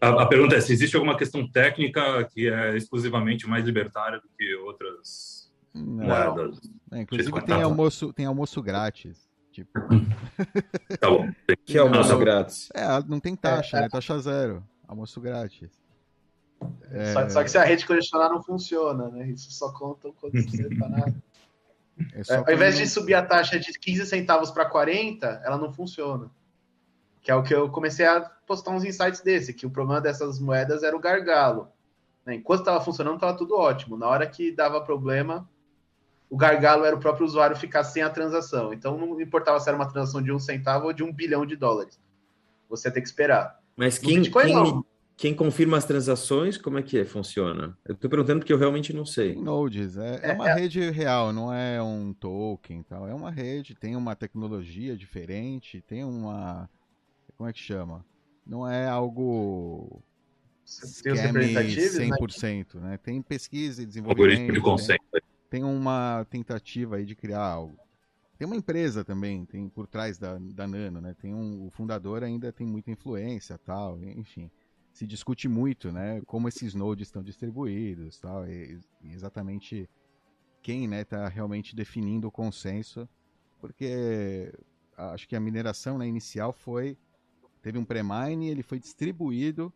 a, 0.00 0.22
a, 0.22 0.26
pergunta 0.26 0.56
é 0.56 0.60
se 0.60 0.72
existe 0.72 0.96
alguma 0.96 1.16
questão 1.16 1.48
técnica 1.48 2.24
que 2.24 2.48
é 2.48 2.76
exclusivamente 2.76 3.48
mais 3.48 3.64
libertária 3.64 4.20
do 4.20 4.28
que 4.36 4.54
outras 4.56 5.52
não. 5.74 6.06
moedas. 6.06 6.60
É, 6.90 7.00
inclusive 7.00 7.42
tem 7.42 7.62
almoço, 7.62 8.12
tem 8.12 8.26
almoço 8.26 8.60
grátis. 8.60 9.31
Tipo. 9.52 9.70
tá 10.98 11.10
bom. 11.10 11.30
Que 11.66 11.76
é 11.76 11.80
almoço 11.80 12.18
grátis? 12.18 12.68
É, 12.74 12.86
não 13.06 13.20
tem 13.20 13.36
taxa, 13.36 13.76
é, 13.76 13.80
é. 13.80 13.82
né? 13.82 13.88
Taxa 13.90 14.18
zero. 14.18 14.64
Almoço 14.88 15.20
grátis. 15.20 15.70
É... 16.90 17.12
Só, 17.12 17.28
só, 17.28 17.44
que 17.44 17.50
se 17.50 17.58
a 17.58 17.64
rede 17.64 17.86
condicionar 17.86 18.30
não 18.30 18.42
funciona, 18.42 19.08
né? 19.08 19.28
Isso 19.28 19.50
só 19.52 19.70
conta 19.72 20.10
quando 20.20 20.42
você 20.42 20.68
tá 20.76 20.88
na. 20.88 21.12
É, 22.14 22.34
é 22.34 22.36
ao 22.36 22.50
invés 22.50 22.78
de 22.78 22.86
subir 22.88 23.14
a 23.14 23.24
taxa 23.24 23.60
de 23.60 23.70
15 23.78 24.06
centavos 24.06 24.50
para 24.50 24.64
40, 24.64 25.42
ela 25.44 25.58
não 25.58 25.72
funciona. 25.72 26.30
Que 27.20 27.30
é 27.30 27.34
o 27.34 27.42
que 27.42 27.54
eu 27.54 27.70
comecei 27.70 28.06
a 28.06 28.22
postar 28.46 28.70
uns 28.70 28.82
insights 28.82 29.20
desse, 29.20 29.52
que 29.52 29.66
o 29.66 29.70
problema 29.70 30.00
dessas 30.00 30.40
moedas 30.40 30.82
era 30.82 30.96
o 30.96 30.98
gargalo. 30.98 31.68
Né? 32.24 32.36
Enquanto 32.36 32.60
estava 32.60 32.82
funcionando, 32.82 33.16
estava 33.16 33.36
tudo 33.36 33.56
ótimo. 33.56 33.96
Na 33.96 34.08
hora 34.08 34.26
que 34.26 34.50
dava 34.50 34.80
problema, 34.80 35.48
o 36.32 36.36
gargalo 36.38 36.86
era 36.86 36.96
o 36.96 36.98
próprio 36.98 37.26
usuário 37.26 37.54
ficar 37.54 37.84
sem 37.84 38.02
a 38.02 38.08
transação. 38.08 38.72
Então 38.72 38.96
não 38.96 39.20
importava 39.20 39.60
se 39.60 39.68
era 39.68 39.76
uma 39.76 39.86
transação 39.86 40.22
de 40.22 40.32
um 40.32 40.38
centavo 40.38 40.86
ou 40.86 40.92
de 40.94 41.02
um 41.02 41.12
bilhão 41.12 41.44
de 41.44 41.54
dólares. 41.54 42.00
Você 42.70 42.90
tem 42.90 43.02
que 43.02 43.08
esperar. 43.08 43.60
Mas 43.76 43.98
quem, 43.98 44.22
Bitcoin, 44.22 44.46
quem, 44.46 44.84
quem, 45.14 45.34
confirma 45.34 45.76
as 45.76 45.84
transações, 45.84 46.56
como 46.56 46.78
é 46.78 46.82
que 46.82 46.98
é, 46.98 47.04
funciona? 47.04 47.76
Eu 47.84 47.92
estou 47.92 48.08
perguntando 48.08 48.38
porque 48.38 48.52
eu 48.52 48.56
realmente 48.56 48.94
não 48.94 49.04
sei. 49.04 49.36
Nodes, 49.36 49.98
é, 49.98 50.20
é, 50.22 50.30
é 50.30 50.32
uma 50.32 50.48
é... 50.48 50.54
rede 50.54 50.80
real, 50.90 51.34
não 51.34 51.52
é 51.52 51.82
um 51.82 52.14
token 52.14 52.82
tal. 52.82 53.06
É 53.06 53.12
uma 53.12 53.30
rede, 53.30 53.74
tem 53.74 53.94
uma 53.94 54.16
tecnologia 54.16 54.96
diferente, 54.96 55.84
tem 55.86 56.02
uma 56.02 56.66
como 57.36 57.46
é 57.46 57.52
que 57.52 57.60
chama? 57.60 58.06
Não 58.46 58.66
é 58.66 58.88
algo 58.88 60.02
scam 60.64 61.14
100%, 61.14 62.74
né? 62.76 62.90
né? 62.90 62.96
Tem 62.96 63.20
pesquisa 63.20 63.82
e 63.82 63.86
desenvolvimento. 63.86 64.50
De 64.50 64.60
conceito. 64.62 65.04
Tem, 65.12 65.20
tem 65.52 65.62
uma 65.62 66.24
tentativa 66.30 66.96
aí 66.96 67.04
de 67.04 67.14
criar 67.14 67.42
algo. 67.42 67.78
Tem 68.38 68.46
uma 68.46 68.56
empresa 68.56 69.04
também, 69.04 69.44
tem 69.44 69.68
por 69.68 69.86
trás 69.86 70.16
da, 70.16 70.38
da 70.38 70.66
Nano, 70.66 70.98
né? 70.98 71.14
Tem 71.20 71.34
um, 71.34 71.66
o 71.66 71.70
fundador 71.70 72.24
ainda 72.24 72.50
tem 72.50 72.66
muita 72.66 72.90
influência, 72.90 73.58
tal, 73.58 74.02
enfim. 74.02 74.50
Se 74.94 75.06
discute 75.06 75.48
muito, 75.48 75.92
né? 75.92 76.22
Como 76.24 76.48
esses 76.48 76.72
nodes 76.72 77.08
estão 77.08 77.22
distribuídos, 77.22 78.18
tal, 78.18 78.48
e, 78.48 78.80
e 79.02 79.12
exatamente 79.12 79.86
quem, 80.62 80.88
né, 80.88 81.02
está 81.02 81.28
realmente 81.28 81.76
definindo 81.76 82.28
o 82.28 82.32
consenso, 82.32 83.06
porque 83.60 84.50
acho 84.96 85.28
que 85.28 85.36
a 85.36 85.40
mineração 85.40 85.98
né, 85.98 86.06
inicial 86.06 86.50
foi 86.50 86.96
teve 87.60 87.76
um 87.76 87.84
pre-mine, 87.84 88.48
ele 88.48 88.62
foi 88.62 88.78
distribuído 88.78 89.70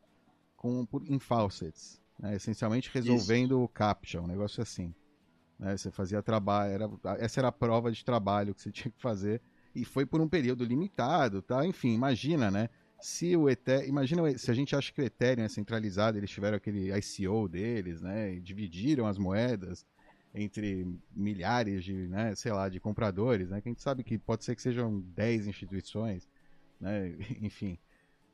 com, 0.57 0.87
por, 0.87 1.03
em 1.07 1.19
faucets, 1.19 2.01
né? 2.19 2.35
essencialmente 2.35 2.91
resolvendo 2.95 3.57
Isso. 3.57 3.63
o 3.63 3.69
CAPTCHA, 3.69 4.23
um 4.23 4.27
negócio 4.27 4.63
assim. 4.63 4.95
Né? 5.59 5.77
Você 5.77 5.91
fazia 5.91 6.23
trabalho, 6.23 6.73
era, 6.73 6.91
essa 7.19 7.41
era 7.41 7.49
a 7.49 7.53
prova 7.53 7.91
de 7.91 8.05
trabalho 8.05 8.55
que 8.55 8.63
você 8.63 8.71
tinha 8.73 8.91
que 8.91 9.01
fazer, 9.01 9.41
e 9.75 9.85
foi 9.85 10.07
por 10.07 10.21
um 10.21 10.29
período 10.29 10.65
limitado, 10.65 11.43
tá? 11.43 11.67
Enfim, 11.67 11.93
imagina, 11.95 12.51
né? 12.51 12.69
Se 12.99 13.37
o 13.37 13.49
Ethereum, 13.49 13.89
imagina 13.89 14.39
se 14.39 14.51
a 14.51 14.55
gente 14.55 14.75
acha 14.75 14.91
que 14.91 15.03
o 15.03 15.05
Ethereum 15.05 15.45
é 15.45 15.49
centralizado, 15.49 16.17
eles 16.17 16.31
tiveram 16.31 16.57
aquele 16.57 16.91
ICO 16.97 17.47
deles, 17.47 18.01
né? 18.01 18.35
E 18.35 18.41
dividiram 18.41 19.07
as 19.07 19.19
moedas 19.19 19.85
entre 20.35 20.87
milhares 21.15 21.85
de, 21.85 21.93
né, 22.09 22.35
sei 22.35 22.53
lá, 22.53 22.69
de 22.69 22.81
compradores, 22.81 23.51
né? 23.51 23.61
Que 23.61 23.69
a 23.69 23.73
gente 23.73 23.83
sabe 23.83 24.03
que 24.03 24.19
pode 24.19 24.45
ser 24.45 24.55
que 24.55 24.63
sejam 24.63 25.01
10 25.15 25.47
instituições 25.47 26.29
né? 26.81 27.15
Enfim. 27.41 27.79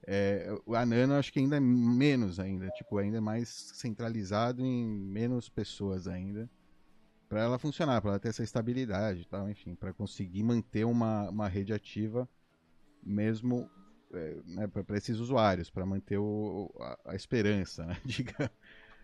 É, 0.05 0.49
a 0.75 0.85
Nano 0.85 1.15
acho 1.15 1.33
que 1.33 1.39
ainda 1.39 1.57
é 1.57 1.61
menos 1.61 2.41
ainda, 2.41 2.69
tipo, 2.71 2.99
ainda 2.99 3.19
é 3.19 3.21
mais 3.21 3.49
centralizado 3.49 4.61
em 4.61 4.85
menos 4.85 5.49
pessoas 5.49 6.09
ainda 6.09 6.51
para 7.33 7.45
ela 7.45 7.59
funcionar, 7.59 7.99
para 8.03 8.11
ela 8.11 8.19
ter 8.19 8.29
essa 8.29 8.43
estabilidade, 8.43 9.27
tal, 9.27 9.49
enfim, 9.49 9.75
para 9.75 9.91
conseguir 9.91 10.43
manter 10.43 10.85
uma, 10.85 11.31
uma 11.31 11.49
rede 11.49 11.73
ativa 11.73 12.29
mesmo 13.03 13.71
é, 14.13 14.37
né, 14.45 14.67
para 14.67 14.99
esses 14.99 15.19
usuários, 15.19 15.71
para 15.71 15.87
manter 15.87 16.19
o, 16.19 16.71
a, 16.79 16.99
a, 17.07 17.17
esperança, 17.17 17.87
né, 17.87 17.97
diga, 18.05 18.51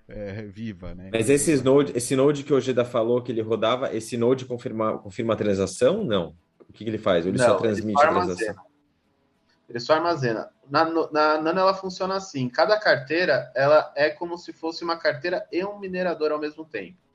é, 0.06 0.42
viva, 0.42 0.94
né? 0.94 1.08
Mas 1.10 1.30
esses 1.30 1.62
node, 1.62 1.96
esse 1.96 2.14
node 2.14 2.44
que 2.44 2.52
o 2.52 2.56
Ojeda 2.56 2.84
falou 2.84 3.22
que 3.22 3.32
ele 3.32 3.40
rodava, 3.40 3.96
esse 3.96 4.18
node 4.18 4.44
confirma, 4.44 4.98
confirma 4.98 5.32
a 5.32 5.36
transação? 5.36 6.04
Não. 6.04 6.36
O 6.68 6.72
que, 6.74 6.84
que 6.84 6.90
ele 6.90 6.98
faz? 6.98 7.24
Ele 7.24 7.38
Não, 7.38 7.46
só 7.46 7.54
transmite 7.56 8.02
a 8.02 8.08
transação? 8.08 8.56
Ele 9.70 9.80
só 9.80 9.94
armazena. 9.94 10.50
Na, 10.68 10.84
na 10.84 11.40
Nano 11.40 11.60
ela 11.60 11.72
funciona 11.72 12.16
assim. 12.16 12.46
Cada 12.50 12.78
carteira 12.78 13.50
ela 13.54 13.90
é 13.96 14.10
como 14.10 14.36
se 14.36 14.52
fosse 14.52 14.84
uma 14.84 14.98
carteira 14.98 15.48
e 15.50 15.64
um 15.64 15.78
minerador 15.78 16.30
ao 16.30 16.38
mesmo 16.38 16.66
tempo. 16.66 17.07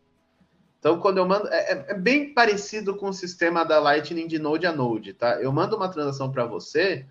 Então, 0.84 1.00
quando 1.00 1.18
eu 1.18 1.26
mando. 1.26 1.48
É, 1.48 1.72
é, 1.72 1.86
é 1.92 1.94
bem 1.94 2.34
parecido 2.34 2.98
com 2.98 3.08
o 3.08 3.14
sistema 3.14 3.64
da 3.64 3.80
Lightning 3.80 4.28
de 4.28 4.38
Node 4.38 4.68
a 4.68 4.74
Node, 4.74 5.14
tá? 5.14 5.42
Eu 5.42 5.50
mando 5.54 5.78
uma 5.78 5.88
transação 5.88 6.30
para 6.30 6.46
você, 6.46 7.06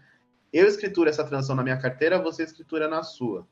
eu 0.52 0.66
escrituro 0.66 1.08
essa 1.08 1.24
transação 1.24 1.56
na 1.56 1.62
minha 1.62 1.78
carteira, 1.78 2.20
você 2.20 2.42
escritura 2.42 2.87
na 2.87 3.02
sua. 3.02 3.48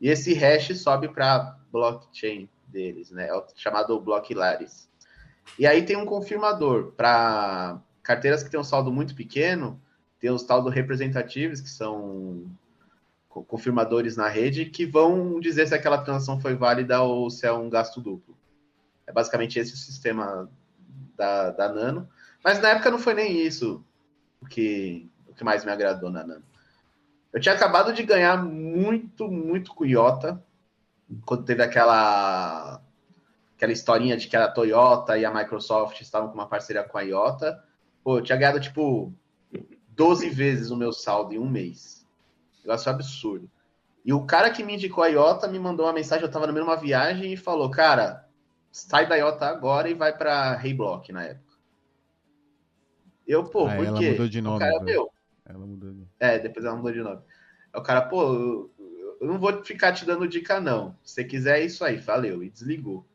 E 0.00 0.08
esse 0.08 0.32
hash 0.34 0.80
sobe 0.80 1.08
para 1.08 1.58
blockchain 1.72 2.48
deles, 2.68 3.10
né? 3.10 3.28
É 3.28 3.44
chamado 3.56 3.98
block 4.00 4.32
Laris. 4.32 4.88
E 5.58 5.66
aí 5.66 5.82
tem 5.82 5.96
um 5.96 6.06
confirmador 6.06 6.92
para 6.92 7.82
carteiras 8.04 8.44
que 8.44 8.50
têm 8.50 8.60
um 8.60 8.64
saldo 8.64 8.92
muito 8.92 9.16
pequeno 9.16 9.82
tem 10.20 10.30
os 10.30 10.42
tal 10.42 10.62
do 10.62 10.68
representativos, 10.68 11.62
que 11.62 11.70
são 11.70 12.44
confirmadores 13.28 14.16
na 14.16 14.28
rede, 14.28 14.66
que 14.66 14.84
vão 14.84 15.40
dizer 15.40 15.66
se 15.66 15.74
aquela 15.74 15.98
transação 15.98 16.38
foi 16.38 16.54
válida 16.54 17.00
ou 17.00 17.30
se 17.30 17.46
é 17.46 17.52
um 17.52 17.70
gasto 17.70 18.00
duplo. 18.00 18.36
É 19.10 19.12
basicamente 19.12 19.58
esse 19.58 19.74
o 19.74 19.76
sistema 19.76 20.48
da, 21.16 21.50
da 21.50 21.68
Nano. 21.68 22.08
Mas 22.44 22.60
na 22.60 22.68
época 22.68 22.92
não 22.92 22.98
foi 22.98 23.12
nem 23.12 23.44
isso 23.44 23.84
o 24.40 24.46
que, 24.46 25.10
o 25.28 25.34
que 25.34 25.42
mais 25.42 25.64
me 25.64 25.72
agradou 25.72 26.10
na 26.10 26.24
Nano. 26.24 26.44
Eu 27.32 27.40
tinha 27.40 27.54
acabado 27.54 27.92
de 27.92 28.04
ganhar 28.04 28.36
muito, 28.36 29.28
muito 29.28 29.74
com 29.74 29.84
Iota, 29.84 30.42
quando 31.26 31.44
teve 31.44 31.62
aquela 31.62 32.80
aquela 33.56 33.72
historinha 33.72 34.16
de 34.16 34.28
que 34.28 34.36
a 34.36 34.48
Toyota 34.48 35.18
e 35.18 35.24
a 35.24 35.34
Microsoft 35.34 36.00
estavam 36.00 36.28
com 36.28 36.34
uma 36.34 36.46
parceria 36.46 36.84
com 36.84 36.96
a 36.96 37.02
Iota. 37.02 37.62
Pô, 38.02 38.18
eu 38.18 38.22
tinha 38.22 38.38
ganhado, 38.38 38.58
tipo, 38.58 39.12
12 39.88 40.30
vezes 40.30 40.70
o 40.70 40.76
meu 40.76 40.92
saldo 40.92 41.34
em 41.34 41.38
um 41.38 41.48
mês. 41.48 42.06
Negócio 42.64 42.90
absurdo. 42.90 43.50
E 44.02 44.14
o 44.14 44.24
cara 44.24 44.50
que 44.50 44.64
me 44.64 44.76
indicou 44.76 45.04
a 45.04 45.08
Iota 45.08 45.46
me 45.46 45.58
mandou 45.58 45.84
uma 45.84 45.92
mensagem, 45.92 46.24
eu 46.24 46.30
tava 46.30 46.46
no 46.46 46.54
meio 46.54 46.64
de 46.64 46.70
uma 46.70 46.76
viagem 46.76 47.34
e 47.34 47.36
falou, 47.36 47.70
cara, 47.70 48.29
sai 48.70 49.08
da 49.08 49.16
Iota 49.16 49.46
agora 49.46 49.88
e 49.88 49.94
vai 49.94 50.16
pra 50.16 50.60
Block 50.76 51.12
na 51.12 51.24
época. 51.24 51.50
Eu, 53.26 53.44
pô, 53.44 53.66
ah, 53.66 53.76
por 53.76 53.84
ela 53.84 53.98
quê? 53.98 54.10
Mudou 54.10 54.28
de 54.28 54.40
nome, 54.40 54.56
o 54.56 54.58
cara, 54.58 54.80
meu, 54.80 55.10
ela 55.44 55.66
mudou 55.66 55.92
de... 55.92 56.06
É, 56.18 56.38
depois 56.38 56.64
ela 56.64 56.76
mudou 56.76 56.92
de 56.92 57.00
nome. 57.00 57.22
O 57.74 57.82
cara, 57.82 58.02
pô, 58.02 58.22
eu, 58.22 58.70
eu 59.20 59.26
não 59.26 59.38
vou 59.38 59.62
ficar 59.62 59.92
te 59.92 60.04
dando 60.04 60.26
dica, 60.26 60.60
não. 60.60 60.96
Se 61.04 61.14
você 61.14 61.24
quiser, 61.24 61.60
é 61.60 61.64
isso 61.64 61.84
aí, 61.84 61.98
valeu. 61.98 62.42
E 62.42 62.50
desligou. 62.50 63.06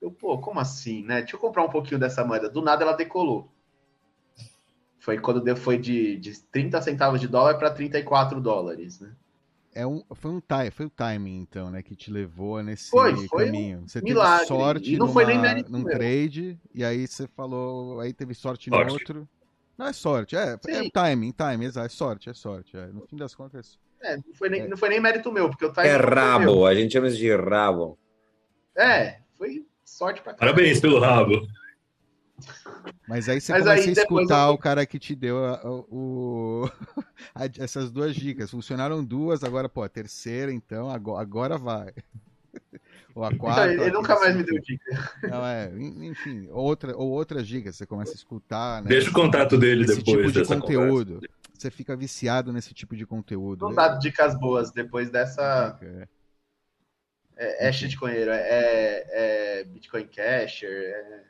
Eu, 0.00 0.10
pô, 0.10 0.38
como 0.38 0.60
assim, 0.60 1.02
né? 1.04 1.20
Deixa 1.20 1.36
eu 1.36 1.40
comprar 1.40 1.62
um 1.64 1.68
pouquinho 1.68 2.00
dessa 2.00 2.24
moeda. 2.24 2.48
Do 2.48 2.62
nada 2.62 2.84
ela 2.84 2.96
decolou. 2.96 3.52
Foi 4.98 5.18
quando 5.18 5.40
deu, 5.40 5.56
foi 5.56 5.78
de, 5.78 6.16
de 6.16 6.40
30 6.40 6.80
centavos 6.82 7.20
de 7.20 7.28
dólar 7.28 7.58
para 7.58 7.70
34 7.70 8.40
dólares, 8.40 9.00
né? 9.00 9.14
É 9.72 9.86
um, 9.86 10.02
foi, 10.14 10.30
um 10.32 10.40
time, 10.40 10.70
foi 10.70 10.86
o 10.86 10.90
timing, 10.90 11.38
então, 11.38 11.70
né, 11.70 11.80
que 11.80 11.94
te 11.94 12.10
levou 12.10 12.60
nesse 12.62 12.90
foi, 12.90 13.14
foi 13.28 13.46
caminho. 13.46 13.84
Você 13.86 14.00
milagre. 14.00 14.46
teve 14.46 14.48
sorte 14.48 14.94
e 14.94 14.98
não 14.98 15.06
numa, 15.06 15.12
foi 15.12 15.26
nem 15.26 15.38
mérito 15.38 15.70
num 15.70 15.84
trade, 15.84 16.58
e 16.74 16.84
aí 16.84 17.06
você 17.06 17.28
falou, 17.28 18.00
aí 18.00 18.12
teve 18.12 18.34
sorte, 18.34 18.68
sorte. 18.68 18.86
no 18.86 18.92
outro. 18.92 19.28
Não 19.78 19.86
é 19.86 19.92
sorte, 19.92 20.36
é, 20.36 20.58
é 20.68 20.90
timing, 20.90 21.32
timing, 21.32 21.66
exato, 21.66 21.86
é 21.86 21.88
sorte, 21.88 22.28
é 22.28 22.34
sorte. 22.34 22.76
É. 22.76 22.86
No 22.88 23.06
fim 23.06 23.16
das 23.16 23.34
contas. 23.34 23.78
É, 24.02 24.16
não 24.16 24.34
foi 24.34 24.48
nem, 24.48 24.62
é. 24.62 24.68
não 24.68 24.76
foi 24.76 24.88
nem 24.88 25.00
mérito 25.00 25.30
meu, 25.30 25.48
porque 25.48 25.64
o 25.64 25.72
timing. 25.72 25.88
É 25.88 25.96
rabo, 25.96 26.66
a 26.66 26.74
gente 26.74 26.92
chama 26.92 27.06
isso 27.06 27.16
de 27.16 27.34
rabo. 27.34 27.96
É, 28.76 29.20
foi 29.38 29.64
sorte 29.84 30.20
pra 30.20 30.34
caramba. 30.34 30.54
Parabéns 30.56 30.80
pelo 30.80 30.98
rabo. 30.98 31.46
Mas 33.08 33.28
aí 33.28 33.40
você 33.40 33.52
Mas 33.52 33.62
começa 33.62 33.82
aí, 33.82 33.88
a 33.88 33.92
escutar 33.92 34.48
eu... 34.48 34.54
o 34.54 34.58
cara 34.58 34.86
que 34.86 34.98
te 34.98 35.14
deu 35.14 35.44
a, 35.44 35.60
o, 35.64 36.70
a, 37.34 37.44
essas 37.58 37.90
duas 37.90 38.14
dicas. 38.14 38.50
Funcionaram 38.50 39.04
duas, 39.04 39.42
agora, 39.42 39.68
pô, 39.68 39.82
a 39.82 39.88
terceira, 39.88 40.52
então, 40.52 40.90
agora, 40.90 41.22
agora 41.22 41.58
vai. 41.58 41.92
Ou 43.14 43.24
a 43.24 43.34
quarta. 43.34 43.72
Ele 43.72 43.90
nunca 43.90 44.18
mais 44.18 44.36
me 44.36 44.42
deu 44.42 44.60
dica. 44.60 45.12
Não, 45.22 45.44
é, 45.44 45.72
enfim, 45.76 46.48
outra, 46.50 46.96
ou 46.96 47.10
outras 47.10 47.46
dicas, 47.46 47.76
você 47.76 47.84
começa 47.84 48.12
a 48.12 48.14
escutar. 48.14 48.82
Né, 48.82 48.88
Deixa 48.88 49.10
o 49.10 49.12
contato 49.12 49.58
dele 49.58 49.84
depois 49.84 50.04
tipo 50.04 50.32
de 50.32 50.44
conteúdo. 50.44 51.14
Conversa. 51.14 51.40
Você 51.52 51.70
fica 51.70 51.96
viciado 51.96 52.52
nesse 52.52 52.72
tipo 52.72 52.96
de 52.96 53.04
conteúdo. 53.04 53.66
Não 53.66 53.74
dá 53.74 53.88
dicas 53.88 54.38
boas 54.38 54.70
depois 54.70 55.10
dessa. 55.10 55.78
É, 55.82 56.08
é, 57.36 57.68
é 57.68 57.72
shitcoinheiro, 57.72 58.30
é, 58.30 59.04
é 59.60 59.64
Bitcoin 59.64 60.06
Casher, 60.06 60.70
é 60.70 61.29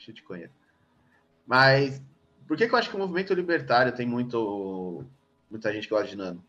shitcoin. 0.00 0.48
Mas 1.46 2.02
por 2.46 2.56
que, 2.56 2.66
que 2.66 2.74
eu 2.74 2.78
acho 2.78 2.90
que 2.90 2.96
o 2.96 2.98
movimento 2.98 3.32
libertário 3.32 3.92
tem 3.92 4.06
muito 4.06 5.04
muita 5.50 5.72
gente 5.72 5.84
que 5.84 5.94
gosta 5.94 6.08
de 6.08 6.16
Nano? 6.16 6.44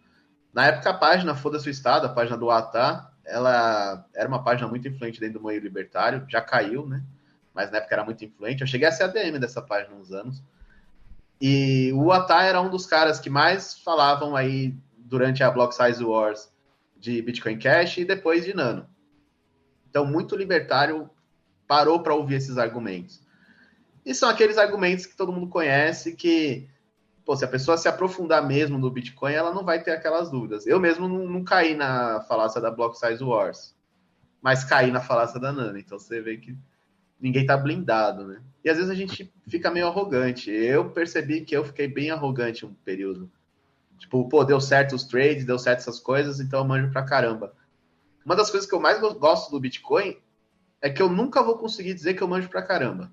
Na 0.54 0.66
época, 0.66 0.90
a 0.90 0.94
página 0.94 1.36
Foda-se 1.36 1.68
o 1.68 1.72
Estado, 1.72 2.06
a 2.08 2.10
página 2.10 2.38
do 2.38 2.50
ATA, 2.50 3.10
ela 3.26 4.06
era 4.14 4.28
uma 4.28 4.44
página 4.44 4.68
muito 4.68 4.88
influente 4.88 5.20
dentro 5.20 5.40
do 5.40 5.48
meio 5.48 5.62
libertário, 5.62 6.26
já 6.28 6.42
caiu, 6.42 6.86
né? 6.86 7.04
Mas 7.54 7.72
na 7.72 7.78
época 7.78 7.96
era 7.96 8.04
muito 8.04 8.24
influente. 8.24 8.62
Eu 8.62 8.68
cheguei 8.68 8.88
a 8.88 8.92
ser 8.92 9.04
ADM 9.04 9.40
dessa 9.40 9.62
página 9.62 9.96
uns 9.96 10.12
anos. 10.12 10.44
E 11.40 11.92
o 11.94 12.12
ATA 12.12 12.44
era 12.44 12.62
um 12.62 12.70
dos 12.70 12.86
caras 12.86 13.20
que 13.20 13.30
mais 13.30 13.78
falavam 13.80 14.36
aí 14.36 14.76
durante 14.98 15.44
a 15.44 15.52
Block 15.52 15.74
Size 15.74 16.04
Wars 16.04 16.52
de 16.98 17.22
Bitcoin 17.22 17.58
Cash 17.58 17.98
e 17.98 18.06
depois 18.06 18.46
de 18.46 18.54
Nano. 18.54 18.88
Então, 19.90 20.06
muito 20.06 20.36
libertário 20.36 21.10
parou 21.68 22.02
para 22.02 22.14
ouvir 22.14 22.36
esses 22.36 22.58
argumentos. 22.58 23.22
E 24.06 24.14
são 24.16 24.30
aqueles 24.30 24.58
argumentos 24.58 25.06
que 25.06 25.16
todo 25.16 25.32
mundo 25.32 25.48
conhece 25.48 26.16
que 26.16 26.68
pô, 27.26 27.36
se 27.36 27.46
a 27.46 27.48
pessoa 27.48 27.78
se 27.78 27.88
aprofundar 27.88 28.46
mesmo 28.46 28.78
no 28.78 28.90
Bitcoin, 28.90 29.34
ela 29.34 29.54
não 29.54 29.64
vai 29.64 29.82
ter 29.82 29.92
aquelas 29.92 30.30
dúvidas. 30.30 30.66
Eu 30.66 30.80
mesmo 30.80 31.08
não, 31.08 31.28
não 31.28 31.44
caí 31.44 31.76
na 31.76 32.22
falácia 32.22 32.60
da 32.60 32.72
Block 32.72 32.98
Size 32.98 33.24
Wars, 33.24 33.76
mas 34.42 34.64
caí 34.64 34.92
na 34.92 35.02
falácia 35.02 35.40
da 35.40 35.52
Nano. 35.52 35.78
Então 35.78 36.00
você 36.00 36.22
vê 36.22 36.38
que 36.38 36.58
ninguém 37.20 37.46
tá 37.46 37.56
blindado, 37.56 38.28
né? 38.28 38.42
E 38.64 38.70
às 38.70 38.78
vezes 38.78 38.92
a 38.92 38.96
gente 38.96 39.32
fica 39.48 39.70
meio 39.70 39.88
arrogante. 39.88 40.50
Eu 40.50 40.90
percebi 40.90 41.42
que 41.42 41.56
eu 41.56 41.64
fiquei 41.64 41.88
bem 41.88 42.12
arrogante 42.12 42.66
um 42.66 42.74
período. 42.74 43.32
Tipo, 44.00 44.28
pô, 44.28 44.44
deu 44.44 44.60
certo 44.60 44.96
os 44.96 45.04
trades, 45.04 45.46
deu 45.46 45.60
certo 45.60 45.80
essas 45.80 46.00
coisas, 46.00 46.40
então 46.40 46.60
eu 46.60 46.66
manjo 46.66 46.92
pra 46.92 47.04
caramba. 47.04 47.54
Uma 48.26 48.36
das 48.36 48.50
coisas 48.50 48.68
que 48.68 48.76
eu 48.76 48.80
mais 48.80 49.00
gosto 49.00 49.52
do 49.52 49.60
Bitcoin 49.60 50.18
é 50.82 50.90
que 50.90 51.02
eu 51.02 51.08
nunca 51.08 51.44
vou 51.44 51.58
conseguir 51.58 51.94
dizer 51.94 52.16
que 52.16 52.24
eu 52.24 52.28
manjo 52.28 52.50
pra 52.50 52.64
caramba 52.64 53.12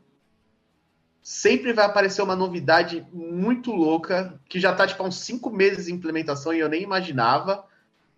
sempre 1.23 1.73
vai 1.73 1.85
aparecer 1.85 2.23
uma 2.23 2.37
novidade 2.37 3.07
muito 3.13 3.73
louca, 3.73 4.41
que 4.49 4.59
já 4.59 4.75
tá 4.75 4.87
tipo 4.87 5.03
há 5.03 5.07
uns 5.07 5.17
cinco 5.17 5.51
meses 5.51 5.87
de 5.87 5.93
implementação 5.93 6.53
e 6.55 6.61
eu 6.61 6.69
nem 6.69 6.83
imaginava, 6.83 7.65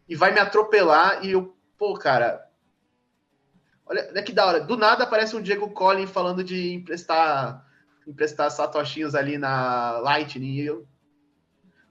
e 0.08 0.14
vai 0.14 0.32
me 0.32 0.40
atropelar 0.40 1.24
e 1.24 1.32
eu, 1.32 1.56
pô, 1.78 1.94
cara. 1.94 2.46
Olha, 3.86 4.08
olha 4.10 4.22
que 4.22 4.32
da 4.32 4.46
hora. 4.46 4.60
Do 4.60 4.76
nada 4.76 5.04
aparece 5.04 5.34
um 5.34 5.42
Diego 5.42 5.70
Collin 5.70 6.06
falando 6.06 6.44
de 6.44 6.74
emprestar 6.74 7.66
emprestar 8.06 8.50
satoshinhos 8.50 9.14
ali 9.14 9.38
na 9.38 9.98
Lightning 9.98 10.54
e 10.54 10.66
eu 10.66 10.86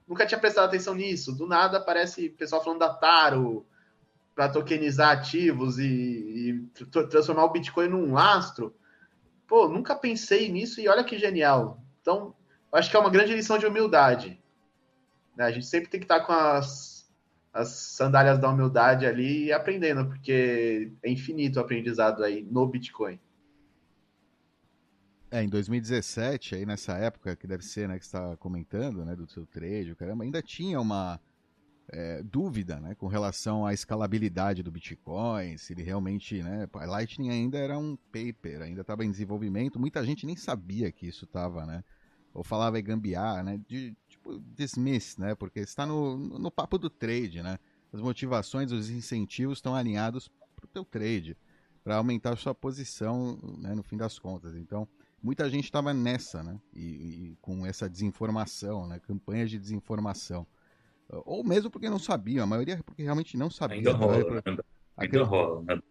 nunca 0.06 0.26
tinha 0.26 0.40
prestado 0.40 0.66
atenção 0.66 0.94
nisso. 0.94 1.32
Do 1.32 1.46
nada 1.46 1.78
aparece 1.78 2.28
pessoal 2.30 2.62
falando 2.62 2.80
da 2.80 2.92
Taro 2.92 3.66
para 4.34 4.48
tokenizar 4.48 5.10
ativos 5.10 5.78
e, 5.78 5.84
e 5.84 6.66
transformar 7.08 7.44
o 7.44 7.50
Bitcoin 7.50 7.88
num 7.88 8.12
lastro 8.12 8.74
pô, 9.50 9.68
nunca 9.68 9.96
pensei 9.96 10.48
nisso 10.48 10.80
e 10.80 10.88
olha 10.88 11.02
que 11.02 11.18
genial. 11.18 11.82
Então, 12.00 12.32
acho 12.72 12.88
que 12.88 12.96
é 12.96 13.00
uma 13.00 13.10
grande 13.10 13.34
lição 13.34 13.58
de 13.58 13.66
humildade. 13.66 14.40
Né? 15.36 15.44
A 15.44 15.50
gente 15.50 15.66
sempre 15.66 15.90
tem 15.90 15.98
que 15.98 16.04
estar 16.04 16.20
com 16.20 16.32
as, 16.32 17.12
as 17.52 17.70
sandálias 17.70 18.38
da 18.38 18.48
humildade 18.48 19.04
ali 19.04 19.46
e 19.46 19.52
aprendendo, 19.52 20.06
porque 20.06 20.92
é 21.02 21.10
infinito 21.10 21.58
o 21.58 21.62
aprendizado 21.62 22.22
aí 22.22 22.46
no 22.48 22.64
Bitcoin. 22.64 23.18
É, 25.32 25.42
em 25.42 25.48
2017, 25.48 26.54
aí 26.54 26.64
nessa 26.64 26.92
época, 26.92 27.34
que 27.34 27.48
deve 27.48 27.64
ser, 27.64 27.88
né, 27.88 27.98
que 27.98 28.04
está 28.04 28.36
comentando, 28.36 29.04
né, 29.04 29.16
do 29.16 29.28
seu 29.28 29.44
trade, 29.46 29.96
caramba, 29.96 30.22
ainda 30.22 30.40
tinha 30.40 30.80
uma, 30.80 31.20
é, 31.92 32.22
dúvida 32.22 32.78
né, 32.78 32.94
com 32.94 33.06
relação 33.06 33.66
à 33.66 33.74
escalabilidade 33.74 34.62
do 34.62 34.70
Bitcoin, 34.70 35.56
se 35.56 35.72
ele 35.72 35.82
realmente. 35.82 36.42
Né, 36.42 36.68
Lightning 36.72 37.30
ainda 37.30 37.58
era 37.58 37.78
um 37.78 37.96
paper, 37.96 38.62
ainda 38.62 38.82
estava 38.82 39.04
em 39.04 39.10
desenvolvimento, 39.10 39.78
muita 39.78 40.04
gente 40.04 40.26
nem 40.26 40.36
sabia 40.36 40.90
que 40.92 41.06
isso 41.06 41.24
estava, 41.24 41.66
né? 41.66 41.84
Ou 42.32 42.44
falava 42.44 42.78
em 42.78 42.84
gambiar, 42.84 43.42
né? 43.42 43.60
De, 43.66 43.96
tipo, 44.08 44.38
dismiss, 44.54 45.16
né? 45.16 45.34
Porque 45.34 45.60
está 45.60 45.84
no, 45.84 46.16
no 46.16 46.50
papo 46.50 46.78
do 46.78 46.88
trade, 46.88 47.42
né? 47.42 47.58
As 47.92 48.00
motivações, 48.00 48.70
os 48.70 48.88
incentivos 48.88 49.58
estão 49.58 49.74
alinhados 49.74 50.28
para 50.54 50.64
o 50.64 50.68
teu 50.68 50.84
trade, 50.84 51.36
para 51.82 51.96
aumentar 51.96 52.34
a 52.34 52.36
sua 52.36 52.54
posição, 52.54 53.36
né, 53.58 53.74
no 53.74 53.82
fim 53.82 53.96
das 53.96 54.16
contas. 54.16 54.54
Então, 54.54 54.86
muita 55.20 55.50
gente 55.50 55.64
estava 55.64 55.92
nessa, 55.92 56.40
né? 56.42 56.60
E, 56.72 56.84
e, 56.84 57.38
com 57.40 57.66
essa 57.66 57.90
desinformação, 57.90 58.86
né? 58.86 59.00
Campanhas 59.00 59.50
de 59.50 59.58
desinformação. 59.58 60.46
Ou 61.24 61.42
mesmo 61.44 61.70
porque 61.70 61.90
não 61.90 61.98
sabia, 61.98 62.42
a 62.42 62.46
maioria 62.46 62.74
é 62.74 62.82
porque 62.82 63.02
realmente 63.02 63.36
não 63.36 63.50
sabia. 63.50 63.78
Ainda 63.78 63.92
rola, 63.92 64.42
ainda, 64.44 64.64
ainda 64.96 65.22
rola. 65.24 65.62
Né? 65.62 65.82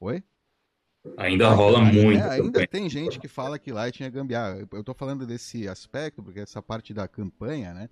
Oi? 0.00 0.24
Ainda 1.16 1.48
rola 1.50 1.80
muito. 1.80 2.18
É, 2.18 2.30
ainda 2.30 2.66
tem 2.66 2.88
gente 2.88 3.18
que 3.18 3.28
fala 3.28 3.58
que 3.58 3.72
Lightning 3.72 4.06
é 4.06 4.10
gambiarra. 4.10 4.66
Eu 4.70 4.80
estou 4.80 4.94
falando 4.94 5.26
desse 5.26 5.68
aspecto, 5.68 6.22
porque 6.22 6.40
essa 6.40 6.62
parte 6.62 6.92
da 6.94 7.06
campanha, 7.06 7.74
né? 7.74 7.88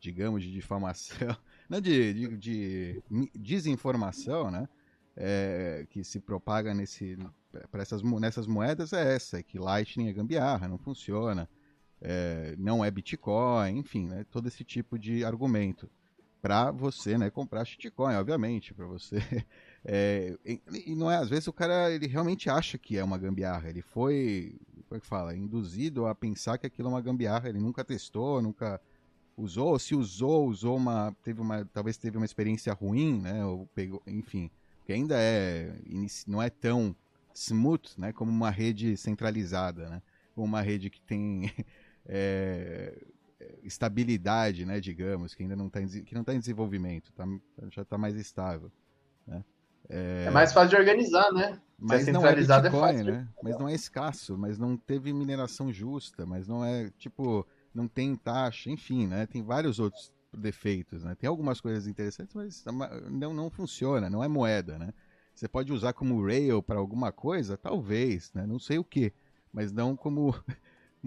Digamos, 0.00 0.42
de 0.42 0.52
difamação, 0.52 1.36
né, 1.68 1.80
de, 1.80 2.14
de, 2.14 2.36
de 2.36 3.02
desinformação, 3.34 4.50
né? 4.50 4.68
É, 5.16 5.84
que 5.90 6.04
se 6.04 6.20
propaga 6.20 6.72
nesse, 6.72 7.18
essas, 7.72 8.02
nessas 8.02 8.46
moedas 8.46 8.92
é 8.92 9.16
essa, 9.16 9.38
é 9.38 9.42
que 9.42 9.58
Lightning 9.58 10.08
é 10.08 10.12
gambiarra, 10.12 10.68
não 10.68 10.78
funciona 10.78 11.48
é, 12.00 12.54
não 12.58 12.84
é 12.84 12.90
Bitcoin, 12.90 13.78
enfim, 13.78 14.06
né, 14.06 14.24
todo 14.30 14.46
esse 14.48 14.64
tipo 14.64 14.98
de 14.98 15.24
argumento. 15.24 15.88
Para 16.40 16.70
você 16.70 17.18
né, 17.18 17.30
comprar 17.30 17.64
shitcoin, 17.64 18.14
obviamente, 18.14 18.72
para 18.72 18.86
você. 18.86 19.18
É, 19.84 20.36
e, 20.44 20.94
não 20.96 21.10
é, 21.10 21.16
às 21.16 21.30
vezes 21.30 21.46
o 21.46 21.52
cara 21.52 21.90
ele 21.90 22.08
realmente 22.08 22.50
acha 22.50 22.76
que 22.76 22.98
é 22.98 23.04
uma 23.04 23.16
gambiarra, 23.16 23.70
ele 23.70 23.80
foi, 23.80 24.58
como 24.86 24.98
é 24.98 25.00
que 25.00 25.06
fala, 25.06 25.36
induzido 25.36 26.04
a 26.06 26.14
pensar 26.16 26.58
que 26.58 26.66
aquilo 26.66 26.88
é 26.88 26.90
uma 26.90 27.00
gambiarra, 27.00 27.48
ele 27.48 27.60
nunca 27.60 27.84
testou, 27.84 28.42
nunca 28.42 28.80
usou, 29.36 29.78
se 29.78 29.94
usou, 29.94 30.48
usou 30.48 30.76
uma, 30.76 31.16
teve 31.22 31.40
uma, 31.40 31.64
talvez 31.66 31.96
teve 31.96 32.16
uma 32.16 32.26
experiência 32.26 32.72
ruim, 32.72 33.20
né, 33.20 33.44
ou 33.46 33.66
pegou, 33.68 34.02
enfim, 34.06 34.50
que 34.84 34.92
ainda 34.92 35.14
é, 35.16 35.72
não 36.26 36.42
é 36.42 36.50
tão 36.50 36.94
smooth, 37.32 37.92
né, 37.96 38.12
como 38.12 38.32
uma 38.32 38.50
rede 38.50 38.96
centralizada, 38.96 39.88
né, 39.88 40.02
uma 40.36 40.60
rede 40.60 40.90
que 40.90 41.00
tem 41.00 41.52
é, 42.08 43.06
estabilidade, 43.62 44.64
né, 44.64 44.80
digamos, 44.80 45.34
que 45.34 45.42
ainda 45.42 45.54
não 45.54 45.66
está 45.66 45.80
que 45.80 46.14
não 46.14 46.24
tá 46.24 46.34
em 46.34 46.40
desenvolvimento, 46.40 47.12
tá, 47.12 47.24
já 47.70 47.82
está 47.82 47.98
mais 47.98 48.16
estável, 48.16 48.72
né? 49.26 49.44
É... 49.88 50.24
é... 50.26 50.30
mais 50.30 50.52
fácil 50.52 50.70
de 50.70 50.76
organizar, 50.76 51.32
né? 51.32 51.60
Mas 51.78 52.06
não 52.08 52.26
é, 52.26 52.32
é 52.32 52.34
Bitcoin, 52.34 52.96
é 52.96 53.04
né? 53.04 53.28
Mas 53.42 53.58
não 53.58 53.68
é 53.68 53.74
escasso, 53.74 54.36
mas 54.36 54.58
não 54.58 54.76
teve 54.76 55.12
mineração 55.12 55.72
justa, 55.72 56.26
mas 56.26 56.48
não 56.48 56.64
é 56.64 56.90
tipo, 56.98 57.46
não 57.72 57.86
tem 57.86 58.16
taxa, 58.16 58.68
enfim, 58.68 59.06
né? 59.06 59.26
Tem 59.26 59.42
vários 59.42 59.78
outros 59.78 60.12
defeitos, 60.36 61.04
né? 61.04 61.14
Tem 61.14 61.28
algumas 61.28 61.60
coisas 61.60 61.86
interessantes, 61.86 62.34
mas 62.34 62.64
não, 63.08 63.32
não 63.32 63.48
funciona, 63.48 64.10
não 64.10 64.24
é 64.24 64.28
moeda, 64.28 64.76
né? 64.76 64.92
Você 65.32 65.46
pode 65.46 65.72
usar 65.72 65.92
como 65.92 66.24
rail 66.26 66.60
para 66.60 66.80
alguma 66.80 67.12
coisa, 67.12 67.56
talvez, 67.56 68.32
né? 68.34 68.44
Não 68.44 68.58
sei 68.58 68.78
o 68.78 68.84
que, 68.84 69.12
mas 69.52 69.70
não 69.70 69.96
como 69.96 70.34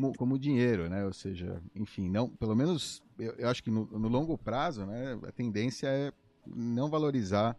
como, 0.02 0.14
como 0.16 0.40
dinheiro, 0.40 0.90
né? 0.90 1.06
Ou 1.06 1.14
seja, 1.14 1.62
enfim, 1.76 2.10
não, 2.10 2.28
pelo 2.28 2.56
menos 2.56 3.04
eu, 3.20 3.34
eu 3.34 3.50
acho 3.50 3.64
que 3.64 3.70
no, 3.70 3.86
no, 3.86 4.08
longo 4.08 4.38
prazo, 4.38 4.86
né, 4.86 5.20
a 5.28 5.32
tendência 5.32 5.88
é 5.88 6.12
não 6.46 6.90
valorizar 6.90 7.56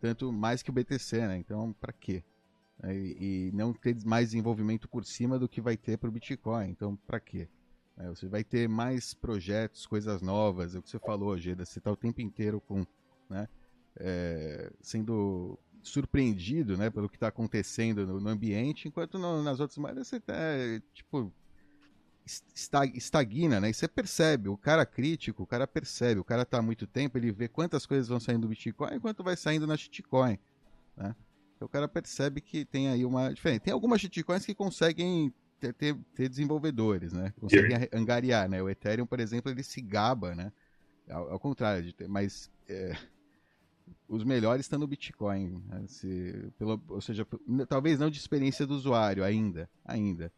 tanto 0.00 0.32
mais 0.32 0.62
que 0.62 0.70
o 0.70 0.72
BTC, 0.72 1.26
né? 1.26 1.38
Então, 1.38 1.74
para 1.80 1.92
quê? 1.92 2.22
É, 2.82 2.94
e, 2.94 3.48
e, 3.48 3.52
não 3.52 3.72
ter 3.72 3.96
mais 4.04 4.28
desenvolvimento 4.28 4.88
por 4.88 5.04
cima 5.04 5.38
do 5.38 5.48
que 5.48 5.60
vai 5.60 5.76
ter 5.76 5.96
para 5.98 6.08
o 6.08 6.12
Bitcoin. 6.12 6.68
Então, 6.68 6.96
para 7.06 7.18
quê? 7.18 7.48
É, 7.96 8.08
você 8.08 8.28
vai 8.28 8.44
ter 8.44 8.68
mais 8.68 9.14
projetos, 9.14 9.86
coisas 9.86 10.20
novas. 10.20 10.74
É 10.74 10.78
o 10.78 10.82
que 10.82 10.90
você 10.90 10.98
falou, 10.98 11.36
Geda. 11.38 11.64
Você 11.64 11.78
está 11.78 11.90
o 11.90 11.96
tempo 11.96 12.20
inteiro 12.20 12.60
com, 12.60 12.86
né, 13.28 13.48
é, 13.96 14.70
sendo 14.80 15.58
surpreendido, 15.82 16.76
né, 16.76 16.88
pelo 16.90 17.08
que 17.08 17.16
está 17.16 17.28
acontecendo 17.28 18.06
no, 18.06 18.20
no, 18.20 18.28
ambiente, 18.30 18.88
enquanto 18.88 19.18
no, 19.18 19.42
nas 19.42 19.60
outras 19.60 19.76
moedas 19.76 20.08
você 20.08 20.16
está, 20.16 20.34
tipo, 20.94 21.30
estagna, 22.24 23.60
né? 23.60 23.70
E 23.70 23.74
você 23.74 23.86
percebe, 23.86 24.48
o 24.48 24.56
cara 24.56 24.86
crítico, 24.86 25.42
o 25.42 25.46
cara 25.46 25.66
percebe, 25.66 26.20
o 26.20 26.24
cara 26.24 26.44
tá 26.44 26.58
há 26.58 26.62
muito 26.62 26.86
tempo, 26.86 27.18
ele 27.18 27.30
vê 27.30 27.48
quantas 27.48 27.84
coisas 27.84 28.08
vão 28.08 28.18
saindo 28.18 28.42
do 28.42 28.48
Bitcoin 28.48 28.94
e 28.94 29.00
quanto 29.00 29.22
vai 29.22 29.36
saindo 29.36 29.66
na 29.66 29.76
shitcoin, 29.76 30.38
né? 30.96 31.14
Então 31.56 31.66
o 31.66 31.68
cara 31.68 31.86
percebe 31.86 32.40
que 32.40 32.64
tem 32.64 32.88
aí 32.88 33.04
uma 33.04 33.32
diferença. 33.32 33.60
Tem 33.60 33.72
algumas 33.72 34.00
shitcoins 34.00 34.44
que 34.44 34.54
conseguem 34.54 35.32
ter, 35.60 35.72
ter, 35.72 35.96
ter 36.14 36.28
desenvolvedores, 36.28 37.12
né? 37.12 37.32
Conseguem 37.38 37.88
angariar, 37.92 38.48
né? 38.48 38.62
O 38.62 38.68
Ethereum, 38.68 39.06
por 39.06 39.20
exemplo, 39.20 39.50
ele 39.50 39.62
se 39.62 39.80
gaba, 39.80 40.34
né? 40.34 40.52
Ao, 41.08 41.32
ao 41.32 41.38
contrário, 41.38 41.82
de 41.82 41.92
ter, 41.92 42.08
mas 42.08 42.50
é, 42.68 42.96
os 44.08 44.24
melhores 44.24 44.64
estão 44.64 44.78
no 44.78 44.86
Bitcoin. 44.86 45.62
Né? 45.68 45.84
Se, 45.86 46.52
pelo, 46.58 46.80
ou 46.88 47.00
seja, 47.00 47.26
talvez 47.68 47.98
não 47.98 48.10
de 48.10 48.18
experiência 48.18 48.66
do 48.66 48.74
usuário 48.74 49.24
ainda, 49.24 49.68
ainda. 49.84 50.32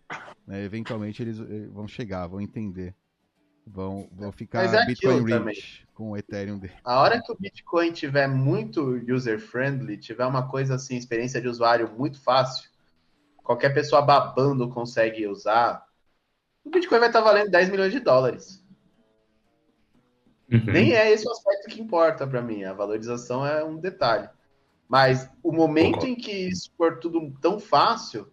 Né? 0.47 0.65
Eventualmente 0.65 1.23
eles 1.23 1.41
eh, 1.41 1.69
vão 1.73 1.87
chegar, 1.89 2.27
vão 2.27 2.41
entender. 2.41 2.95
Vão, 3.69 4.09
vão 4.13 4.31
ficar 4.31 4.63
é 4.63 4.87
Bitcoin 4.87 5.25
rich 5.25 5.29
também. 5.29 5.57
com 5.93 6.11
o 6.11 6.17
Ethereum 6.17 6.57
dele. 6.57 6.75
A 6.85 7.01
hora 7.01 7.21
que 7.21 7.33
o 7.33 7.37
Bitcoin 7.37 7.91
tiver 7.91 8.29
muito 8.29 9.03
user-friendly, 9.09 9.97
tiver 9.97 10.25
uma 10.25 10.49
coisa 10.49 10.77
assim, 10.77 10.97
experiência 10.97 11.41
de 11.41 11.49
usuário 11.49 11.93
muito 11.99 12.21
fácil, 12.21 12.71
qualquer 13.43 13.71
pessoa 13.75 14.03
babando 14.03 14.69
consegue 14.69 15.27
usar, 15.27 15.85
o 16.65 16.71
Bitcoin 16.71 17.01
vai 17.01 17.09
estar 17.09 17.21
valendo 17.21 17.51
10 17.51 17.71
milhões 17.71 17.93
de 17.93 17.99
dólares. 17.99 18.65
Uhum. 20.51 20.65
Nem 20.67 20.93
é 20.93 21.11
esse 21.11 21.27
o 21.27 21.31
aspecto 21.31 21.69
que 21.69 21.81
importa 21.81 22.27
para 22.27 22.43
mim. 22.43 22.65
A 22.65 22.73
valorização 22.73 23.47
é 23.47 23.65
um 23.65 23.77
detalhe. 23.77 24.29
Mas 24.89 25.29
o 25.43 25.53
momento 25.53 26.07
em 26.07 26.15
que 26.15 26.31
isso 26.31 26.71
for 26.77 26.99
tudo 26.99 27.33
tão 27.41 27.59
fácil, 27.59 28.31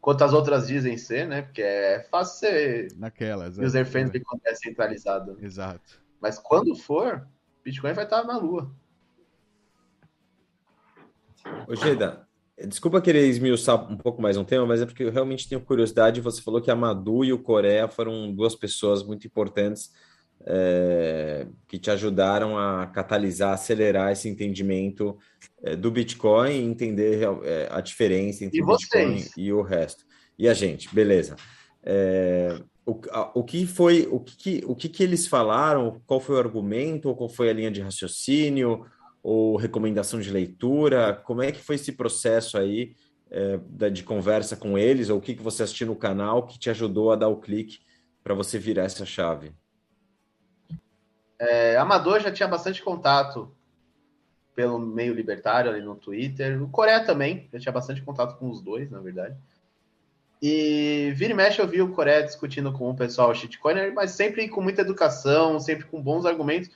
quanto 0.00 0.22
as 0.22 0.32
outras 0.32 0.68
dizem 0.68 0.96
ser, 0.96 1.26
né? 1.26 1.42
Porque 1.42 1.62
é 1.62 2.06
fácil 2.10 2.38
ser 2.38 2.88
Naquelas, 2.96 3.58
é. 3.58 3.64
user-friendly 3.64 4.20
quando 4.20 4.42
é 4.46 4.54
centralizado. 4.54 5.36
Exato. 5.40 6.00
Mas 6.20 6.38
quando 6.38 6.76
for, 6.76 7.26
Bitcoin 7.64 7.92
vai 7.92 8.04
estar 8.04 8.22
na 8.22 8.36
lua. 8.36 8.70
Ô, 11.66 11.74
Geda, 11.74 12.28
Desculpa 12.66 13.00
querer 13.00 13.28
esmiuçar 13.28 13.90
um 13.90 13.96
pouco 13.96 14.20
mais 14.20 14.36
um 14.36 14.42
tema, 14.42 14.66
mas 14.66 14.82
é 14.82 14.86
porque 14.86 15.04
eu 15.04 15.12
realmente 15.12 15.48
tenho 15.48 15.60
curiosidade. 15.60 16.20
Você 16.20 16.42
falou 16.42 16.60
que 16.60 16.72
a 16.72 16.74
Madu 16.74 17.24
e 17.24 17.32
o 17.32 17.38
Coreia 17.38 17.86
foram 17.86 18.32
duas 18.34 18.56
pessoas 18.56 19.04
muito 19.04 19.28
importantes 19.28 19.92
é, 20.50 21.46
que 21.68 21.78
te 21.78 21.90
ajudaram 21.90 22.56
a 22.56 22.86
catalisar, 22.86 23.52
acelerar 23.52 24.10
esse 24.12 24.30
entendimento 24.30 25.18
é, 25.62 25.76
do 25.76 25.90
Bitcoin 25.90 26.50
e 26.52 26.64
entender 26.64 27.20
é, 27.44 27.68
a 27.70 27.82
diferença 27.82 28.44
entre 28.46 28.58
E 28.58 28.62
o 28.62 28.66
Bitcoin 28.66 29.16
vocês? 29.18 29.30
e 29.36 29.52
o 29.52 29.60
resto. 29.60 30.04
E 30.38 30.48
a 30.48 30.54
gente, 30.54 30.92
beleza. 30.94 31.36
É, 31.82 32.58
o, 32.86 32.98
a- 33.10 33.30
o 33.34 33.44
que 33.44 33.66
foi, 33.66 34.08
o 34.10 34.18
que, 34.20 34.62
o 34.66 34.74
que, 34.74 34.88
que 34.88 35.02
eles 35.02 35.26
falaram? 35.26 36.00
Qual 36.06 36.18
foi 36.18 36.36
o 36.36 36.38
argumento? 36.38 37.08
Ou 37.10 37.14
qual 37.16 37.28
foi 37.28 37.50
a 37.50 37.52
linha 37.52 37.70
de 37.70 37.82
raciocínio? 37.82 38.86
Ou 39.22 39.56
recomendação 39.56 40.18
de 40.18 40.30
leitura? 40.30 41.12
Como 41.12 41.42
é 41.42 41.52
que 41.52 41.60
foi 41.60 41.74
esse 41.74 41.92
processo 41.92 42.56
aí 42.56 42.94
é, 43.30 43.90
de 43.90 44.02
conversa 44.02 44.56
com 44.56 44.78
eles? 44.78 45.10
Ou 45.10 45.18
o 45.18 45.20
que, 45.20 45.34
que 45.34 45.42
você 45.42 45.62
assistiu 45.64 45.88
no 45.88 45.96
canal 45.96 46.46
que 46.46 46.58
te 46.58 46.70
ajudou 46.70 47.12
a 47.12 47.16
dar 47.16 47.28
o 47.28 47.36
clique 47.38 47.80
para 48.24 48.32
você 48.32 48.58
virar 48.58 48.84
essa 48.84 49.04
chave? 49.04 49.52
É, 51.38 51.76
Amador 51.76 52.20
já 52.20 52.32
tinha 52.32 52.48
bastante 52.48 52.82
contato 52.82 53.54
pelo 54.54 54.78
meio 54.78 55.14
libertário 55.14 55.70
ali 55.70 55.80
no 55.80 55.94
Twitter. 55.94 56.60
O 56.62 56.68
Coreia 56.68 57.04
também, 57.04 57.48
já 57.52 57.60
tinha 57.60 57.72
bastante 57.72 58.02
contato 58.02 58.36
com 58.38 58.50
os 58.50 58.60
dois, 58.60 58.90
na 58.90 58.98
verdade. 58.98 59.36
E 60.42 61.12
vira 61.16 61.32
e 61.32 61.36
mexe 61.36 61.60
eu 61.60 61.66
vi 61.66 61.80
o 61.80 61.92
Coreia 61.92 62.24
discutindo 62.24 62.72
com 62.72 62.90
o 62.90 62.96
pessoal 62.96 63.34
shitcoiner, 63.34 63.92
mas 63.94 64.12
sempre 64.12 64.48
com 64.48 64.60
muita 64.60 64.82
educação, 64.82 65.60
sempre 65.60 65.84
com 65.86 66.02
bons 66.02 66.26
argumentos. 66.26 66.70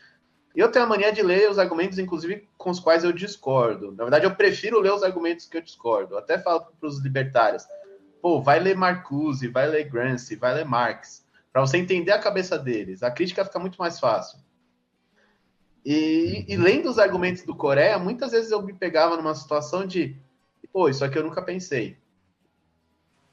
E 0.54 0.60
eu 0.60 0.70
tenho 0.70 0.84
a 0.84 0.88
mania 0.88 1.12
de 1.12 1.22
ler 1.22 1.50
os 1.50 1.58
argumentos, 1.58 1.98
inclusive, 1.98 2.46
com 2.58 2.70
os 2.70 2.78
quais 2.78 3.04
eu 3.04 3.12
discordo. 3.12 3.92
Na 3.92 4.04
verdade, 4.04 4.26
eu 4.26 4.34
prefiro 4.34 4.80
ler 4.80 4.92
os 4.92 5.02
argumentos 5.02 5.46
que 5.46 5.56
eu 5.56 5.62
discordo. 5.62 6.16
Até 6.16 6.38
falo 6.38 6.66
para 6.78 6.88
os 6.88 7.00
libertários, 7.00 7.64
pô, 8.20 8.40
vai 8.42 8.60
ler 8.60 8.76
Marcuse, 8.76 9.48
vai 9.48 9.66
ler 9.66 9.88
Gramsci, 9.88 10.36
vai 10.36 10.54
ler 10.54 10.64
Marx, 10.64 11.26
para 11.52 11.62
você 11.62 11.78
entender 11.78 12.12
a 12.12 12.18
cabeça 12.18 12.58
deles. 12.58 13.02
A 13.02 13.10
crítica 13.10 13.44
fica 13.44 13.58
muito 13.58 13.76
mais 13.76 13.98
fácil. 13.98 14.38
E, 15.84 16.44
e 16.48 16.56
lendo 16.56 16.88
os 16.88 16.98
argumentos 16.98 17.42
do 17.42 17.54
Coreia, 17.54 17.98
muitas 17.98 18.32
vezes 18.32 18.50
eu 18.50 18.62
me 18.62 18.72
pegava 18.72 19.16
numa 19.16 19.34
situação 19.34 19.86
de, 19.86 20.16
pô, 20.72 20.88
isso 20.88 21.04
aqui 21.04 21.18
eu 21.18 21.24
nunca 21.24 21.42
pensei. 21.42 21.96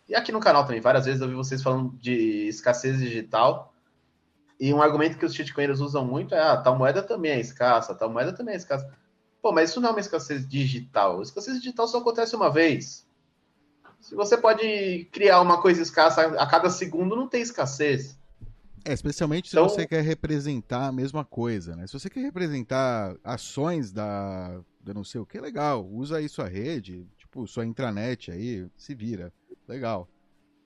E 0.08 0.16
aqui 0.16 0.32
no 0.32 0.40
canal 0.40 0.66
também, 0.66 0.82
várias 0.82 1.06
vezes 1.06 1.22
eu 1.22 1.28
vi 1.28 1.36
vocês 1.36 1.62
falando 1.62 1.96
de 1.98 2.48
escassez 2.48 2.98
digital. 2.98 3.74
E 4.60 4.74
um 4.74 4.82
argumento 4.82 5.18
que 5.18 5.26
os 5.26 5.34
shitcoiners 5.34 5.80
usam 5.80 6.04
muito 6.04 6.34
é: 6.34 6.40
ah, 6.40 6.58
tal 6.58 6.76
moeda 6.76 7.04
também 7.04 7.32
é 7.32 7.40
escassa, 7.40 7.94
tal 7.94 8.10
moeda 8.10 8.34
também 8.34 8.56
é 8.56 8.58
escassa. 8.58 8.92
Pô, 9.42 9.52
mas 9.52 9.70
isso 9.70 9.80
não 9.80 9.90
é 9.90 9.92
uma 9.92 10.00
escassez 10.00 10.48
digital. 10.48 11.22
Escassez 11.22 11.58
digital 11.58 11.88
só 11.88 12.00
acontece 12.00 12.36
uma 12.36 12.52
vez. 12.52 13.08
Se 14.02 14.16
você 14.16 14.36
pode 14.36 15.08
criar 15.12 15.42
uma 15.42 15.62
coisa 15.62 15.82
escassa 15.82 16.24
a 16.24 16.48
cada 16.48 16.70
segundo, 16.70 17.16
não 17.16 17.28
tem 17.28 17.42
escassez. 17.42 18.18
É, 18.86 18.94
especialmente 18.94 19.50
se 19.50 19.56
Então- 19.56 19.68
você 19.68 19.86
quer 19.86 20.02
representar 20.04 20.88
a 20.88 20.92
mesma 20.92 21.26
coisa, 21.26 21.76
né? 21.76 21.86
Se 21.88 21.94
você 21.94 22.10
quer 22.10 22.22
representar 22.22 23.16
ações 23.24 23.92
da, 23.92 24.62
da 24.82 24.94
não 24.94 25.04
sei 25.04 25.20
o 25.22 25.26
que, 25.26 25.40
legal. 25.40 25.86
Usa 25.88 26.18
aí 26.18 26.30
sua 26.30 26.48
rede, 26.48 27.06
tipo, 27.18 27.46
sua 27.48 27.66
intranet 27.66 28.32
aí, 28.32 28.68
se 28.78 28.96
vira. 28.96 29.34
Legal. 29.68 30.08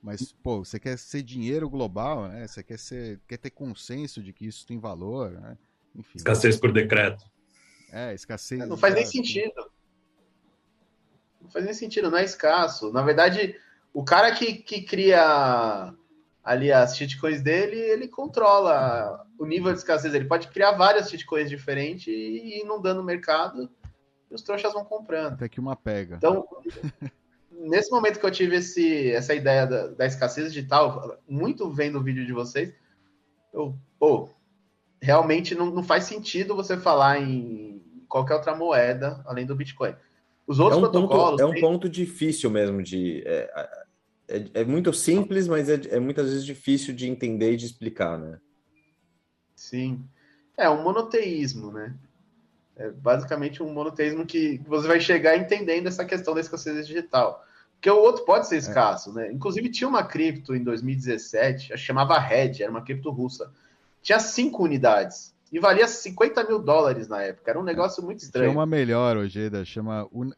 Mas, 0.02 0.34
pô, 0.44 0.64
você 0.64 0.80
quer 0.80 0.98
ser 0.98 1.24
dinheiro 1.24 1.70
global, 1.70 2.28
né? 2.28 2.46
Você 2.48 2.62
quer, 2.62 2.78
ser, 2.78 3.22
quer 3.28 3.38
ter 3.38 3.50
consenso 3.50 4.22
de 4.22 4.34
que 4.34 4.46
isso 4.46 4.66
tem 4.68 4.78
valor, 4.78 5.32
né? 5.32 5.58
Enfim. 5.96 6.18
Escassez 6.18 6.58
por 6.58 6.72
decreto. 6.74 7.24
É, 7.92 8.14
escassez. 8.14 8.68
Não 8.68 8.76
faz 8.78 8.94
nem 8.96 9.06
sentido. 9.06 9.72
Não 11.42 11.50
faz 11.50 11.64
nem 11.66 11.74
sentido, 11.74 12.10
não 12.12 12.18
é 12.18 12.24
escasso. 12.24 12.92
Na 12.92 13.02
verdade, 13.02 13.56
o 13.94 14.04
cara 14.04 14.34
que, 14.34 14.56
que 14.56 14.82
cria 14.82 15.94
ali 16.44 16.72
as 16.72 16.98
shitcoins 16.98 17.42
dele, 17.42 17.78
ele 17.78 18.08
controla 18.08 19.26
o 19.40 19.46
nível 19.46 19.72
de 19.72 19.78
escassez. 19.80 20.14
Ele 20.14 20.26
pode 20.26 20.48
criar 20.50 20.74
várias 20.74 21.10
shitcoins 21.10 21.50
diferentes 21.50 22.08
e 22.08 22.12
ir 22.12 22.62
inundando 22.64 23.02
o 23.02 23.04
mercado 23.04 23.70
e 24.30 24.36
os 24.36 24.42
trouxas 24.42 24.74
vão 24.74 24.84
comprando. 24.84 25.34
Até 25.34 25.48
que 25.48 25.60
uma 25.60 25.76
pega. 25.76 26.18
Então, 26.18 26.46
nesse 27.52 27.90
momento 27.92 28.20
que 28.20 28.26
eu 28.26 28.32
tive 28.32 28.58
esse, 28.58 29.12
essa 29.12 29.34
ideia 29.34 29.66
da, 29.66 29.88
da 29.88 30.06
escassez 30.06 30.52
digital, 30.52 31.18
muito 31.28 31.70
vendo 31.72 32.00
o 32.00 32.04
vídeo 32.04 32.26
de 32.26 32.34
vocês, 32.34 32.74
eu, 33.54 33.76
pô, 34.00 34.30
realmente 35.02 35.56
não, 35.56 35.68
não 35.68 35.84
faz 35.84 36.04
sentido 36.06 36.56
você 36.56 36.76
falar 36.78 37.22
em 37.22 37.82
qualquer 38.10 38.36
outra 38.36 38.56
moeda 38.56 39.22
além 39.26 39.46
do 39.46 39.56
Bitcoin. 39.56 39.96
Os 40.46 40.60
É 40.60 40.64
outros 40.64 40.80
um, 40.80 40.92
protocolos. 40.92 41.32
ponto, 41.32 41.42
é 41.42 41.46
um 41.46 41.52
têm- 41.54 41.62
ponto 41.62 41.88
difícil 41.90 42.50
mesmo 42.50 42.84
de. 42.84 43.24
É, 43.26 43.83
é, 44.28 44.62
é 44.62 44.66
muito 44.66 44.94
simples, 44.94 45.48
mas 45.48 45.70
é, 45.70 45.80
é 45.90 46.00
muitas 46.00 46.30
vezes 46.30 46.46
difícil 46.46 46.94
de 46.94 47.08
entender 47.08 47.54
e 47.54 47.58
de 47.58 47.66
explicar, 47.66 48.18
né? 48.18 48.40
Sim. 49.56 50.04
É 50.58 50.70
um 50.70 50.84
monoteísmo, 50.84 51.72
né? 51.72 51.96
É 52.76 52.90
basicamente 52.90 53.62
um 53.62 53.72
monoteísmo 53.72 54.26
que 54.26 54.60
você 54.68 54.88
vai 54.88 55.00
chegar 55.00 55.38
entendendo 55.38 55.88
essa 55.88 56.06
questão 56.06 56.34
da 56.34 56.42
escassez 56.42 56.88
digital. 56.88 57.46
Porque 57.74 57.90
o 57.90 58.00
outro 58.00 58.24
pode 58.24 58.48
ser 58.48 58.58
escasso, 58.58 59.14
né? 59.14 59.32
Inclusive 59.32 59.70
tinha 59.70 59.88
uma 59.88 60.04
cripto 60.04 60.56
em 60.56 60.64
2017, 60.64 61.74
acho 61.74 61.82
que 61.82 61.88
chamava 61.88 62.18
Red, 62.18 62.62
era 62.62 62.72
uma 62.72 62.82
cripto 62.82 63.12
russa. 63.12 63.52
Tinha 64.02 64.20
cinco 64.20 64.64
unidades 64.64 65.34
e 65.52 65.60
valia 65.60 65.88
50 65.88 66.46
mil 66.46 66.60
dólares 66.60 67.08
na 67.08 67.22
época. 67.22 67.52
Era 67.52 67.60
um 67.60 67.64
negócio 67.64 68.02
muito 68.02 68.20
Tinha 68.20 68.28
estranho. 68.28 68.52
uma 68.52 68.66
melhor, 68.66 69.18
Ojeda, 69.18 69.64
chama 69.66 70.08
Un... 70.14 70.32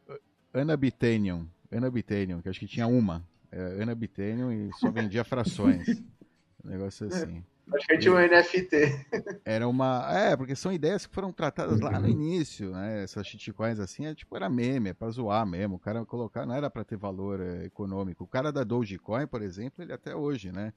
Anabitanium. 0.52 1.46
Anabitanium, 1.72 2.40
que 2.42 2.48
acho 2.48 2.60
que 2.60 2.66
tinha 2.66 2.86
uma. 2.86 3.22
É, 3.56 3.82
Anabitanium 3.82 4.52
e 4.52 4.70
só 4.74 4.90
vendia 4.90 5.24
frações. 5.24 5.86
Um 6.64 6.70
negócio 6.70 7.06
assim. 7.06 7.44
Acho 7.72 7.86
que 7.86 7.98
tinha 7.98 8.12
um 8.12 8.18
NFT. 8.18 9.06
Era 9.44 9.68
uma. 9.68 10.04
É, 10.12 10.36
porque 10.36 10.56
são 10.56 10.72
ideias 10.72 11.06
que 11.06 11.14
foram 11.14 11.32
tratadas 11.32 11.78
lá 11.80 12.00
no 12.00 12.08
início, 12.08 12.72
né? 12.72 13.04
Essas 13.04 13.24
shitcoins 13.24 13.78
assim, 13.78 14.04
é, 14.04 14.16
tipo, 14.16 14.34
era 14.34 14.50
meme, 14.50 14.90
é 14.90 14.92
pra 14.92 15.08
zoar 15.10 15.46
mesmo. 15.46 15.76
O 15.76 15.78
cara 15.78 16.04
colocar, 16.04 16.44
não 16.44 16.56
era 16.56 16.68
pra 16.68 16.82
ter 16.82 16.96
valor 16.96 17.40
é, 17.40 17.66
econômico. 17.66 18.24
O 18.24 18.26
cara 18.26 18.50
da 18.50 18.64
Dogecoin, 18.64 19.28
por 19.28 19.42
exemplo, 19.42 19.84
ele 19.84 19.92
até 19.92 20.14
hoje, 20.14 20.50
né? 20.50 20.72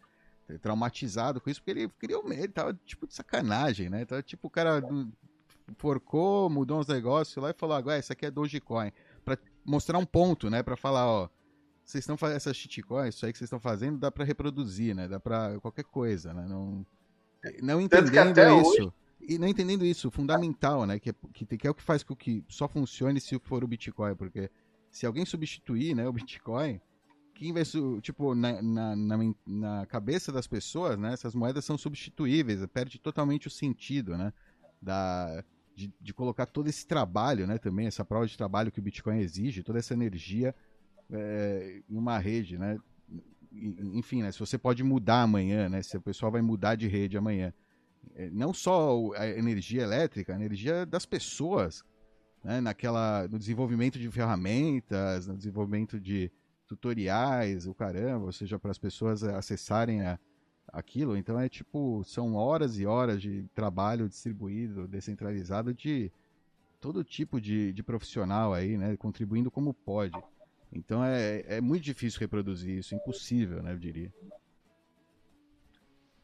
é 0.47 0.57
Traumatizado 0.59 1.41
com 1.41 1.49
isso, 1.49 1.59
porque 1.59 1.71
ele 1.71 1.89
criou 1.99 2.23
medo, 2.23 2.43
ele 2.43 2.53
tava 2.53 2.79
tipo 2.85 3.07
de 3.07 3.15
sacanagem, 3.15 3.89
né? 3.89 4.05
Tava 4.05 4.21
tipo 4.21 4.47
o 4.47 4.51
cara 4.51 4.83
forcou, 5.77 6.49
mudou 6.49 6.79
uns 6.79 6.87
negócios 6.87 7.41
lá 7.41 7.51
e 7.51 7.53
falou: 7.57 7.75
agora 7.75 7.99
isso 7.99 8.11
aqui 8.11 8.25
é 8.25 8.31
Dogecoin. 8.31 8.91
Pra 9.23 9.37
mostrar 9.65 9.97
um 9.97 10.05
ponto, 10.05 10.49
né? 10.49 10.63
Pra 10.63 10.75
falar, 10.75 11.07
ó. 11.07 11.29
Vocês 11.89 12.03
estão 12.03 12.15
fazendo 12.15 12.37
essas 12.37 12.55
shitcoins, 12.55 13.15
isso 13.15 13.25
aí 13.25 13.31
que 13.31 13.39
vocês 13.39 13.47
estão 13.47 13.59
fazendo, 13.59 13.97
dá 13.97 14.11
pra 14.11 14.23
reproduzir, 14.23 14.95
né? 14.95 15.07
Dá 15.07 15.19
pra 15.19 15.59
qualquer 15.59 15.85
coisa, 15.85 16.31
né? 16.35 16.45
Não, 16.47 16.85
não 17.63 17.87
Tanto 17.87 18.11
que 18.11 18.19
entendendo 18.19 18.61
isso. 18.61 18.93
E 19.19 19.39
não 19.39 19.47
entendendo 19.47 19.83
isso, 19.83 20.11
fundamental, 20.11 20.85
né? 20.85 20.99
Que 20.99 21.09
é, 21.09 21.13
que, 21.33 21.45
que 21.57 21.65
é 21.65 21.69
o 21.71 21.73
que 21.73 21.81
faz 21.81 22.03
com 22.03 22.15
que 22.15 22.45
só 22.47 22.67
funcione 22.67 23.19
se 23.19 23.39
for 23.39 23.63
o 23.63 23.67
Bitcoin. 23.67 24.13
Porque 24.13 24.51
se 24.91 25.07
alguém 25.07 25.25
substituir 25.25 25.95
né, 25.95 26.07
o 26.07 26.13
Bitcoin, 26.13 26.79
quem 27.33 27.51
vai. 27.51 27.63
Tipo, 28.03 28.35
na, 28.35 28.61
na, 28.61 28.95
na, 28.95 29.17
na 29.47 29.85
cabeça 29.87 30.31
das 30.31 30.45
pessoas, 30.45 30.95
né? 30.95 31.13
Essas 31.13 31.33
moedas 31.33 31.65
são 31.65 31.75
substituíveis, 31.75 32.63
perde 32.67 32.99
totalmente 32.99 33.47
o 33.47 33.51
sentido, 33.51 34.15
né? 34.15 34.31
Da, 34.79 35.43
de, 35.75 35.91
de 35.99 36.13
colocar 36.13 36.45
todo 36.45 36.67
esse 36.67 36.85
trabalho, 36.85 37.47
né? 37.47 37.57
Também, 37.57 37.87
essa 37.87 38.05
prova 38.05 38.27
de 38.27 38.37
trabalho 38.37 38.71
que 38.71 38.79
o 38.79 38.83
Bitcoin 38.83 39.17
exige, 39.17 39.63
toda 39.63 39.79
essa 39.79 39.95
energia 39.95 40.53
é, 41.11 41.81
uma 41.89 42.17
rede, 42.17 42.57
né? 42.57 42.77
Enfim, 43.51 44.21
né? 44.21 44.31
Se 44.31 44.39
você 44.39 44.57
pode 44.57 44.83
mudar 44.83 45.23
amanhã, 45.23 45.67
né? 45.69 45.81
Se 45.81 45.97
o 45.97 46.01
pessoal 46.01 46.31
vai 46.31 46.41
mudar 46.41 46.75
de 46.75 46.87
rede 46.87 47.17
amanhã. 47.17 47.53
É, 48.15 48.29
Não 48.29 48.53
só 48.53 49.11
a 49.15 49.27
energia 49.27 49.81
elétrica, 49.81 50.33
a 50.33 50.35
energia 50.35 50.85
das 50.85 51.05
pessoas, 51.05 51.83
né? 52.43 52.61
Naquela, 52.61 53.27
no 53.27 53.39
desenvolvimento 53.39 53.97
de 53.97 54.09
ferramentas, 54.11 55.27
no 55.27 55.35
desenvolvimento 55.35 55.99
de 55.99 56.31
tutoriais, 56.67 57.65
o 57.65 57.73
caramba, 57.73 58.25
ou 58.25 58.31
seja, 58.31 58.59
para 58.59 58.69
as 58.69 58.77
pessoas 58.77 59.23
acessarem 59.23 60.01
a, 60.01 60.19
aquilo. 60.71 61.17
Então 61.17 61.39
é 61.39 61.49
tipo, 61.49 62.03
são 62.03 62.35
horas 62.35 62.77
e 62.77 62.85
horas 62.85 63.21
de 63.21 63.47
trabalho 63.55 64.07
distribuído, 64.07 64.87
descentralizado 64.87 65.73
de 65.73 66.11
todo 66.79 67.03
tipo 67.03 67.41
de, 67.41 67.73
de 67.73 67.83
profissional 67.83 68.53
aí, 68.53 68.77
né? 68.77 68.95
Contribuindo 68.95 69.49
como 69.49 69.73
pode. 69.73 70.17
Então 70.71 71.03
é, 71.03 71.43
é 71.47 71.61
muito 71.61 71.83
difícil 71.83 72.19
reproduzir 72.19 72.77
isso, 72.77 72.93
impossível, 72.95 73.61
né? 73.63 73.73
Eu 73.73 73.77
diria. 73.77 74.13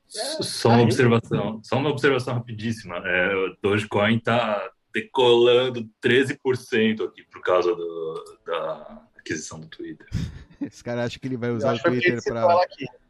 Só 0.08 0.70
uma 0.70 0.82
observação, 0.84 1.62
só 1.64 1.78
uma 1.78 1.90
observação 1.90 2.36
rapidíssima. 2.36 2.98
É, 2.98 3.36
o 3.36 3.58
Dogecoin 3.62 4.18
está 4.18 4.72
decolando 4.94 5.90
13% 6.02 7.04
aqui 7.06 7.24
por 7.24 7.42
causa 7.42 7.76
do- 7.76 8.40
da 8.46 9.04
aquisição 9.18 9.60
do 9.60 9.68
Twitter. 9.68 10.08
Esse 10.62 10.84
cara 10.84 11.04
acha 11.04 11.20
que 11.20 11.28
ele 11.28 11.36
vai 11.38 11.50
usar 11.52 11.76
o 11.76 11.80
Twitter 11.82 12.24
para 12.24 12.46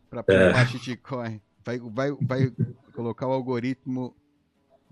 para 0.09 0.23
provar 0.23 0.67
shitcoin. 0.67 1.41
Vai, 1.63 1.79
vai, 1.79 2.11
vai 2.21 2.51
colocar 2.93 3.27
o 3.27 3.31
algoritmo 3.31 4.15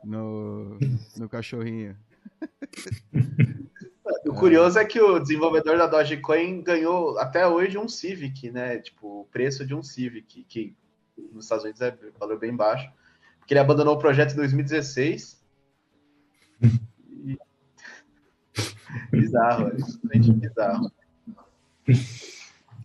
no, 0.03 0.77
no 1.17 1.29
cachorrinho. 1.29 1.97
O 4.25 4.33
curioso 4.33 4.77
é 4.77 4.85
que 4.85 4.99
o 5.01 5.19
desenvolvedor 5.19 5.77
da 5.77 5.87
Dogecoin 5.87 6.61
ganhou 6.61 7.17
até 7.17 7.47
hoje 7.47 7.77
um 7.77 7.87
Civic, 7.87 8.51
né? 8.51 8.79
Tipo, 8.79 9.21
o 9.21 9.25
preço 9.25 9.65
de 9.65 9.73
um 9.73 9.81
Civic, 9.81 10.43
que 10.43 10.75
nos 11.31 11.45
Estados 11.45 11.63
Unidos 11.63 11.81
é 11.81 11.97
valor 12.19 12.37
bem 12.37 12.55
baixo. 12.55 12.91
Porque 13.39 13.53
ele 13.53 13.61
abandonou 13.61 13.95
o 13.95 13.99
projeto 13.99 14.33
em 14.33 14.37
2016. 14.37 15.41
E... 16.61 17.37
bizarro, 19.11 19.67
é 19.69 19.79
simplesmente 19.79 20.33
bizarro. 20.33 20.91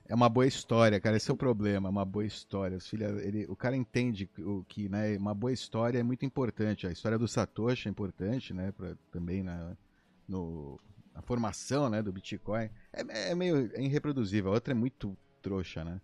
É 0.09 0.15
uma 0.15 0.29
boa 0.29 0.47
história, 0.47 0.99
cara. 1.01 1.17
Esse 1.17 1.31
é 1.31 1.35
o 1.35 1.37
problema, 1.37 1.89
é 1.89 1.91
uma 1.91 2.05
boa 2.05 2.25
história. 2.25 2.77
Os 2.77 2.89
filha, 2.89 3.07
ele, 3.23 3.45
o 3.49 3.57
cara 3.57 3.77
entende 3.77 4.29
o 4.39 4.65
que, 4.69 4.89
né? 4.89 5.17
Uma 5.17 5.35
boa 5.35 5.53
história 5.53 5.99
é 5.99 6.03
muito 6.03 6.25
importante. 6.25 6.87
A 6.87 6.93
história 6.93 7.19
do 7.19 7.29
Satoshi 7.29 7.89
é 7.89 7.91
importante, 7.91 8.55
né? 8.55 8.73
Pra, 8.73 8.95
também 9.13 9.43
na, 9.43 9.77
no, 10.27 10.81
a 11.19 11.23
formação 11.23 11.91
né, 11.91 12.01
do 12.01 12.13
Bitcoin 12.13 12.71
é, 12.93 13.31
é 13.31 13.35
meio 13.35 13.71
é 13.75 13.83
irreproduzível. 13.83 14.53
A 14.53 14.55
outra 14.55 14.73
é 14.73 14.75
muito 14.75 15.19
trouxa, 15.43 15.85
né? 15.85 16.01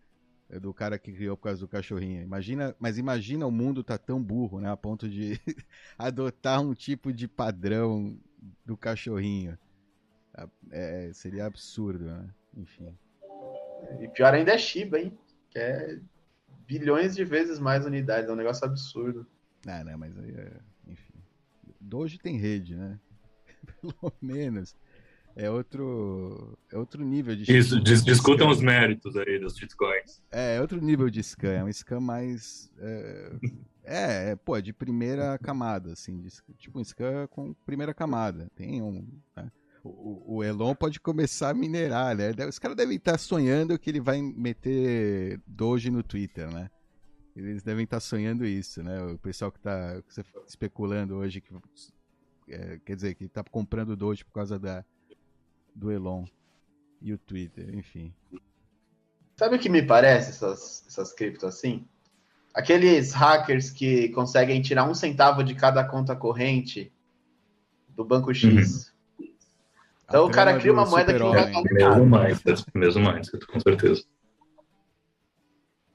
É 0.51 0.59
do 0.59 0.75
cara 0.75 0.99
que 0.99 1.13
criou 1.13 1.37
por 1.37 1.45
causa 1.45 1.61
do 1.61 1.69
cachorrinho. 1.69 2.21
Imagina, 2.21 2.75
mas 2.81 2.99
imagina 2.99 3.47
o 3.47 3.51
mundo 3.51 3.85
tá 3.85 3.97
tão 3.97 4.21
burro, 4.21 4.61
né? 4.61 4.71
A 4.71 4.77
ponto 4.77 5.09
de 5.09 5.41
adotar 5.97 6.61
um 6.61 6.75
tipo 6.75 7.13
de 7.13 7.29
padrão 7.29 8.19
do 8.67 8.77
cachorrinho. 8.77 9.57
É, 10.73 11.11
seria 11.15 11.47
absurdo, 11.47 12.07
né? 12.07 12.29
Enfim. 12.57 12.99
E 14.01 14.09
pior 14.09 14.35
ainda 14.35 14.53
é 14.53 14.59
Shiba, 14.59 14.99
hein? 14.99 15.17
Que 15.49 15.61
é 15.61 16.01
bilhões 16.67 17.15
de 17.15 17.25
vezes 17.25 17.61
mais 17.61 17.87
unidades. 17.87 18.29
É 18.29 18.33
um 18.33 18.37
negócio 18.37 18.67
absurdo. 18.67 19.25
Ah, 19.65 19.85
não, 19.85 19.97
mas 19.97 20.19
aí, 20.19 20.35
é... 20.37 20.61
enfim. 20.89 21.15
Doge 21.81 22.19
tem 22.19 22.37
rede, 22.37 22.75
né? 22.75 22.99
Pelo 23.81 24.13
menos 24.21 24.75
é 25.37 25.51
outro, 25.51 26.57
é 26.73 26.79
outro 26.79 27.05
nível 27.05 27.35
de. 27.35 27.51
Isso, 27.51 27.81
dis 27.81 28.05
discutam 28.05 28.49
os 28.49 28.61
méritos 28.61 29.17
aí 29.17 29.39
dos 29.39 29.57
shitcoins. 29.57 30.23
É, 30.31 30.57
é 30.57 30.61
outro 30.61 30.81
nível 30.81 31.11
de 31.11 31.23
scam, 31.23 31.51
é 31.51 31.65
um 31.65 31.73
scam 31.73 32.01
mais. 32.01 32.71
É, 32.79 33.33
é, 33.83 34.31
é 34.31 34.37
pô, 34.37 34.61
de 34.61 34.73
primeira 34.73 35.37
camada, 35.39 35.93
assim, 35.93 36.21
de, 36.21 36.31
tipo 36.57 36.79
um 36.79 36.85
scam 36.85 37.27
com 37.29 37.53
primeira 37.67 37.93
camada. 37.93 38.49
Tem 38.55 38.81
um. 38.81 39.07
Né? 39.37 39.51
O, 39.83 40.37
o, 40.37 40.45
Elon 40.45 40.75
pode 40.75 41.01
começar 41.01 41.51
a 41.51 41.55
minerar, 41.55 42.17
né? 42.17 42.33
Os 42.49 42.59
caras 42.59 42.77
devem 42.77 42.97
estar 42.97 43.19
sonhando 43.19 43.79
que 43.79 43.91
ele 43.91 44.01
vai 44.01 44.23
meter 44.23 45.41
Doge 45.47 45.91
no 45.91 46.03
Twitter, 46.03 46.51
né? 46.51 46.71
Eles 47.37 47.63
devem 47.65 47.83
estar 47.85 47.99
sonhando 47.99 48.47
isso, 48.47 48.83
né? 48.85 49.03
O 49.03 49.19
pessoal 49.19 49.51
que 49.51 49.59
está 49.59 50.01
especulando 50.47 51.17
hoje 51.17 51.41
que 51.41 51.53
é, 52.49 52.79
quer 52.85 52.95
dizer, 52.95 53.15
que 53.15 53.25
está 53.25 53.43
comprando 53.43 53.97
Doge 53.97 54.25
por 54.25 54.33
causa 54.33 54.59
da, 54.59 54.85
do 55.75 55.91
Elon 55.91 56.25
e 57.01 57.13
o 57.13 57.19
Twitter, 57.19 57.75
enfim. 57.75 58.15
Sabe 59.37 59.57
o 59.57 59.59
que 59.59 59.69
me 59.69 59.83
parece 59.83 60.31
essas, 60.31 60.85
essas 60.87 61.13
criptos 61.13 61.45
assim? 61.45 61.87
Aqueles 62.55 63.13
hackers 63.13 63.71
que 63.71 64.09
conseguem 64.11 64.63
tirar 64.63 64.89
um 64.89 64.95
centavo 64.95 65.43
de 65.43 65.55
cada 65.55 65.85
conta 65.85 66.15
corrente 66.15 66.93
do 67.89 68.05
banco 68.05 68.33
X. 68.33 68.95
Uhum. 69.19 69.27
Então 70.05 70.27
o 70.27 70.31
cara 70.31 70.59
cria 70.59 70.73
uma 70.73 70.87
moeda 70.87 71.13
que 71.13 71.19
não 71.19 71.33
vai 71.33 71.53
valer 71.53 71.83
nada. 71.83 71.97
Mesmo 71.97 72.19
mindset, 72.19 72.65
mesmo 72.75 73.13
mindset, 73.13 73.47
com 73.47 73.59
certeza. 73.59 74.05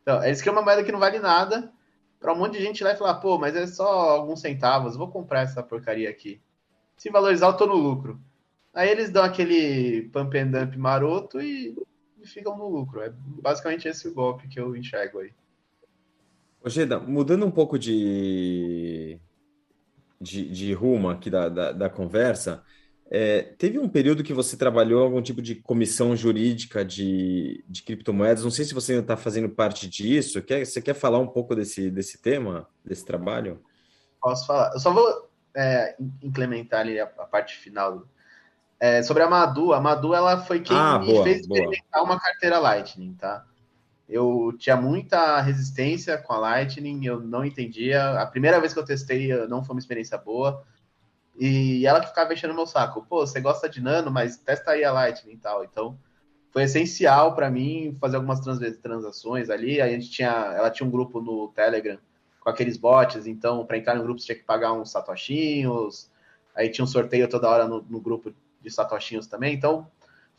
Então, 0.02 0.24
eles 0.24 0.42
criam 0.42 0.56
uma 0.56 0.64
moeda 0.64 0.84
que 0.84 0.92
não 0.92 1.00
vale 1.00 1.20
nada 1.20 1.72
para 2.20 2.34
um 2.34 2.36
monte 2.36 2.58
de 2.58 2.64
gente 2.64 2.84
lá 2.84 2.92
e 2.92 2.98
falar, 2.98 3.16
pô, 3.16 3.38
mas 3.38 3.56
é 3.56 3.66
só 3.68 3.88
alguns 4.10 4.42
centavos, 4.42 4.98
vou 4.98 5.10
comprar 5.10 5.42
essa 5.42 5.64
porcaria 5.64 6.10
aqui. 6.10 6.42
Se 6.98 7.10
valorizar, 7.10 7.48
eu 7.48 7.58
tô 7.58 7.66
no 7.66 7.76
lucro. 7.76 8.20
Aí 8.74 8.89
eles 8.89 9.09
dão 9.09 9.24
aquele 9.24 10.03
pump 10.13 10.38
and 10.38 10.47
dump 10.47 10.78
maroto 10.78 11.41
e, 11.41 11.76
e 12.22 12.28
ficam 12.28 12.57
no 12.57 12.67
lucro. 12.67 13.01
É 13.01 13.11
basicamente 13.41 13.88
esse 13.88 14.07
o 14.07 14.13
golpe 14.13 14.47
que 14.47 14.59
eu 14.59 14.76
enxergo 14.76 15.20
aí. 15.20 15.32
Ojeda, 16.61 16.99
mudando 16.99 17.45
um 17.45 17.51
pouco 17.51 17.80
de, 17.80 19.20
de, 20.20 20.49
de 20.49 20.74
rumo 20.74 21.09
aqui 21.09 21.30
da, 21.30 21.47
da, 21.47 21.72
da 21.72 21.89
conversa, 21.89 22.63
é, 23.11 23.41
teve 23.57 23.80
um 23.80 23.89
período 23.89 24.24
que 24.24 24.34
você 24.34 24.55
trabalhou 24.55 25.01
algum 25.01 25.22
tipo 25.22 25.41
de 25.41 25.55
comissão 25.55 26.15
jurídica 26.15 26.86
de, 26.86 27.63
de 27.67 27.82
criptomoedas? 27.82 28.43
Não 28.43 28.51
sei 28.51 28.65
se 28.65 28.74
você 28.74 28.91
ainda 28.91 29.03
está 29.03 29.17
fazendo 29.17 29.49
parte 29.49 29.89
disso. 29.89 30.43
Quer, 30.43 30.63
você 30.63 30.80
quer 30.80 30.93
falar 30.93 31.17
um 31.17 31.28
pouco 31.28 31.55
desse, 31.55 31.89
desse 31.89 32.22
tema, 32.22 32.67
desse 32.86 33.03
trabalho? 33.03 33.63
Posso 34.22 34.45
falar. 34.45 34.74
Eu 34.74 34.80
só 34.80 34.93
vou 34.93 35.28
é, 35.55 35.95
implementar 36.22 36.82
ali 36.82 36.99
a, 36.99 37.05
a 37.05 37.26
parte 37.26 37.55
final 37.55 38.05
é, 38.80 39.04
sobre 39.04 39.24
a 39.24 39.30
Madu, 39.30 39.74
a 39.74 39.82
Madu 39.82 40.14
ela 40.14 40.40
foi 40.40 40.62
quem 40.62 40.78
ah, 40.78 41.00
me 41.00 41.08
boa, 41.08 41.24
fez 41.24 41.42
experimentar 41.42 42.02
boa. 42.02 42.06
uma 42.06 42.20
carteira 42.20 42.60
Lightning, 42.60 43.14
tá? 43.14 43.46
Eu 44.08 44.56
tinha 44.58 44.76
muita 44.76 45.40
resistência 45.42 46.18
com 46.18 46.34
a 46.34 46.40
Lightning, 46.40 47.06
eu 47.06 47.20
não 47.20 47.46
entendia. 47.46 48.20
A 48.20 48.26
primeira 48.26 48.60
vez 48.60 48.74
que 48.74 48.80
eu 48.80 48.86
testei 48.86 49.32
não 49.48 49.64
foi 49.64 49.76
uma 49.76 49.80
experiência 49.80 50.18
boa. 50.18 50.64
E 51.38 51.86
ela 51.86 52.00
que 52.02 52.08
ficava 52.08 52.28
mexendo 52.28 52.50
no 52.50 52.56
meu 52.56 52.66
saco. 52.66 53.06
Pô, 53.08 53.26
você 53.26 53.40
gosta 53.40 53.70
de 53.70 53.80
Nano, 53.82 54.10
mas 54.10 54.38
testa 54.38 54.72
aí 54.72 54.84
a 54.84 54.92
Lightning 54.92 55.34
e 55.34 55.38
tal. 55.38 55.64
Então, 55.64 55.96
foi 56.52 56.64
essencial 56.64 57.36
para 57.36 57.52
mim 57.52 57.96
fazer 58.00 58.16
algumas 58.16 58.40
transações 58.82 59.50
ali. 59.50 59.80
A 59.80 59.88
gente 59.88 60.10
tinha, 60.10 60.30
ela 60.30 60.72
tinha 60.72 60.88
um 60.88 60.92
grupo 60.92 61.22
no 61.22 61.50
Telegram 61.50 62.00
com 62.40 62.50
aqueles 62.50 62.78
bots, 62.78 63.28
então 63.28 63.66
para 63.66 63.78
entrar 63.78 63.96
no 63.96 64.04
grupo 64.04 64.20
você 64.20 64.28
tinha 64.28 64.38
que 64.38 64.44
pagar 64.44 64.74
uns 64.74 64.90
satoshinhos. 64.90 66.10
Aí 66.56 66.70
tinha 66.70 66.84
um 66.84 66.88
sorteio 66.88 67.30
toda 67.30 67.48
hora 67.48 67.68
no, 67.68 67.86
no 67.88 68.02
grupo 68.02 68.34
de 68.62 68.70
satoshinhos 68.70 69.28
também. 69.28 69.53
Então, 69.53 69.89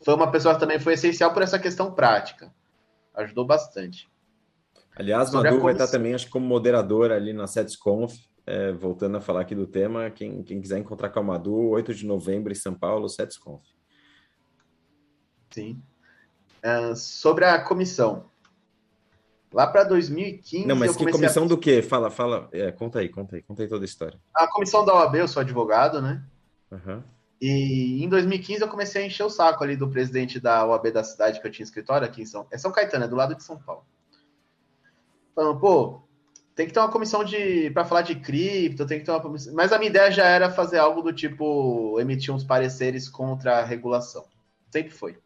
foi 0.03 0.13
uma 0.13 0.31
pessoa 0.31 0.53
que 0.53 0.59
também 0.59 0.79
foi 0.79 0.93
essencial 0.93 1.33
por 1.33 1.43
essa 1.43 1.59
questão 1.59 1.91
prática. 1.93 2.53
Ajudou 3.13 3.45
bastante. 3.45 4.09
Aliás, 4.95 5.29
Sobre 5.29 5.49
Madu 5.49 5.63
vai 5.63 5.73
estar 5.73 5.87
também, 5.87 6.13
acho 6.13 6.25
que 6.25 6.31
como 6.31 6.45
moderador 6.45 7.11
ali 7.11 7.33
na 7.33 7.47
SetsConf, 7.47 8.13
é, 8.45 8.71
voltando 8.73 9.17
a 9.17 9.21
falar 9.21 9.41
aqui 9.41 9.55
do 9.55 9.65
tema, 9.65 10.09
quem, 10.09 10.43
quem 10.43 10.59
quiser 10.59 10.79
encontrar 10.79 11.09
com 11.09 11.19
a 11.19 11.23
Madu, 11.23 11.55
8 11.55 11.93
de 11.93 12.05
novembro 12.05 12.51
em 12.51 12.55
São 12.55 12.73
Paulo, 12.73 13.07
SetsConf. 13.07 13.63
Sim. 15.49 15.81
Uh, 16.63 16.95
sobre 16.95 17.45
a 17.45 17.61
comissão. 17.63 18.29
Lá 19.53 19.67
para 19.67 19.83
2015. 19.83 20.65
Não, 20.65 20.75
mas 20.75 20.95
que 20.95 21.09
comissão 21.11 21.43
a... 21.43 21.47
do 21.47 21.57
quê? 21.57 21.81
Fala, 21.81 22.09
fala. 22.09 22.47
É, 22.53 22.71
conta 22.71 22.99
aí, 22.99 23.09
conta 23.09 23.35
aí, 23.35 23.41
conta 23.41 23.63
aí 23.63 23.67
toda 23.67 23.83
a 23.83 23.85
história. 23.85 24.19
A 24.33 24.47
comissão 24.47 24.85
da 24.85 24.93
OAB, 24.93 25.15
eu 25.15 25.27
sou 25.27 25.41
advogado, 25.41 26.01
né? 26.01 26.23
Uhum. 26.71 27.03
E 27.41 28.03
em 28.03 28.07
2015 28.07 28.61
eu 28.61 28.67
comecei 28.67 29.01
a 29.01 29.05
encher 29.07 29.23
o 29.23 29.29
saco 29.29 29.63
ali 29.63 29.75
do 29.75 29.89
presidente 29.89 30.39
da 30.39 30.63
OAB 30.63 30.91
da 30.91 31.03
cidade 31.03 31.41
que 31.41 31.47
eu 31.47 31.51
tinha 31.51 31.63
escritório 31.63 32.05
aqui 32.05 32.21
em 32.21 32.25
São, 32.25 32.45
é 32.51 32.57
São 32.57 32.71
Caetano, 32.71 33.05
é 33.05 33.07
do 33.07 33.15
lado 33.15 33.33
de 33.33 33.43
São 33.43 33.57
Paulo. 33.57 33.83
Falando, 35.35 35.59
pô, 35.59 36.03
tem 36.53 36.67
que 36.67 36.73
ter 36.73 36.79
uma 36.79 36.91
comissão 36.91 37.23
de 37.23 37.71
para 37.71 37.83
falar 37.83 38.03
de 38.03 38.13
cripto, 38.13 38.85
tem 38.85 38.99
que 38.99 39.05
ter 39.05 39.11
uma 39.11 39.21
comissão. 39.21 39.55
Mas 39.55 39.73
a 39.73 39.79
minha 39.79 39.89
ideia 39.89 40.11
já 40.11 40.25
era 40.25 40.51
fazer 40.51 40.77
algo 40.77 41.01
do 41.01 41.11
tipo 41.11 41.99
emitir 41.99 42.31
uns 42.31 42.43
pareceres 42.43 43.09
contra 43.09 43.57
a 43.57 43.65
regulação. 43.65 44.23
Sempre 44.69 44.91
foi. 44.91 45.17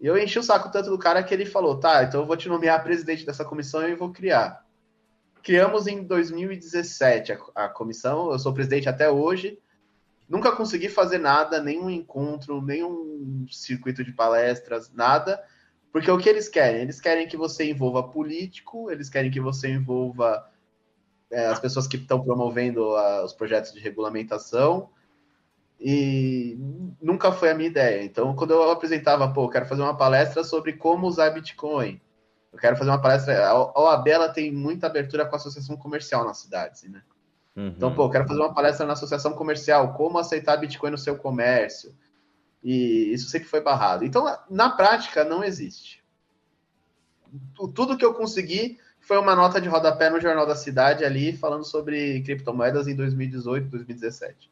E 0.00 0.06
eu 0.06 0.16
enchi 0.16 0.38
o 0.38 0.42
saco 0.42 0.72
tanto 0.72 0.88
do 0.88 0.98
cara 0.98 1.22
que 1.22 1.34
ele 1.34 1.44
falou: 1.44 1.78
"Tá, 1.78 2.04
então 2.04 2.20
eu 2.20 2.26
vou 2.26 2.38
te 2.38 2.48
nomear 2.48 2.82
presidente 2.82 3.26
dessa 3.26 3.44
comissão 3.44 3.86
e 3.86 3.94
vou 3.94 4.10
criar". 4.10 4.64
Criamos 5.42 5.86
em 5.86 6.02
2017 6.02 7.32
a, 7.32 7.38
a 7.66 7.68
comissão, 7.68 8.32
eu 8.32 8.38
sou 8.38 8.54
presidente 8.54 8.88
até 8.88 9.10
hoje. 9.10 9.58
Nunca 10.30 10.52
consegui 10.52 10.88
fazer 10.88 11.18
nada, 11.18 11.60
nenhum 11.60 11.90
encontro, 11.90 12.62
nenhum 12.62 13.44
circuito 13.50 14.04
de 14.04 14.12
palestras, 14.12 14.88
nada. 14.94 15.42
Porque 15.92 16.08
o 16.08 16.16
que 16.16 16.28
eles 16.28 16.48
querem? 16.48 16.82
Eles 16.82 17.00
querem 17.00 17.26
que 17.26 17.36
você 17.36 17.68
envolva 17.68 18.08
político, 18.08 18.88
eles 18.92 19.10
querem 19.10 19.28
que 19.28 19.40
você 19.40 19.68
envolva 19.68 20.48
é, 21.32 21.46
as 21.46 21.58
pessoas 21.58 21.88
que 21.88 21.96
estão 21.96 22.22
promovendo 22.22 22.94
a, 22.94 23.24
os 23.24 23.32
projetos 23.32 23.72
de 23.72 23.80
regulamentação. 23.80 24.88
E 25.80 26.56
nunca 27.02 27.32
foi 27.32 27.50
a 27.50 27.54
minha 27.54 27.68
ideia. 27.68 28.04
Então, 28.04 28.32
quando 28.36 28.52
eu 28.52 28.70
apresentava, 28.70 29.32
pô, 29.32 29.46
eu 29.46 29.48
quero 29.48 29.66
fazer 29.66 29.82
uma 29.82 29.96
palestra 29.96 30.44
sobre 30.44 30.74
como 30.74 31.08
usar 31.08 31.30
Bitcoin. 31.30 32.00
Eu 32.52 32.58
quero 32.60 32.76
fazer 32.76 32.90
uma 32.90 33.02
palestra. 33.02 33.48
A 33.48 33.80
OAB 33.80 34.06
ela 34.06 34.28
tem 34.28 34.52
muita 34.52 34.86
abertura 34.86 35.26
com 35.26 35.34
a 35.34 35.38
associação 35.38 35.76
comercial 35.76 36.24
nas 36.24 36.38
cidades, 36.38 36.84
né? 36.84 37.02
Uhum. 37.60 37.74
Então, 37.76 37.94
pô, 37.94 38.08
quero 38.08 38.26
fazer 38.26 38.40
uma 38.40 38.54
palestra 38.54 38.86
na 38.86 38.94
associação 38.94 39.34
comercial, 39.34 39.92
como 39.92 40.18
aceitar 40.18 40.56
Bitcoin 40.56 40.90
no 40.90 40.98
seu 40.98 41.16
comércio. 41.16 41.94
E 42.64 43.12
isso 43.12 43.28
sempre 43.28 43.48
foi 43.48 43.60
barrado. 43.60 44.04
Então, 44.04 44.24
na 44.48 44.70
prática, 44.70 45.24
não 45.24 45.44
existe. 45.44 46.02
Tudo 47.74 47.98
que 47.98 48.04
eu 48.04 48.14
consegui 48.14 48.78
foi 48.98 49.18
uma 49.18 49.36
nota 49.36 49.60
de 49.60 49.68
rodapé 49.68 50.08
no 50.08 50.20
Jornal 50.20 50.46
da 50.46 50.56
Cidade 50.56 51.04
ali, 51.04 51.36
falando 51.36 51.64
sobre 51.64 52.22
criptomoedas 52.22 52.88
em 52.88 52.96
2018, 52.96 53.68
2017. 53.68 54.50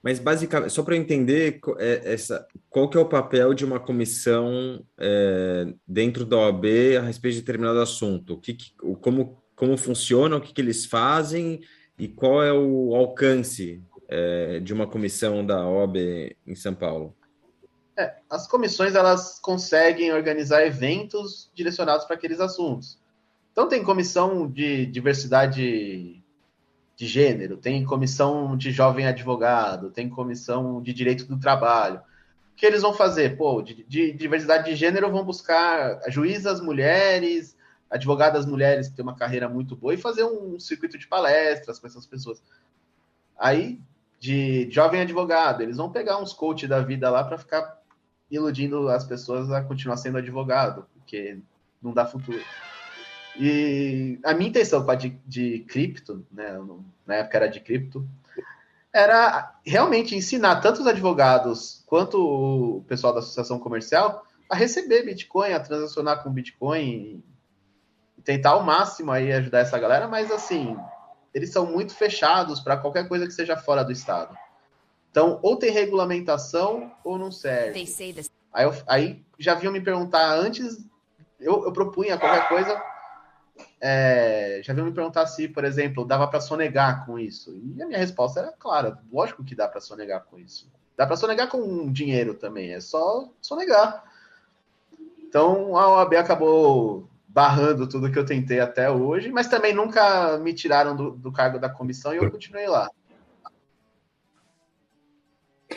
Mas 0.00 0.18
basicamente, 0.18 0.72
só 0.72 0.82
para 0.82 0.96
entender 0.96 1.60
é, 1.78 2.12
essa, 2.12 2.46
qual 2.68 2.88
que 2.88 2.96
é 2.96 3.00
o 3.00 3.08
papel 3.08 3.54
de 3.54 3.64
uma 3.64 3.78
comissão 3.78 4.84
é, 4.98 5.72
dentro 5.86 6.24
da 6.24 6.36
OAB 6.36 6.64
a 6.98 7.02
respeito 7.02 7.34
de 7.34 7.40
determinado 7.40 7.80
assunto, 7.80 8.34
o 8.34 8.40
que, 8.40 8.56
como, 9.00 9.40
como 9.54 9.76
funciona, 9.76 10.36
o 10.36 10.40
que, 10.40 10.52
que 10.52 10.60
eles 10.60 10.86
fazem 10.86 11.60
e 11.98 12.08
qual 12.08 12.42
é 12.42 12.52
o 12.52 12.94
alcance 12.94 13.82
é, 14.08 14.60
de 14.60 14.72
uma 14.72 14.86
comissão 14.86 15.44
da 15.44 15.66
OAB 15.66 15.96
em 16.46 16.54
São 16.54 16.74
Paulo? 16.74 17.14
É, 17.96 18.16
as 18.28 18.46
comissões 18.46 18.94
elas 18.94 19.38
conseguem 19.38 20.12
organizar 20.12 20.66
eventos 20.66 21.50
direcionados 21.54 22.06
para 22.06 22.16
aqueles 22.16 22.40
assuntos. 22.40 22.98
Então 23.52 23.68
tem 23.68 23.84
comissão 23.84 24.50
de 24.50 24.86
diversidade 24.86 26.22
de 26.96 27.06
gênero, 27.06 27.56
tem 27.56 27.84
comissão 27.84 28.56
de 28.56 28.70
jovem 28.70 29.06
advogado, 29.06 29.90
tem 29.90 30.08
comissão 30.08 30.80
de 30.80 30.92
direito 30.92 31.26
do 31.26 31.38
trabalho. 31.38 32.00
O 32.52 32.56
que 32.56 32.64
eles 32.64 32.82
vão 32.82 32.94
fazer? 32.94 33.36
Pô, 33.36 33.60
de, 33.60 33.84
de 33.84 34.12
diversidade 34.12 34.70
de 34.70 34.76
gênero 34.76 35.10
vão 35.10 35.24
buscar 35.24 36.00
juízas 36.08 36.60
mulheres, 36.60 37.56
advogadas 37.92 38.46
mulheres 38.46 38.88
que 38.88 38.96
têm 38.96 39.02
uma 39.02 39.14
carreira 39.14 39.48
muito 39.48 39.76
boa 39.76 39.92
e 39.92 39.98
fazer 39.98 40.24
um 40.24 40.58
circuito 40.58 40.98
de 40.98 41.06
palestras 41.06 41.78
com 41.78 41.86
essas 41.86 42.06
pessoas. 42.06 42.42
Aí, 43.38 43.78
de 44.18 44.70
jovem 44.70 45.02
advogado, 45.02 45.62
eles 45.62 45.76
vão 45.76 45.92
pegar 45.92 46.18
uns 46.18 46.32
coach 46.32 46.66
da 46.66 46.80
vida 46.80 47.10
lá 47.10 47.22
para 47.22 47.36
ficar 47.36 47.82
iludindo 48.30 48.88
as 48.88 49.04
pessoas 49.04 49.50
a 49.50 49.62
continuar 49.62 49.98
sendo 49.98 50.16
advogado, 50.16 50.86
porque 50.94 51.38
não 51.82 51.92
dá 51.92 52.06
futuro. 52.06 52.40
E 53.38 54.18
a 54.24 54.32
minha 54.32 54.48
intenção 54.48 54.84
com 54.84 54.94
de, 54.94 55.10
de 55.26 55.60
cripto, 55.68 56.24
né, 56.32 56.58
na 57.06 57.16
época 57.16 57.36
era 57.36 57.46
de 57.46 57.60
cripto, 57.60 58.08
era 58.92 59.54
realmente 59.66 60.14
ensinar 60.14 60.60
tanto 60.60 60.80
os 60.80 60.86
advogados 60.86 61.82
quanto 61.86 62.18
o 62.18 62.84
pessoal 62.84 63.12
da 63.12 63.20
associação 63.20 63.58
comercial 63.58 64.26
a 64.48 64.54
receber 64.54 65.02
Bitcoin, 65.04 65.52
a 65.52 65.60
transacionar 65.60 66.22
com 66.22 66.30
Bitcoin, 66.30 67.22
tentar 68.24 68.50
ao 68.50 68.62
máximo 68.62 69.10
aí 69.10 69.32
ajudar 69.32 69.60
essa 69.60 69.78
galera, 69.78 70.08
mas 70.08 70.30
assim, 70.30 70.76
eles 71.34 71.50
são 71.50 71.66
muito 71.66 71.94
fechados 71.94 72.60
para 72.60 72.76
qualquer 72.76 73.08
coisa 73.08 73.26
que 73.26 73.32
seja 73.32 73.56
fora 73.56 73.84
do 73.84 73.92
Estado. 73.92 74.36
Então, 75.10 75.38
ou 75.42 75.56
tem 75.56 75.70
regulamentação 75.70 76.90
ou 77.04 77.18
não 77.18 77.30
serve. 77.30 77.72
Aí, 78.52 78.64
eu, 78.64 78.74
aí 78.86 79.24
já 79.38 79.54
vinham 79.54 79.72
me 79.72 79.80
perguntar 79.80 80.34
antes, 80.34 80.78
eu, 81.38 81.64
eu 81.64 81.72
propunha 81.72 82.18
qualquer 82.18 82.48
coisa, 82.48 82.82
é, 83.80 84.60
já 84.62 84.72
vinham 84.72 84.86
me 84.86 84.94
perguntar 84.94 85.26
se, 85.26 85.48
por 85.48 85.64
exemplo, 85.64 86.04
dava 86.04 86.26
para 86.28 86.40
sonegar 86.40 87.04
com 87.04 87.18
isso. 87.18 87.54
E 87.54 87.82
a 87.82 87.86
minha 87.86 87.98
resposta 87.98 88.40
era 88.40 88.52
clara: 88.52 88.98
lógico 89.12 89.44
que 89.44 89.54
dá 89.54 89.68
para 89.68 89.80
sonegar 89.80 90.24
com 90.24 90.38
isso. 90.38 90.70
Dá 90.96 91.06
para 91.06 91.16
sonegar 91.16 91.48
com 91.48 91.90
dinheiro 91.90 92.34
também, 92.34 92.72
é 92.72 92.80
só 92.80 93.28
sonegar. 93.40 94.04
Então 95.18 95.76
a 95.76 95.88
OAB 95.88 96.14
acabou 96.14 97.08
barrando 97.32 97.88
tudo 97.88 98.10
que 98.12 98.18
eu 98.18 98.26
tentei 98.26 98.60
até 98.60 98.90
hoje, 98.90 99.30
mas 99.30 99.48
também 99.48 99.74
nunca 99.74 100.38
me 100.38 100.52
tiraram 100.52 100.94
do, 100.94 101.12
do 101.12 101.32
cargo 101.32 101.58
da 101.58 101.68
comissão 101.68 102.12
e 102.12 102.18
eu 102.18 102.30
continuei 102.30 102.66
lá. 102.66 102.88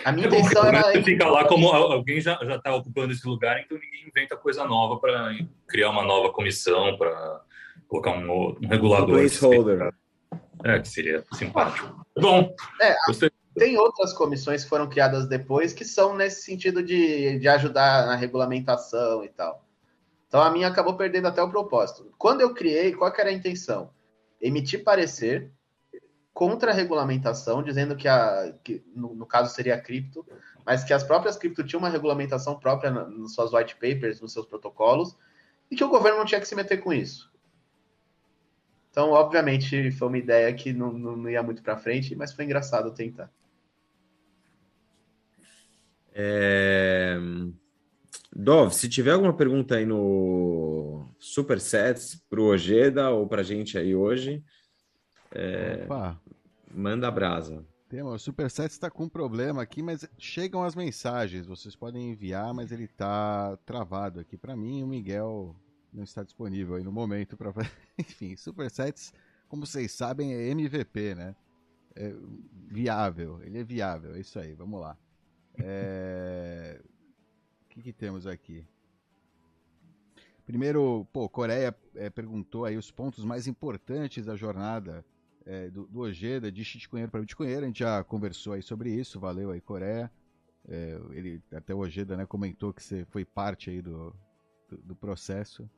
A 0.04 0.12
minha 0.12 0.28
é 0.28 0.30
intenção 0.30 0.64
bom, 0.64 0.68
era. 0.68 0.82
Você 0.82 1.02
fica 1.02 1.28
lá 1.28 1.48
como 1.48 1.70
alguém 1.70 2.20
já 2.20 2.38
está 2.42 2.76
ocupando 2.76 3.14
esse 3.14 3.26
lugar, 3.26 3.62
então 3.62 3.78
ninguém 3.78 4.08
inventa 4.08 4.36
coisa 4.36 4.66
nova 4.66 5.00
para 5.00 5.34
criar 5.68 5.90
uma 5.90 6.04
nova 6.04 6.32
comissão, 6.34 6.98
para 6.98 7.42
colocar 7.88 8.12
um, 8.12 8.58
um 8.62 8.68
regulador. 8.68 9.16
Um 9.16 9.20
placeholder. 9.20 9.94
É, 10.66 10.80
que 10.80 10.90
seria 10.90 11.24
simpático. 11.34 12.06
Bom, 12.18 12.54
é, 12.82 12.96
tem 13.56 13.78
outras 13.78 14.12
comissões 14.12 14.64
que 14.64 14.70
foram 14.70 14.90
criadas 14.90 15.28
depois 15.28 15.72
que 15.72 15.86
são 15.86 16.16
nesse 16.16 16.44
sentido 16.44 16.84
de, 16.84 17.40
de 17.40 17.48
ajudar 17.48 18.06
na 18.06 18.16
regulamentação 18.16 19.24
e 19.24 19.30
tal. 19.30 19.65
Então 20.36 20.44
a 20.44 20.52
minha 20.52 20.68
acabou 20.68 20.98
perdendo 20.98 21.30
até 21.30 21.42
o 21.42 21.50
propósito. 21.50 22.14
Quando 22.18 22.42
eu 22.42 22.54
criei, 22.54 22.92
qual 22.92 23.10
era 23.18 23.30
a 23.30 23.32
intenção? 23.32 23.94
Emitir 24.42 24.84
parecer 24.84 25.50
contra 26.34 26.72
a 26.72 26.74
regulamentação, 26.74 27.64
dizendo 27.64 27.96
que, 27.96 28.06
a, 28.06 28.54
que 28.62 28.84
no, 28.94 29.16
no, 29.16 29.26
caso 29.26 29.56
seria 29.56 29.76
a 29.76 29.80
cripto, 29.80 30.28
mas 30.66 30.84
que 30.84 30.92
as 30.92 31.06
próprias 31.06 31.38
cripto 31.38 31.64
tinham 31.64 31.80
uma 31.80 31.88
regulamentação 31.88 32.60
própria 32.60 32.92
nas 32.92 33.34
suas 33.34 33.54
white 33.54 33.76
papers, 33.76 34.20
nos 34.20 34.34
seus 34.34 34.46
protocolos, 34.46 35.16
e 35.72 35.76
que 35.78 35.86
o 35.86 35.90
governo 35.90 36.18
não 36.18 36.26
tinha 36.26 36.42
que 36.42 36.48
se 36.50 36.54
meter 36.54 36.84
com 36.84 36.92
isso. 36.92 37.32
Então, 38.92 39.12
obviamente, 39.12 39.90
foi 39.94 40.10
uma 40.10 40.18
ideia 40.18 40.54
que 40.54 40.74
não, 40.74 40.92
não, 40.92 41.16
não 41.16 41.30
ia 41.30 41.42
muito 41.42 41.64
para 41.64 41.78
frente, 41.78 42.14
mas 42.14 42.34
foi 42.34 42.44
engraçado 42.44 42.94
tentar. 42.94 43.32
É... 46.14 47.18
Dov, 48.36 48.74
se 48.74 48.90
tiver 48.90 49.12
alguma 49.12 49.34
pergunta 49.34 49.76
aí 49.76 49.86
no 49.86 51.10
Supersets 51.18 52.22
para 52.30 52.42
o 52.42 52.48
Ojeda 52.48 53.10
ou 53.10 53.26
para 53.26 53.40
a 53.40 53.46
gente 53.46 53.78
aí 53.78 53.96
hoje, 53.96 54.44
é... 55.32 55.88
manda 56.70 57.10
brasa. 57.10 57.66
o 58.04 58.18
Supersets 58.18 58.74
está 58.74 58.92
com 58.92 59.06
um 59.06 59.10
problema 59.10 59.62
aqui, 59.62 59.82
mas 59.82 60.06
chegam 60.18 60.64
as 60.64 60.76
mensagens. 60.76 61.48
Vocês 61.48 61.78
podem 61.78 62.12
enviar, 62.12 62.54
mas 62.54 62.74
ele 62.74 62.84
está 62.84 63.58
travado 63.66 64.20
aqui 64.20 64.38
para 64.38 64.54
mim. 64.54 64.84
O 64.84 64.88
Miguel 64.88 65.56
não 65.94 66.04
está 66.04 66.22
disponível 66.22 66.76
aí 66.76 66.84
no 66.84 66.92
momento 66.92 67.38
para. 67.38 67.54
Enfim, 67.98 68.36
Supersets, 68.36 69.14
como 69.48 69.66
vocês 69.66 69.94
sabem, 69.94 70.34
é 70.34 70.50
MVP, 70.50 71.16
né? 71.16 71.38
É 71.96 72.14
viável, 72.68 73.42
ele 73.44 73.60
é 73.60 73.64
viável, 73.64 74.14
é 74.14 74.20
isso 74.20 74.38
aí, 74.38 74.54
vamos 74.54 74.82
lá. 74.82 74.98
É... 75.58 76.82
Que, 77.76 77.82
que 77.82 77.94
temos 77.94 78.26
aqui? 78.26 78.66
Primeiro, 80.46 81.06
pô, 81.12 81.28
Coreia 81.28 81.76
é, 81.96 82.10
perguntou 82.10 82.64
aí 82.64 82.78
os 82.78 82.90
pontos 82.90 83.26
mais 83.26 83.48
importantes 83.48 84.26
da 84.26 84.36
jornada 84.36 85.04
é, 85.46 85.70
do, 85.70 85.86
do 85.86 86.00
Ojeda 86.00 86.50
de 86.50 86.64
shitcoinheiro 86.64 87.12
para 87.12 87.20
bitcoinheiro. 87.20 87.64
A 87.64 87.68
gente 87.68 87.80
já 87.80 88.02
conversou 88.04 88.54
aí 88.54 88.62
sobre 88.62 88.92
isso, 88.92 89.20
valeu 89.20 89.52
aí, 89.52 89.60
Coreia. 89.60 90.10
É, 90.70 90.98
ele, 91.12 91.44
até 91.54 91.76
o 91.76 91.80
Ojeda 91.80 92.16
né, 92.16 92.26
comentou 92.26 92.74
que 92.74 92.82
você 92.82 93.06
foi 93.10 93.26
parte 93.26 93.70
aí 93.70 93.82
do, 93.82 94.16
do, 94.70 94.78
do 94.78 94.96
processo. 94.96 95.70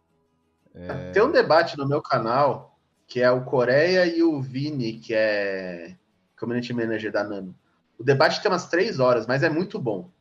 É... 0.75 1.11
Tem 1.11 1.23
um 1.23 1.31
debate 1.31 1.75
no 1.77 1.87
meu 1.87 2.01
canal 2.01 2.77
que 3.07 3.21
é 3.21 3.31
o 3.31 3.43
Coreia 3.43 4.05
e 4.05 4.21
o 4.21 4.39
Vini, 4.39 4.99
que 4.99 5.15
é 5.15 5.97
Community 6.39 6.73
Manager 6.73 7.11
da 7.11 7.23
Nano. 7.23 7.57
O 7.97 8.03
debate 8.03 8.39
tem 8.39 8.51
umas 8.51 8.69
três 8.69 8.99
horas, 8.99 9.25
mas 9.25 9.41
é 9.41 9.49
muito 9.49 9.79
bom. 9.79 10.11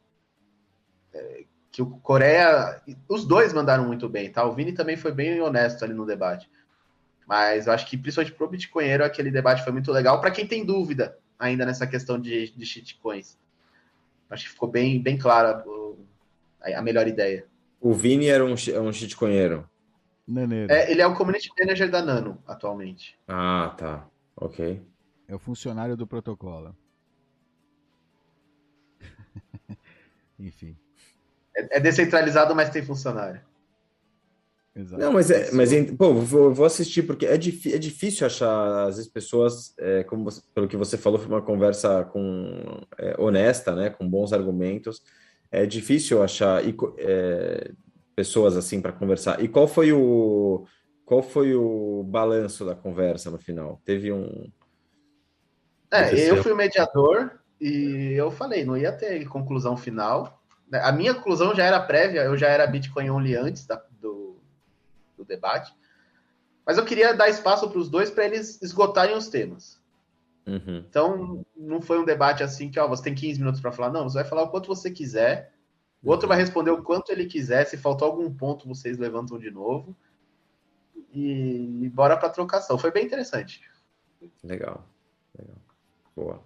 Que 1.76 1.82
o 1.82 1.90
Coreia. 1.98 2.80
Os 3.06 3.26
dois 3.26 3.52
mandaram 3.52 3.84
muito 3.86 4.08
bem, 4.08 4.32
tá? 4.32 4.42
O 4.46 4.54
Vini 4.54 4.72
também 4.72 4.96
foi 4.96 5.12
bem 5.12 5.38
honesto 5.42 5.84
ali 5.84 5.92
no 5.92 6.06
debate. 6.06 6.50
Mas 7.28 7.66
eu 7.66 7.72
acho 7.74 7.86
que, 7.86 7.98
principalmente 7.98 8.34
pro 8.34 8.48
Bitcoinheiro, 8.48 9.04
aquele 9.04 9.30
debate 9.30 9.62
foi 9.62 9.74
muito 9.74 9.92
legal. 9.92 10.18
Para 10.18 10.30
quem 10.30 10.46
tem 10.46 10.64
dúvida 10.64 11.18
ainda 11.38 11.66
nessa 11.66 11.86
questão 11.86 12.18
de, 12.18 12.50
de 12.56 12.64
shitcoins. 12.64 13.36
Acho 14.30 14.44
que 14.44 14.52
ficou 14.52 14.70
bem, 14.70 15.02
bem 15.02 15.18
clara 15.18 15.62
a 16.62 16.80
melhor 16.80 17.06
ideia. 17.06 17.46
O 17.78 17.92
Vini 17.92 18.28
era 18.28 18.42
um, 18.42 18.54
é 18.72 18.80
um 18.80 18.90
shitcoinheiro. 18.90 19.68
Naneiro. 20.26 20.72
É, 20.72 20.90
ele 20.90 21.02
é 21.02 21.06
o 21.06 21.14
community 21.14 21.50
manager 21.60 21.90
da 21.90 22.00
Nano 22.00 22.42
atualmente. 22.46 23.18
Ah, 23.28 23.74
tá. 23.76 24.08
Ok. 24.34 24.82
É 25.28 25.34
o 25.34 25.38
funcionário 25.38 25.94
do 25.94 26.06
protocolo. 26.06 26.74
Enfim. 30.40 30.74
É, 31.56 31.78
é, 31.78 31.80
descentralizado, 31.80 32.54
mas 32.54 32.70
tem 32.70 32.82
funcionário. 32.82 33.40
Exato. 34.74 35.00
Não, 35.00 35.12
mas, 35.12 35.30
é, 35.30 35.50
mas 35.52 35.70
pô, 35.92 36.12
vou, 36.12 36.52
vou 36.52 36.66
assistir, 36.66 37.02
porque 37.02 37.24
é, 37.24 37.34
é 37.34 37.38
difícil 37.38 38.26
achar, 38.26 38.86
às 38.86 38.96
vezes, 38.96 39.10
pessoas, 39.10 39.74
é, 39.78 40.04
como 40.04 40.24
você, 40.24 40.42
pelo 40.54 40.68
que 40.68 40.76
você 40.76 40.98
falou, 40.98 41.18
foi 41.18 41.28
uma 41.28 41.40
conversa 41.40 42.04
com, 42.04 42.82
é, 42.98 43.14
honesta, 43.18 43.74
né, 43.74 43.88
com 43.88 44.08
bons 44.08 44.34
argumentos. 44.34 45.02
É 45.50 45.64
difícil 45.64 46.22
achar, 46.22 46.62
e, 46.62 46.76
é, 46.98 47.70
pessoas 48.14 48.56
assim 48.56 48.80
para 48.80 48.92
conversar. 48.92 49.42
E 49.42 49.48
qual 49.48 49.68
foi 49.68 49.92
o 49.92 50.66
qual 51.04 51.22
foi 51.22 51.54
o 51.54 52.02
balanço 52.02 52.64
da 52.64 52.74
conversa 52.74 53.30
no 53.30 53.38
final? 53.38 53.80
Teve 53.84 54.12
um 54.12 54.50
É, 55.92 56.30
eu 56.30 56.42
fui 56.42 56.50
o 56.50 56.56
mediador 56.56 57.38
e 57.60 58.12
eu 58.16 58.30
falei, 58.30 58.64
não 58.64 58.76
ia 58.76 58.90
ter 58.90 59.24
conclusão 59.28 59.76
final. 59.76 60.35
A 60.72 60.92
minha 60.92 61.14
conclusão 61.14 61.54
já 61.54 61.64
era 61.64 61.80
prévia, 61.80 62.24
eu 62.24 62.36
já 62.36 62.48
era 62.48 62.66
Bitcoin 62.66 63.10
only 63.10 63.36
antes 63.36 63.66
da, 63.66 63.82
do, 64.00 64.36
do 65.16 65.24
debate. 65.24 65.74
Mas 66.64 66.78
eu 66.78 66.84
queria 66.84 67.14
dar 67.14 67.28
espaço 67.28 67.68
para 67.68 67.78
os 67.78 67.88
dois 67.88 68.10
para 68.10 68.24
eles 68.24 68.60
esgotarem 68.60 69.16
os 69.16 69.28
temas. 69.28 69.80
Uhum. 70.46 70.84
Então, 70.88 71.46
não 71.56 71.80
foi 71.80 71.98
um 71.98 72.04
debate 72.04 72.42
assim 72.42 72.70
que 72.70 72.78
ó, 72.78 72.88
você 72.88 73.04
tem 73.04 73.14
15 73.14 73.38
minutos 73.38 73.60
para 73.60 73.72
falar. 73.72 73.90
Não, 73.90 74.04
você 74.04 74.14
vai 74.14 74.24
falar 74.24 74.42
o 74.42 74.50
quanto 74.50 74.66
você 74.66 74.90
quiser 74.90 75.52
o 76.06 76.10
outro 76.10 76.28
vai 76.28 76.38
responder 76.38 76.70
o 76.70 76.84
quanto 76.84 77.10
ele 77.10 77.26
quiser. 77.26 77.66
Se 77.66 77.76
faltou 77.76 78.06
algum 78.06 78.32
ponto, 78.32 78.68
vocês 78.68 78.96
levantam 78.96 79.38
de 79.38 79.50
novo. 79.50 79.96
E, 81.12 81.82
e 81.82 81.88
bora 81.88 82.16
para 82.16 82.30
trocação. 82.30 82.78
Foi 82.78 82.92
bem 82.92 83.04
interessante. 83.04 83.60
Legal. 84.44 84.86
Legal. 85.36 85.56
Boa. 86.14 86.42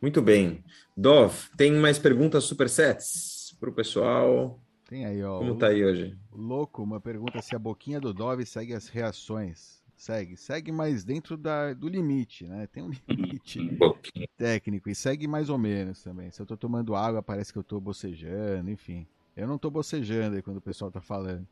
Muito 0.00 0.22
bem. 0.22 0.64
Dov, 0.96 1.50
tem 1.56 1.72
mais 1.72 1.98
perguntas 1.98 2.44
supersets 2.44 3.54
para 3.60 3.68
o 3.70 3.72
pessoal? 3.72 4.58
Tem 4.88 5.04
aí, 5.04 5.22
ó. 5.22 5.38
Como 5.38 5.56
tá 5.56 5.68
aí 5.68 5.84
hoje? 5.84 6.18
Louco, 6.32 6.82
uma 6.82 7.00
pergunta 7.00 7.40
se 7.42 7.54
a 7.54 7.58
boquinha 7.58 8.00
do 8.00 8.12
Dove 8.12 8.44
segue 8.46 8.72
as 8.74 8.88
reações. 8.88 9.82
segue. 9.94 10.36
Segue, 10.36 10.72
mas 10.72 11.04
dentro 11.04 11.36
da, 11.36 11.74
do 11.74 11.88
limite, 11.88 12.46
né? 12.46 12.66
Tem 12.66 12.82
um 12.82 12.90
limite 13.08 13.60
Um 13.60 14.24
técnico 14.36 14.88
e 14.88 14.94
segue 14.94 15.28
mais 15.28 15.48
ou 15.50 15.58
menos 15.58 16.02
também. 16.02 16.30
Se 16.30 16.40
eu 16.40 16.46
tô 16.46 16.56
tomando 16.56 16.96
água, 16.96 17.22
parece 17.22 17.52
que 17.52 17.58
eu 17.58 17.62
tô 17.64 17.78
bocejando, 17.80 18.70
enfim. 18.70 19.06
Eu 19.36 19.46
não 19.46 19.58
tô 19.58 19.70
bocejando 19.70 20.36
aí 20.36 20.42
quando 20.42 20.56
o 20.56 20.62
pessoal 20.62 20.90
tá 20.90 21.00
falando. 21.00 21.46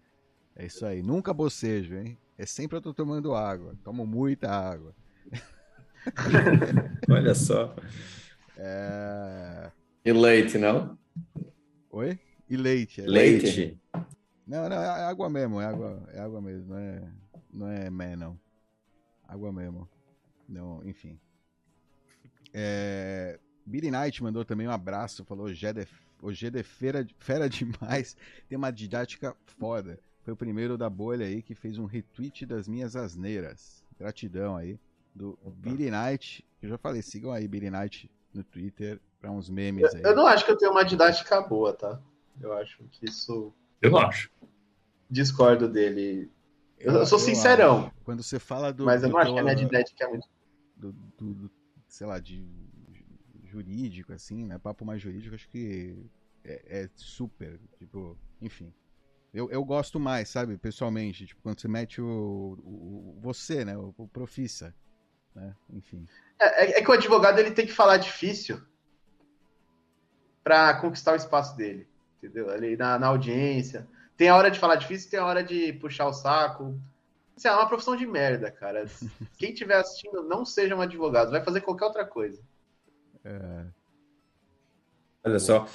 É 0.56 0.66
isso 0.66 0.84
aí. 0.84 1.02
Nunca 1.02 1.32
bocejo, 1.32 1.94
hein? 1.96 2.18
É 2.36 2.44
sempre 2.46 2.76
eu 2.78 2.82
tô 2.82 2.92
tomando 2.92 3.34
água. 3.34 3.76
Tomo 3.84 4.06
muita 4.06 4.50
água. 4.50 4.94
Olha 7.08 7.34
só. 7.34 7.76
É... 8.58 9.70
E 10.04 10.12
leite, 10.12 10.58
não? 10.58 10.98
Oi? 11.90 12.18
E 12.50 12.56
leite. 12.56 13.00
é 13.00 13.06
Leite. 13.06 13.46
Leite. 13.46 13.80
Não, 14.46 14.68
não, 14.68 14.76
é 14.76 15.04
água 15.04 15.28
mesmo, 15.28 15.60
é 15.60 15.66
água, 15.66 16.02
é 16.12 16.20
água 16.20 16.40
mesmo, 16.40 16.68
não 16.68 16.78
é, 16.78 17.12
não 17.52 17.68
é 17.68 17.90
mé, 17.90 18.16
não. 18.16 18.38
Água 19.26 19.52
mesmo. 19.52 19.86
Não, 20.48 20.82
enfim. 20.86 21.20
É, 22.52 23.38
Billy 23.66 23.90
Knight 23.90 24.22
mandou 24.22 24.44
também 24.44 24.66
um 24.66 24.70
abraço, 24.70 25.24
falou, 25.24 25.46
o 25.46 25.54
Ged 25.54 25.80
é, 25.80 25.86
Ged 26.32 26.58
é 26.58 26.62
fera, 26.62 27.06
fera 27.18 27.48
demais, 27.50 28.16
tem 28.48 28.56
uma 28.56 28.70
didática 28.70 29.36
foda. 29.58 30.00
Foi 30.22 30.32
o 30.32 30.36
primeiro 30.36 30.78
da 30.78 30.88
bolha 30.88 31.26
aí 31.26 31.42
que 31.42 31.54
fez 31.54 31.78
um 31.78 31.84
retweet 31.84 32.46
das 32.46 32.66
minhas 32.66 32.96
asneiras. 32.96 33.84
Gratidão 33.98 34.56
aí. 34.56 34.80
Do 35.14 35.38
Billy 35.56 35.90
Knight, 35.90 36.44
que 36.58 36.66
eu 36.66 36.70
já 36.70 36.78
falei, 36.78 37.02
sigam 37.02 37.32
aí 37.32 37.46
Billy 37.46 37.70
Knight 37.70 38.10
no 38.38 38.44
Twitter 38.44 39.00
pra 39.20 39.30
uns 39.30 39.50
memes 39.50 39.92
aí. 39.94 40.02
Eu 40.02 40.14
não 40.14 40.26
acho 40.26 40.44
que 40.44 40.50
eu 40.52 40.56
tenho 40.56 40.70
uma 40.70 40.84
didática 40.84 41.40
boa, 41.40 41.72
tá? 41.74 42.00
Eu 42.40 42.52
acho 42.54 42.82
que 42.90 43.06
isso. 43.06 43.52
Eu 43.82 43.98
acho. 43.98 44.30
Discordo 45.10 45.68
dele. 45.68 46.30
Eu, 46.78 47.04
sou 47.04 47.18
sincerão, 47.18 47.86
acho. 47.86 47.92
Quando 48.04 48.22
você 48.22 48.38
fala 48.38 48.72
do. 48.72 48.84
mas 48.84 49.02
eu 49.02 49.08
do 49.08 49.12
não 49.14 49.18
acho 49.20 49.32
que 49.34 49.38
a 49.40 49.42
minha 49.42 49.56
didática 49.56 50.04
é 50.04 50.08
muito. 50.08 50.28
do, 50.76 50.92
do- 50.92 51.34
do- 51.34 51.50
sei 51.88 52.06
lá, 52.06 52.20
de 52.20 52.36
ju- 52.92 53.04
jurídico, 53.44 54.12
assim, 54.12 54.44
né? 54.46 54.58
Papo 54.58 54.84
mais 54.84 55.02
jurídico, 55.02 55.34
acho 55.34 55.48
que 55.48 55.96
é, 56.44 56.82
é 56.84 56.90
super, 56.94 57.58
tipo, 57.78 58.16
enfim. 58.40 58.72
Eu, 59.34 59.50
eu 59.50 59.64
gosto 59.64 59.98
mais, 59.98 60.28
sabe, 60.28 60.56
pessoalmente, 60.56 61.26
tipo, 61.26 61.42
quando 61.42 61.60
você 61.60 61.68
mete 61.68 62.00
o, 62.00 62.06
o- 62.62 63.16
o- 63.16 63.20
você, 63.20 63.64
né, 63.64 63.76
o, 63.76 63.92
o 63.98 64.06
profissa, 64.08 64.74
né, 65.38 65.54
enfim. 65.72 66.06
É, 66.38 66.64
é- 66.64 66.78
é 66.78 66.82
que 66.82 66.90
o 66.90 66.94
advogado 66.94 67.38
ele 67.38 67.50
tem 67.50 67.66
que 67.66 67.72
falar 67.72 67.96
difícil 67.96 68.60
pra 70.42 70.74
conquistar 70.74 71.12
o 71.12 71.16
espaço 71.16 71.56
dele, 71.56 71.86
entendeu? 72.18 72.50
Ali 72.50 72.76
na, 72.76 72.98
na 72.98 73.06
audiência. 73.08 73.86
Tem 74.16 74.28
a 74.28 74.36
hora 74.36 74.50
de 74.50 74.58
falar 74.58 74.76
difícil, 74.76 75.10
tem 75.10 75.20
a 75.20 75.26
hora 75.26 75.42
de 75.44 75.72
puxar 75.74 76.06
o 76.06 76.12
saco. 76.12 76.78
Assim, 77.36 77.48
é 77.48 77.52
uma 77.52 77.68
profissão 77.68 77.94
de 77.94 78.06
merda, 78.06 78.50
cara. 78.50 78.86
Quem 79.38 79.52
estiver 79.52 79.76
assistindo, 79.76 80.22
não 80.24 80.44
seja 80.44 80.74
um 80.74 80.80
advogado, 80.80 81.30
vai 81.30 81.44
fazer 81.44 81.60
qualquer 81.60 81.84
outra 81.84 82.04
coisa. 82.04 82.42
Olha 85.22 85.38
só. 85.38 85.68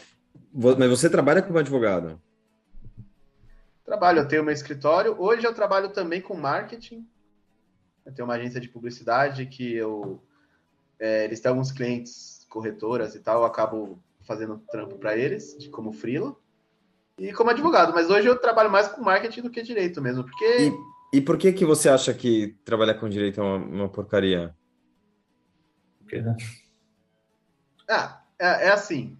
Mas 0.51 0.89
você 0.89 1.09
trabalha 1.09 1.41
como 1.41 1.57
advogado? 1.59 2.21
Trabalho, 3.85 4.19
eu 4.19 4.27
tenho 4.27 4.43
meu 4.43 4.53
escritório. 4.53 5.15
Hoje 5.19 5.45
eu 5.45 5.53
trabalho 5.53 5.89
também 5.89 6.21
com 6.21 6.35
marketing. 6.35 7.07
Eu 8.05 8.13
tenho 8.13 8.27
uma 8.27 8.35
agência 8.35 8.59
de 8.59 8.69
publicidade 8.69 9.45
que 9.45 9.73
eu. 9.73 10.21
é, 10.99 11.25
eles 11.25 11.39
têm 11.39 11.49
alguns 11.49 11.71
clientes, 11.71 12.45
corretoras 12.49 13.15
e 13.15 13.19
tal, 13.19 13.41
eu 13.41 13.45
acabo 13.45 13.99
fazendo 14.21 14.61
trampo 14.71 14.97
para 14.97 15.17
eles, 15.17 15.57
de, 15.57 15.69
como 15.69 15.91
freela. 15.91 16.35
E 17.17 17.31
como 17.31 17.51
advogado, 17.51 17.93
mas 17.93 18.09
hoje 18.09 18.27
eu 18.27 18.39
trabalho 18.39 18.71
mais 18.71 18.87
com 18.87 19.03
marketing 19.03 19.41
do 19.41 19.49
que 19.49 19.61
direito 19.61 20.01
mesmo, 20.01 20.23
porque 20.23 20.71
E, 21.13 21.17
e 21.17 21.21
por 21.21 21.37
que 21.37 21.53
que 21.53 21.63
você 21.63 21.87
acha 21.87 22.13
que 22.13 22.57
trabalhar 22.65 22.95
com 22.95 23.07
direito 23.07 23.39
é 23.39 23.43
uma, 23.43 23.57
uma 23.57 23.89
porcaria? 23.89 24.55
Porque, 25.99 26.21
né? 26.21 26.35
ah, 27.87 28.23
é, 28.39 28.67
é 28.67 28.69
assim, 28.71 29.17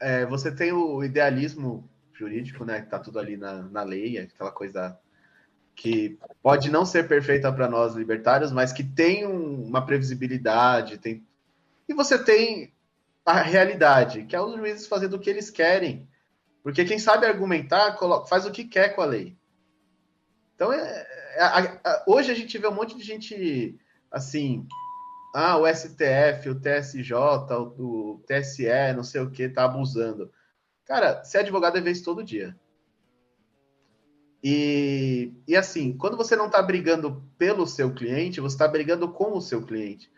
é, 0.00 0.24
você 0.24 0.50
tem 0.50 0.72
o 0.72 1.04
idealismo 1.04 1.88
jurídico, 2.14 2.64
né, 2.64 2.80
que 2.80 2.88
tá 2.88 2.98
tudo 2.98 3.18
ali 3.18 3.36
na, 3.36 3.62
na 3.62 3.82
lei, 3.82 4.18
aquela 4.18 4.50
coisa 4.50 4.98
que 5.80 6.18
pode 6.42 6.70
não 6.70 6.84
ser 6.84 7.08
perfeita 7.08 7.50
para 7.50 7.66
nós 7.66 7.94
libertários, 7.94 8.52
mas 8.52 8.70
que 8.70 8.84
tem 8.84 9.26
um- 9.26 9.64
uma 9.64 9.84
previsibilidade, 9.84 10.98
tem 10.98 11.26
e 11.88 11.94
você 11.94 12.22
tem 12.22 12.70
a 13.24 13.40
realidade, 13.40 14.24
que 14.24 14.36
é 14.36 14.40
os 14.40 14.54
juízes 14.54 14.86
fazendo 14.86 15.14
o 15.14 15.18
que 15.18 15.30
eles 15.30 15.48
querem, 15.48 16.06
porque 16.62 16.84
quem 16.84 16.98
sabe 16.98 17.24
argumentar 17.24 17.96
faz 18.28 18.44
o 18.44 18.50
que 18.50 18.64
quer 18.64 18.90
com 18.90 19.00
a 19.00 19.06
lei. 19.06 19.34
Então, 20.54 20.70
é- 20.70 21.06
é- 21.38 22.02
hoje 22.06 22.30
a 22.30 22.34
gente 22.34 22.58
vê 22.58 22.68
um 22.68 22.74
monte 22.74 22.94
de 22.94 23.02
gente 23.02 23.74
assim, 24.10 24.68
ah, 25.34 25.56
o 25.56 25.66
STF, 25.66 26.50
o 26.50 26.60
TSJ, 26.60 27.14
o, 27.56 28.16
o 28.16 28.22
TSE, 28.26 28.92
não 28.94 29.02
sei 29.02 29.22
o 29.22 29.30
que, 29.30 29.48
tá 29.48 29.64
abusando. 29.64 30.30
Cara, 30.84 31.24
ser 31.24 31.38
advogado 31.38 31.78
é 31.78 31.90
isso 31.90 32.04
todo 32.04 32.22
dia. 32.22 32.54
E, 34.42 35.32
e 35.46 35.56
assim, 35.56 35.96
quando 35.96 36.16
você 36.16 36.34
não 36.34 36.46
está 36.46 36.62
brigando 36.62 37.22
pelo 37.36 37.66
seu 37.66 37.92
cliente, 37.92 38.40
você 38.40 38.54
está 38.54 38.66
brigando 38.66 39.08
com 39.12 39.36
o 39.36 39.40
seu 39.40 39.62
cliente. 39.62 40.10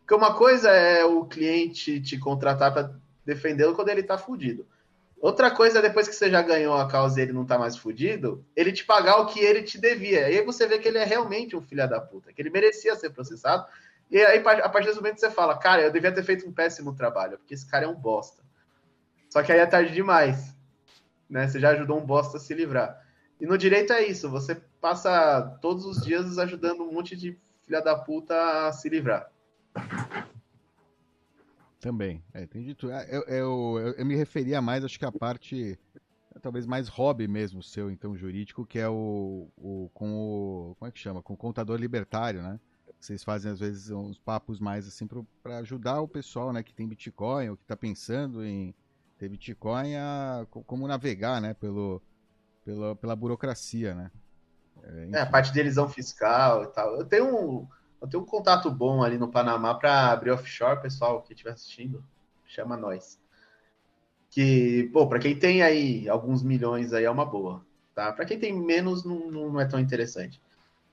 Porque 0.00 0.14
uma 0.14 0.34
coisa 0.34 0.70
é 0.70 1.04
o 1.04 1.24
cliente 1.24 2.00
te 2.00 2.18
contratar 2.18 2.72
para 2.72 2.94
defendê-lo 3.24 3.74
quando 3.74 3.88
ele 3.88 4.00
está 4.00 4.18
fudido. 4.18 4.66
Outra 5.20 5.50
coisa 5.50 5.78
é 5.78 5.82
depois 5.82 6.08
que 6.08 6.14
você 6.14 6.30
já 6.30 6.40
ganhou 6.40 6.74
a 6.74 6.88
causa 6.88 7.20
e 7.20 7.22
ele 7.22 7.32
não 7.32 7.42
está 7.42 7.58
mais 7.58 7.76
fudido, 7.76 8.44
ele 8.56 8.72
te 8.72 8.84
pagar 8.84 9.18
o 9.18 9.26
que 9.26 9.38
ele 9.38 9.62
te 9.62 9.78
devia. 9.78 10.30
E 10.30 10.38
aí 10.38 10.44
você 10.44 10.66
vê 10.66 10.78
que 10.78 10.88
ele 10.88 10.96
é 10.96 11.04
realmente 11.04 11.54
um 11.54 11.60
filho 11.60 11.86
da 11.88 12.00
puta, 12.00 12.32
que 12.32 12.40
ele 12.40 12.48
merecia 12.48 12.96
ser 12.96 13.10
processado. 13.10 13.66
E 14.10 14.18
aí, 14.18 14.38
a 14.38 14.68
partir 14.68 14.88
desse 14.88 14.98
momento, 14.98 15.20
você 15.20 15.30
fala, 15.30 15.56
cara, 15.58 15.82
eu 15.82 15.92
devia 15.92 16.10
ter 16.10 16.24
feito 16.24 16.48
um 16.48 16.52
péssimo 16.52 16.94
trabalho, 16.94 17.38
porque 17.38 17.54
esse 17.54 17.70
cara 17.70 17.84
é 17.84 17.88
um 17.88 17.94
bosta. 17.94 18.42
Só 19.28 19.42
que 19.42 19.52
aí 19.52 19.58
é 19.58 19.66
tarde 19.66 19.92
demais. 19.92 20.56
Né? 21.28 21.46
Você 21.46 21.60
já 21.60 21.70
ajudou 21.70 21.98
um 21.98 22.04
bosta 22.04 22.38
a 22.38 22.40
se 22.40 22.52
livrar. 22.54 22.98
E 23.40 23.46
no 23.46 23.56
direito 23.56 23.92
é 23.92 24.06
isso, 24.06 24.28
você 24.30 24.54
passa 24.80 25.58
todos 25.62 25.86
os 25.86 26.04
dias 26.04 26.38
ajudando 26.38 26.82
um 26.82 26.92
monte 26.92 27.16
de 27.16 27.38
filha 27.64 27.80
da 27.80 27.96
puta 27.96 28.68
a 28.68 28.72
se 28.72 28.88
livrar. 28.88 29.30
Também, 31.80 32.22
é, 32.34 32.44
de 32.44 32.74
tudo. 32.74 32.92
Ah, 32.92 33.04
Eu, 33.08 33.22
eu, 33.22 33.94
eu, 33.96 34.04
me 34.06 34.14
referia 34.14 34.60
mais, 34.60 34.84
acho 34.84 34.98
que 34.98 35.04
a 35.06 35.12
parte, 35.12 35.78
talvez 36.42 36.66
mais 36.66 36.88
hobby 36.88 37.26
mesmo 37.26 37.62
seu, 37.62 37.90
então, 37.90 38.14
jurídico, 38.14 38.66
que 38.66 38.78
é 38.78 38.88
o, 38.88 39.48
o 39.56 39.90
com 39.94 40.12
o, 40.12 40.76
como 40.78 40.88
é 40.88 40.92
que 40.92 40.98
chama? 40.98 41.22
Com 41.22 41.32
o 41.32 41.38
contador 41.38 41.78
libertário, 41.80 42.42
né? 42.42 42.60
Vocês 43.00 43.24
fazem, 43.24 43.50
às 43.50 43.58
vezes, 43.60 43.88
uns 43.90 44.18
papos 44.18 44.60
mais, 44.60 44.86
assim, 44.86 45.08
para 45.42 45.58
ajudar 45.58 46.02
o 46.02 46.08
pessoal, 46.08 46.52
né, 46.52 46.62
que 46.62 46.74
tem 46.74 46.86
Bitcoin, 46.86 47.48
ou 47.48 47.56
que 47.56 47.62
está 47.62 47.74
pensando 47.74 48.44
em 48.44 48.74
ter 49.16 49.30
Bitcoin, 49.30 49.94
a, 49.96 50.46
co- 50.50 50.62
como 50.64 50.86
navegar, 50.86 51.40
né, 51.40 51.54
pelo, 51.54 52.02
pela, 52.64 52.96
pela 52.96 53.16
burocracia, 53.16 53.94
né? 53.94 54.10
É, 55.12 55.18
É, 55.18 55.20
a 55.20 55.26
parte 55.26 55.52
de 55.52 55.60
elisão 55.60 55.88
fiscal 55.88 56.64
e 56.64 56.68
tal. 56.68 56.96
Eu 56.96 57.04
tenho 57.06 57.26
um, 57.26 57.68
eu 58.00 58.08
tenho 58.08 58.22
um 58.22 58.26
contato 58.26 58.70
bom 58.70 59.02
ali 59.02 59.18
no 59.18 59.30
Panamá 59.30 59.74
para 59.74 60.10
abrir 60.12 60.30
offshore, 60.30 60.80
pessoal 60.82 61.22
que 61.22 61.32
estiver 61.32 61.52
assistindo, 61.52 62.04
chama 62.46 62.76
nós. 62.76 63.18
Que, 64.30 64.88
pô, 64.92 65.08
para 65.08 65.18
quem 65.18 65.36
tem 65.38 65.62
aí 65.62 66.08
alguns 66.08 66.42
milhões 66.42 66.92
aí 66.92 67.04
é 67.04 67.10
uma 67.10 67.24
boa, 67.24 67.64
tá? 67.94 68.12
Para 68.12 68.24
quem 68.24 68.38
tem 68.38 68.52
menos 68.52 69.04
não, 69.04 69.30
não 69.30 69.60
é 69.60 69.66
tão 69.66 69.80
interessante. 69.80 70.40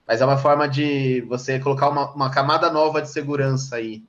Mas 0.07 0.22
é 0.22 0.26
uma 0.26 0.38
forma 0.38 0.68
de 0.70 1.22
você 1.22 1.59
colocar 1.59 1.89
uma, 1.89 2.13
uma 2.13 2.32
camada 2.32 2.72
nova 2.72 3.01
de 3.01 3.09
segurança 3.09 3.78
aí 3.78 4.05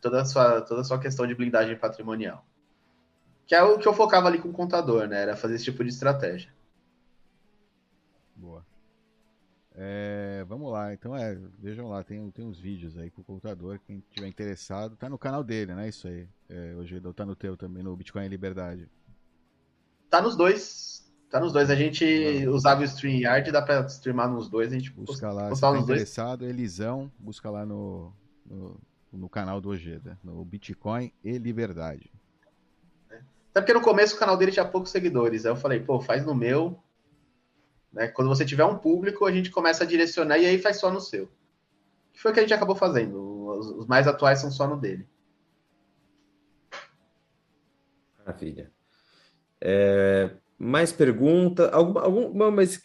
toda 0.00 0.22
a 0.22 0.26
sua 0.26 0.62
toda 0.62 0.82
a 0.82 0.84
sua 0.84 0.98
questão 1.00 1.26
de 1.26 1.34
blindagem 1.34 1.76
patrimonial. 1.78 2.44
Que 3.48 3.54
é 3.56 3.62
o 3.62 3.78
que 3.78 3.88
eu 3.88 3.92
focava 3.92 4.28
ali 4.28 4.38
com 4.38 4.48
o 4.50 4.52
contador, 4.52 5.08
né? 5.08 5.22
Era 5.22 5.36
fazer 5.36 5.56
esse 5.56 5.64
tipo 5.64 5.82
de 5.82 5.90
estratégia. 5.90 6.52
É, 9.80 10.44
vamos 10.48 10.72
lá, 10.72 10.92
então 10.92 11.16
é, 11.16 11.38
vejam 11.56 11.88
lá, 11.88 12.02
tem, 12.02 12.28
tem 12.32 12.44
uns 12.44 12.58
vídeos 12.58 12.98
aí 12.98 13.10
com 13.10 13.20
o 13.20 13.24
contador, 13.24 13.78
quem 13.86 14.02
tiver 14.10 14.26
interessado, 14.26 14.96
tá 14.96 15.08
no 15.08 15.16
canal 15.16 15.44
dele, 15.44 15.72
né? 15.72 15.88
Isso 15.88 16.08
aí. 16.08 16.26
É, 16.48 16.74
hoje 16.74 17.00
tá 17.14 17.24
no 17.24 17.36
teu 17.36 17.56
também, 17.56 17.80
no 17.80 17.94
Bitcoin 17.94 18.24
e 18.24 18.28
Liberdade. 18.28 18.88
Tá 20.10 20.20
nos 20.20 20.34
dois. 20.34 21.08
Tá 21.30 21.38
nos 21.38 21.52
dois. 21.52 21.70
A 21.70 21.76
gente 21.76 22.04
usava 22.48 22.80
o 22.80 22.84
StreamYard, 22.84 23.52
dá 23.52 23.62
pra 23.62 23.86
streamar 23.86 24.28
nos 24.28 24.48
dois. 24.48 24.72
A 24.72 24.74
gente 24.74 24.90
Busca 24.90 25.30
lá, 25.30 25.54
se 25.54 25.60
tá 25.60 25.68
nos 25.68 25.86
dois. 25.86 26.00
interessado, 26.00 26.44
Elisão, 26.44 27.08
busca 27.16 27.48
lá 27.48 27.64
no, 27.64 28.12
no, 28.44 28.80
no 29.12 29.28
canal 29.28 29.60
do 29.60 29.68
Ojeda, 29.68 30.18
no 30.24 30.44
Bitcoin 30.44 31.12
e 31.22 31.38
Liberdade. 31.38 32.10
Até 33.50 33.60
porque 33.60 33.74
no 33.74 33.80
começo 33.80 34.16
o 34.16 34.18
canal 34.18 34.36
dele 34.36 34.50
tinha 34.50 34.64
poucos 34.64 34.90
seguidores. 34.90 35.46
Aí 35.46 35.52
eu 35.52 35.56
falei, 35.56 35.78
pô, 35.78 36.00
faz 36.00 36.26
no 36.26 36.34
meu. 36.34 36.82
Né? 37.92 38.08
Quando 38.08 38.28
você 38.28 38.44
tiver 38.44 38.64
um 38.64 38.78
público, 38.78 39.24
a 39.24 39.32
gente 39.32 39.50
começa 39.50 39.84
a 39.84 39.86
direcionar 39.86 40.38
e 40.38 40.46
aí 40.46 40.58
faz 40.58 40.78
só 40.78 40.90
no 40.90 41.00
seu. 41.00 41.28
Que 42.12 42.20
foi 42.20 42.30
o 42.30 42.34
que 42.34 42.40
a 42.40 42.42
gente 42.42 42.54
acabou 42.54 42.76
fazendo. 42.76 43.18
Os, 43.48 43.86
mais 43.86 44.06
atuais 44.06 44.40
são 44.40 44.50
só 44.50 44.66
no 44.66 44.76
dele. 44.76 45.06
Maravilha. 48.18 48.70
É, 49.60 50.30
Mais 50.58 50.92
pergunta? 50.92 51.70
Alguma, 51.70 52.02
alguma, 52.02 52.50
mas 52.50 52.80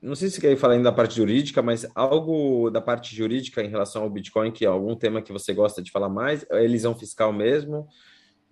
não 0.00 0.14
sei 0.14 0.30
se 0.30 0.40
quer 0.40 0.56
falar 0.56 0.74
ainda 0.74 0.90
da 0.90 0.96
parte 0.96 1.16
jurídica, 1.16 1.60
mas 1.60 1.86
algo 1.94 2.70
da 2.70 2.80
parte 2.80 3.14
jurídica 3.14 3.62
em 3.62 3.68
relação 3.68 4.02
ao 4.02 4.10
Bitcoin, 4.10 4.50
que 4.50 4.64
é 4.64 4.68
algum 4.68 4.96
tema 4.96 5.20
que 5.20 5.32
você 5.32 5.52
gosta 5.52 5.82
de 5.82 5.90
falar 5.90 6.08
mais? 6.08 6.46
É 6.50 6.64
elisão 6.64 6.94
fiscal 6.94 7.32
mesmo? 7.32 7.86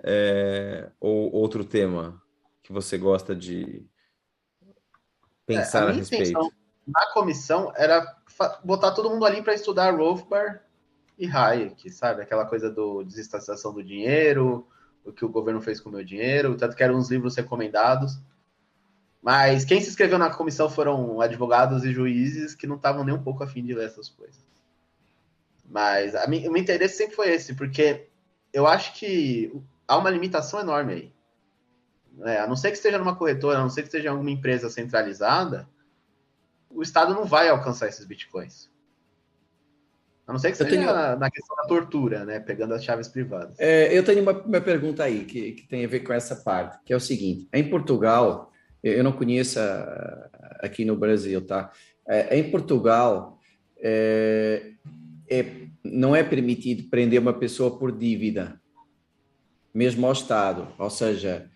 É, 0.05 0.91
ou 1.01 1.33
outro 1.33 1.65
tema 1.65 2.23
que 2.63 2.73
você 2.73 2.99
gosta 2.99 3.35
de 3.35 3.87
pensar 5.49 5.85
é, 5.85 5.87
a, 5.87 5.89
a 5.89 5.93
respeito? 5.93 6.53
na 6.87 7.13
comissão 7.13 7.73
era 7.77 8.17
botar 8.65 8.93
todo 8.93 9.11
mundo 9.11 9.25
ali 9.25 9.43
para 9.43 9.55
estudar 9.55 9.95
Rothbard 9.95 10.61
e 11.19 11.27
Hayek, 11.27 11.91
sabe? 11.91 12.23
Aquela 12.23 12.47
coisa 12.47 12.71
do 12.71 13.03
desestatização 13.03 13.73
do 13.73 13.83
dinheiro, 13.83 14.67
o 15.05 15.13
que 15.13 15.25
o 15.25 15.29
governo 15.29 15.61
fez 15.61 15.81
com 15.81 15.89
o 15.89 15.93
meu 15.93 16.05
dinheiro, 16.05 16.57
tanto 16.57 16.77
que 16.77 16.83
eram 16.83 16.97
uns 16.97 17.11
livros 17.11 17.35
recomendados. 17.37 18.19
Mas 19.21 19.65
quem 19.65 19.81
se 19.81 19.89
inscreveu 19.89 20.19
na 20.19 20.31
comissão 20.31 20.71
foram 20.71 21.21
advogados 21.21 21.85
e 21.85 21.93
juízes 21.93 22.55
que 22.55 22.67
não 22.67 22.77
estavam 22.77 23.05
nem 23.05 23.15
um 23.15 23.23
pouco 23.23 23.43
afim 23.43 23.65
de 23.65 23.75
ler 23.75 23.87
essas 23.87 24.09
coisas. 24.09 24.47
Mas 25.69 26.15
a 26.15 26.27
mim, 26.27 26.47
o 26.47 26.53
meu 26.53 26.63
interesse 26.63 26.97
sempre 26.97 27.17
foi 27.17 27.31
esse, 27.31 27.55
porque 27.55 28.09
eu 28.53 28.67
acho 28.67 28.95
que 28.95 29.53
há 29.87 29.99
uma 29.99 30.11
limitação 30.11 30.61
enorme 30.61 30.93
aí. 30.93 31.13
É, 32.25 32.41
a 32.41 32.47
não 32.47 32.57
ser 32.57 32.71
que 32.71 32.77
esteja 32.77 32.99
numa 32.99 33.17
corretora, 33.17 33.59
a 33.59 33.63
não 33.63 33.71
ser 33.71 33.83
que 33.83 33.89
esteja 33.89 34.09
em 34.09 34.11
alguma 34.11 34.31
empresa 34.31 34.69
centralizada, 34.69 35.69
o 36.71 36.83
Estado 36.83 37.15
não 37.15 37.25
vai 37.25 37.49
alcançar 37.49 37.89
esses 37.89 38.05
bitcoins. 38.05 38.71
A 40.27 40.33
não 40.33 40.39
ser 40.39 40.51
que 40.51 40.59
seja 40.59 40.69
tenho... 40.69 40.87
na, 40.87 41.17
na, 41.17 41.31
questão 41.31 41.57
da 41.57 41.65
tortura, 41.65 42.25
né? 42.25 42.39
Pegando 42.39 42.75
as 42.75 42.85
chaves 42.85 43.09
privadas. 43.09 43.59
É, 43.59 43.97
eu 43.97 44.05
tenho 44.05 44.21
uma, 44.21 44.33
uma 44.33 44.61
pergunta 44.61 45.03
aí 45.03 45.25
que, 45.25 45.53
que, 45.53 45.67
tem 45.67 45.85
a 45.85 45.89
ver 45.89 46.01
com 46.01 46.13
essa 46.13 46.37
parte, 46.37 46.79
que 46.85 46.93
é 46.93 46.97
o 46.97 47.01
seguinte: 47.01 47.49
em 47.51 47.71
Portugal, 47.71 48.53
eu 48.83 49.03
não 49.03 49.13
conheço 49.13 49.59
aqui 50.61 50.85
no 50.85 50.97
Brasil, 50.97 51.47
tá? 51.47 51.73
É, 52.07 52.39
em 52.39 52.51
Portugal, 52.51 53.39
é, 53.79 54.73
é, 55.31 55.47
não 55.83 56.15
é 56.15 56.23
permitido 56.23 56.89
prender 56.91 57.21
uma 57.21 57.33
pessoa 57.33 57.79
por 57.79 57.91
dívida, 57.91 58.61
mesmo 59.73 60.07
ao 60.07 60.13
Estado. 60.13 60.69
Ou 60.79 60.91
seja, 60.91 61.51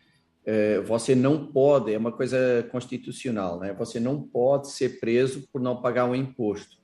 você 0.84 1.14
não 1.14 1.47
pode, 1.47 1.93
é 1.93 1.99
uma 1.99 2.12
coisa 2.12 2.66
constitucional, 2.70 3.61
né? 3.61 3.72
Você 3.74 4.01
não 4.01 4.20
pode 4.20 4.70
ser 4.72 4.99
preso 4.99 5.47
por 5.53 5.61
não 5.61 5.80
pagar 5.80 6.07
um 6.07 6.14
imposto. 6.14 6.78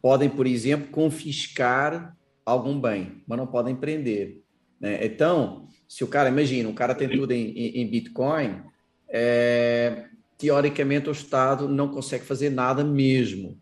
Podem, 0.00 0.30
por 0.30 0.46
exemplo, 0.46 0.88
confiscar 0.90 2.16
algum 2.44 2.80
bem, 2.80 3.22
mas 3.26 3.38
não 3.38 3.46
podem 3.46 3.74
prender. 3.74 4.40
Né? 4.80 5.04
Então, 5.04 5.68
se 5.88 6.04
o 6.04 6.06
cara, 6.06 6.28
imagina, 6.28 6.68
o 6.68 6.74
cara 6.74 6.94
tem 6.94 7.08
tudo 7.08 7.32
em, 7.32 7.50
em 7.50 7.90
Bitcoin, 7.90 8.62
é, 9.08 10.06
teoricamente 10.38 11.08
o 11.08 11.12
Estado 11.12 11.68
não 11.68 11.88
consegue 11.88 12.24
fazer 12.24 12.50
nada 12.50 12.84
mesmo, 12.84 13.60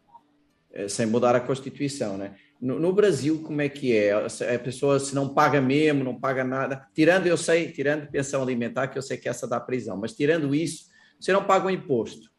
é, 0.73 0.89
sem 0.89 1.07
mudar 1.07 1.35
a 1.35 1.41
Constituição, 1.41 2.17
né? 2.17 2.35
No, 2.61 2.79
no, 2.79 2.93
Brasil, 2.93 3.43
como 3.43 3.61
é 3.61 3.69
que 3.69 3.97
é? 3.97 4.13
A 4.13 4.59
pessoa 4.59 4.99
se 4.99 5.15
não 5.15 5.29
paga 5.29 5.61
mesmo, 5.61 6.05
não 6.05 6.19
paga 6.19 6.45
nada. 6.45 6.87
Tirando, 6.95 7.27
eu 7.27 7.37
sei, 7.37 7.71
tirando 7.71 8.09
pensão 8.09 8.43
alimentar, 8.43 8.89
que 8.89 8.97
eu 8.97 9.03
sei 9.03 9.17
que 9.17 9.29
essa 9.29 9.47
dá 9.47 9.61
prisão, 9.61 9.97
mas 9.97 10.15
tirando 10.15 10.55
isso, 10.55 10.87
você 11.21 11.33
não 11.33 11.45
paga 11.45 11.67
o 11.67 11.71
imposto, 11.71 12.31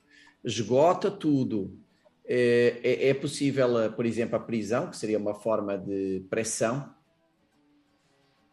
esgota 0.43 1.11
tudo. 1.11 1.77
É, 2.27 2.79
é, 2.83 3.09
é 3.09 3.13
possível, 3.13 3.91
por 3.95 4.05
exemplo, 4.05 4.35
a 4.35 4.39
prisão, 4.39 4.89
que 4.89 4.97
seria 4.97 5.19
uma 5.19 5.35
forma 5.35 5.77
de 5.77 6.25
pressão. 6.29 6.91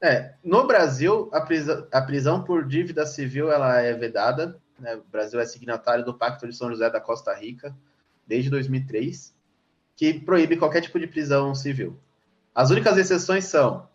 É, 0.03 0.35
no 0.45 0.67
Brasil, 0.67 1.31
a 1.33 1.41
prisão, 1.41 1.87
a 1.91 2.03
prisão 2.03 2.45
por 2.45 2.67
dívida 2.67 3.07
civil 3.07 3.51
ela 3.51 3.81
é 3.81 3.95
vedada. 3.95 4.61
Né? 4.79 4.97
O 4.97 5.05
Brasil 5.11 5.41
é 5.41 5.47
signatário 5.47 6.05
do 6.05 6.13
Pacto 6.13 6.47
de 6.47 6.55
São 6.55 6.69
José 6.69 6.91
da 6.91 7.01
Costa 7.01 7.33
Rica 7.33 7.75
desde 8.27 8.51
2003 8.51 9.35
que 10.03 10.15
proíbe 10.15 10.57
qualquer 10.57 10.81
tipo 10.81 10.99
de 10.99 11.07
prisão 11.07 11.55
civil. 11.55 11.97
As 12.53 12.71
únicas 12.71 12.99
exceções 12.99 13.45
são 13.45 13.89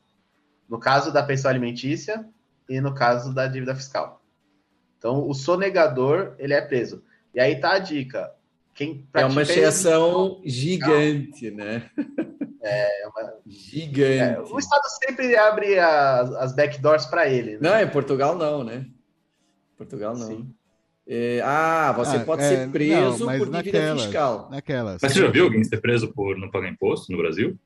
no 0.70 0.80
caso 0.80 1.12
da 1.12 1.22
pensão 1.22 1.52
alimentícia 1.52 2.26
e 2.70 2.80
no 2.80 2.96
caso 2.96 3.36
da 3.36 3.46
dívida 3.46 3.76
fiscal. 3.76 4.24
Então, 4.98 5.28
o 5.28 5.34
sonegador, 5.34 6.34
ele 6.40 6.54
é 6.54 6.62
preso. 6.62 7.04
E 7.36 7.42
aí 7.42 7.60
tá 7.60 7.74
a 7.74 7.80
dica. 7.80 8.32
Quem 8.74 9.06
é 9.14 9.26
uma 9.26 9.42
exceção 9.42 10.42
gigante, 10.46 11.52
né? 11.52 11.92
É, 12.62 13.04
é 13.04 13.08
uma... 13.08 13.34
Gigante. 13.46 14.38
É, 14.38 14.40
o 14.40 14.58
Estado 14.58 14.84
sempre 15.04 15.36
abre 15.36 15.78
as, 15.78 16.32
as 16.36 16.56
backdoors 16.56 17.06
para 17.06 17.28
ele. 17.28 17.58
Né? 17.58 17.60
Não, 17.62 17.82
em 17.82 17.90
Portugal 17.90 18.38
não, 18.38 18.64
né? 18.64 18.88
Portugal 19.78 20.16
não. 20.16 20.28
Sim. 20.28 20.56
É, 21.10 21.42
ah, 21.42 21.94
você 21.94 22.18
ah, 22.18 22.26
pode 22.26 22.44
é, 22.44 22.50
ser 22.50 22.70
preso 22.70 23.26
não, 23.26 23.38
por 23.38 23.50
dívida 23.50 23.58
naquelas, 23.64 24.02
fiscal. 24.02 24.50
Naquelas. 24.52 25.02
Mas 25.02 25.14
você 25.14 25.20
já 25.22 25.32
viu 25.32 25.46
alguém 25.46 25.64
ser 25.64 25.80
preso 25.80 26.12
por 26.12 26.38
não 26.38 26.52
pagar 26.52 26.68
imposto 26.68 27.12
no 27.14 27.18
Brasil? 27.18 27.58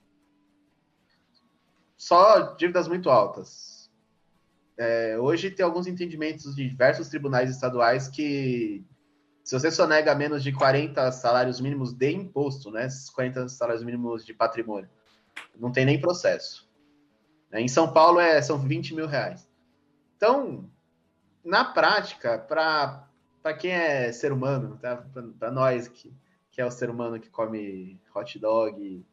Só 1.98 2.54
dívidas 2.56 2.88
muito 2.88 3.10
altas. 3.10 3.90
É, 4.78 5.18
hoje 5.20 5.50
tem 5.50 5.66
alguns 5.66 5.88
entendimentos 5.88 6.56
de 6.56 6.70
diversos 6.70 7.10
tribunais 7.10 7.50
estaduais 7.50 8.08
que 8.08 8.84
se 9.44 9.60
você 9.60 9.72
sonega 9.72 10.14
menos 10.14 10.44
de 10.44 10.52
40 10.52 11.12
salários 11.12 11.60
mínimos 11.60 11.94
de 11.94 12.12
imposto, 12.12 12.70
né? 12.70 12.88
40 13.14 13.50
salários 13.50 13.84
mínimos 13.84 14.24
de 14.24 14.36
patrimônio, 14.36 14.90
não 15.60 15.72
tem 15.72 15.84
nem 15.84 16.00
processo. 16.00 16.70
Em 17.52 17.68
São 17.68 17.92
Paulo 17.92 18.20
é, 18.20 18.40
são 18.42 18.60
20 18.60 18.94
mil 18.94 19.08
reais. 19.08 19.50
Então, 20.16 20.70
na 21.44 21.66
prática, 21.66 22.38
para 22.38 23.08
para 23.42 23.54
quem 23.54 23.72
é 23.72 24.12
ser 24.12 24.32
humano, 24.32 24.78
tá? 24.82 25.04
para 25.40 25.52
nós 25.52 25.88
que, 25.88 26.14
que 26.52 26.62
é 26.62 26.66
o 26.66 26.72
ser 26.72 26.90
humano 26.90 27.20
que 27.20 27.30
come 27.30 28.00
hot 28.16 28.40
dog, 28.40 29.06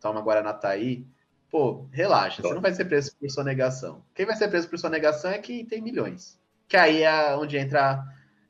toma 0.00 0.20
Guaranataí, 0.20 1.06
pô, 1.50 1.86
relaxa, 1.92 2.42
você 2.42 2.52
não 2.52 2.60
vai 2.60 2.74
ser 2.74 2.84
preso 2.86 3.16
por 3.16 3.30
sonegação. 3.30 4.04
Quem 4.14 4.26
vai 4.26 4.36
ser 4.36 4.48
preso 4.48 4.68
por 4.68 4.78
sonegação 4.78 5.30
é 5.30 5.38
quem 5.38 5.64
tem 5.64 5.80
milhões. 5.80 6.38
Que 6.66 6.76
aí 6.76 7.02
é 7.02 7.36
onde 7.36 7.56
entra 7.56 8.04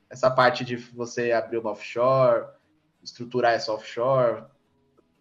essa 0.09 0.31
parte 0.31 0.65
de 0.65 0.75
você 0.75 1.31
abrir 1.31 1.57
uma 1.57 1.71
offshore, 1.71 2.47
estruturar 3.03 3.53
essa 3.53 3.71
offshore 3.71 4.43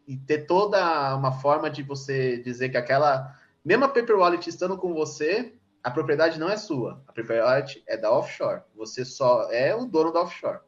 e 0.06 0.16
ter 0.16 0.46
toda 0.46 1.14
uma 1.14 1.32
forma 1.32 1.70
de 1.70 1.82
você 1.82 2.38
dizer 2.38 2.70
que 2.70 2.76
aquela 2.76 3.38
mesma 3.64 3.88
paper 3.88 4.16
wallet 4.16 4.48
estando 4.48 4.76
com 4.76 4.94
você, 4.94 5.54
a 5.84 5.90
propriedade 5.90 6.40
não 6.40 6.48
é 6.48 6.56
sua. 6.56 7.04
A 7.06 7.12
propriedade 7.12 7.84
é 7.86 7.94
da 7.94 8.10
offshore. 8.10 8.62
Você 8.74 9.04
só 9.04 9.52
é 9.52 9.74
o 9.74 9.84
dono 9.84 10.10
da 10.10 10.22
offshore. 10.22 10.60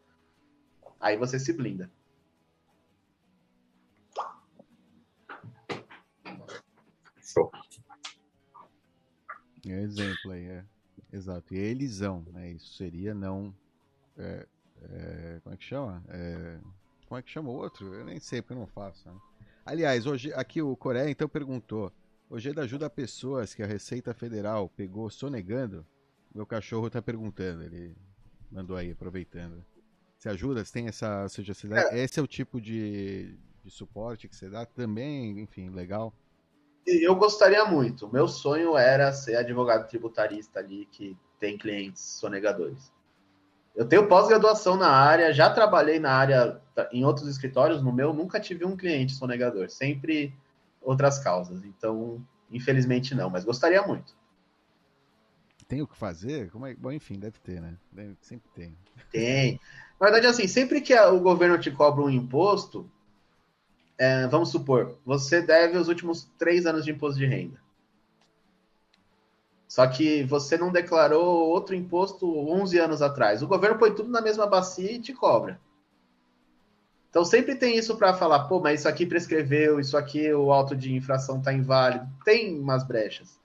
Aí 1.00 1.16
você 1.16 1.38
se 1.38 1.54
blinda. 1.54 1.90
Show. 7.22 7.50
É 9.66 9.80
exemplo 9.80 10.32
aí, 10.32 10.44
é. 10.44 10.64
Exato. 11.10 11.54
E 11.54 11.58
elisão, 11.58 12.22
né? 12.30 12.50
Isso 12.50 12.74
seria 12.74 13.14
não. 13.14 13.54
É, 14.18 14.46
é, 14.82 15.40
como 15.42 15.54
é 15.54 15.56
que 15.56 15.64
chama? 15.64 16.04
É, 16.10 16.58
como 17.08 17.18
é 17.18 17.22
que 17.22 17.30
chama 17.30 17.48
o 17.48 17.54
outro? 17.54 17.94
Eu 17.94 18.04
nem 18.04 18.20
sei 18.20 18.42
porque 18.42 18.52
eu 18.52 18.58
não 18.58 18.66
faço. 18.66 19.08
Né? 19.08 19.18
Aliás, 19.64 20.04
hoje 20.04 20.30
aqui 20.34 20.60
o 20.60 20.76
Coreia 20.76 21.08
então 21.10 21.26
perguntou 21.26 21.90
o 22.28 22.38
Geda 22.38 22.62
ajuda 22.62 22.90
pessoas 22.90 23.54
que 23.54 23.62
a 23.62 23.66
Receita 23.66 24.12
Federal 24.12 24.68
pegou 24.68 25.08
sonegando. 25.10 25.86
Meu 26.34 26.44
cachorro 26.44 26.90
tá 26.90 27.00
perguntando, 27.00 27.62
ele 27.62 27.96
mandou 28.50 28.76
aí, 28.76 28.90
aproveitando. 28.90 29.64
Você 30.18 30.28
ajuda? 30.28 30.64
Você 30.64 30.72
tem 30.72 30.88
essa. 30.88 31.22
Ou 31.22 31.28
seja, 31.28 31.54
você 31.54 31.68
dá, 31.68 31.92
é. 31.92 32.00
esse 32.00 32.18
é 32.18 32.22
o 32.22 32.26
tipo 32.26 32.60
de, 32.60 33.38
de 33.62 33.70
suporte 33.70 34.28
que 34.28 34.34
você 34.34 34.48
dá 34.48 34.66
também, 34.66 35.40
enfim, 35.40 35.70
legal. 35.70 36.12
Eu 36.86 37.14
gostaria 37.16 37.64
muito. 37.64 38.12
Meu 38.12 38.28
sonho 38.28 38.76
era 38.76 39.12
ser 39.12 39.36
advogado 39.36 39.88
tributarista 39.88 40.60
ali 40.60 40.86
que 40.86 41.16
tem 41.38 41.58
clientes 41.58 42.02
sonegadores. 42.02 42.92
Eu 43.74 43.86
tenho 43.86 44.08
pós-graduação 44.08 44.76
na 44.76 44.88
área, 44.88 45.32
já 45.32 45.50
trabalhei 45.50 45.98
na 45.98 46.12
área 46.12 46.60
em 46.92 47.04
outros 47.04 47.28
escritórios, 47.28 47.82
no 47.82 47.92
meu 47.92 48.12
nunca 48.12 48.40
tive 48.40 48.64
um 48.64 48.76
cliente 48.76 49.12
sonegador. 49.12 49.68
Sempre 49.68 50.32
outras 50.86 51.18
causas. 51.18 51.64
Então, 51.64 52.24
infelizmente 52.50 53.14
não, 53.14 53.28
mas 53.28 53.44
gostaria 53.44 53.82
muito. 53.82 54.14
Tem 55.66 55.82
o 55.82 55.86
que 55.86 55.96
fazer? 55.96 56.48
Como 56.50 56.64
é... 56.64 56.74
Bom, 56.74 56.92
enfim, 56.92 57.18
deve 57.18 57.40
ter, 57.40 57.60
né? 57.60 57.76
Deve... 57.90 58.16
Sempre 58.20 58.48
tem. 58.54 58.78
Tem. 59.10 59.60
Na 60.00 60.06
verdade, 60.06 60.28
assim, 60.28 60.46
sempre 60.46 60.80
que 60.80 60.94
o 60.94 61.18
governo 61.18 61.58
te 61.58 61.72
cobra 61.72 62.04
um 62.04 62.10
imposto, 62.10 62.88
é, 63.98 64.28
vamos 64.28 64.50
supor, 64.50 64.96
você 65.04 65.42
deve 65.42 65.76
os 65.76 65.88
últimos 65.88 66.30
três 66.38 66.66
anos 66.66 66.84
de 66.84 66.92
imposto 66.92 67.18
de 67.18 67.26
renda. 67.26 67.60
Só 69.66 69.86
que 69.88 70.22
você 70.22 70.56
não 70.56 70.70
declarou 70.70 71.48
outro 71.48 71.74
imposto 71.74 72.26
11 72.48 72.78
anos 72.78 73.02
atrás. 73.02 73.42
O 73.42 73.48
governo 73.48 73.78
põe 73.78 73.92
tudo 73.92 74.08
na 74.08 74.20
mesma 74.20 74.46
bacia 74.46 74.92
e 74.92 75.00
te 75.00 75.12
cobra. 75.12 75.60
Então 77.16 77.24
sempre 77.24 77.54
tem 77.54 77.78
isso 77.78 77.96
para 77.96 78.12
falar, 78.12 78.40
pô, 78.40 78.60
mas 78.60 78.80
isso 78.80 78.88
aqui 78.90 79.06
prescreveu, 79.06 79.80
isso 79.80 79.96
aqui 79.96 80.30
o 80.34 80.52
auto 80.52 80.76
de 80.76 80.94
infração 80.94 81.38
está 81.38 81.50
inválido. 81.50 82.06
Tem 82.26 82.60
umas 82.60 82.86
brechas. 82.86 83.40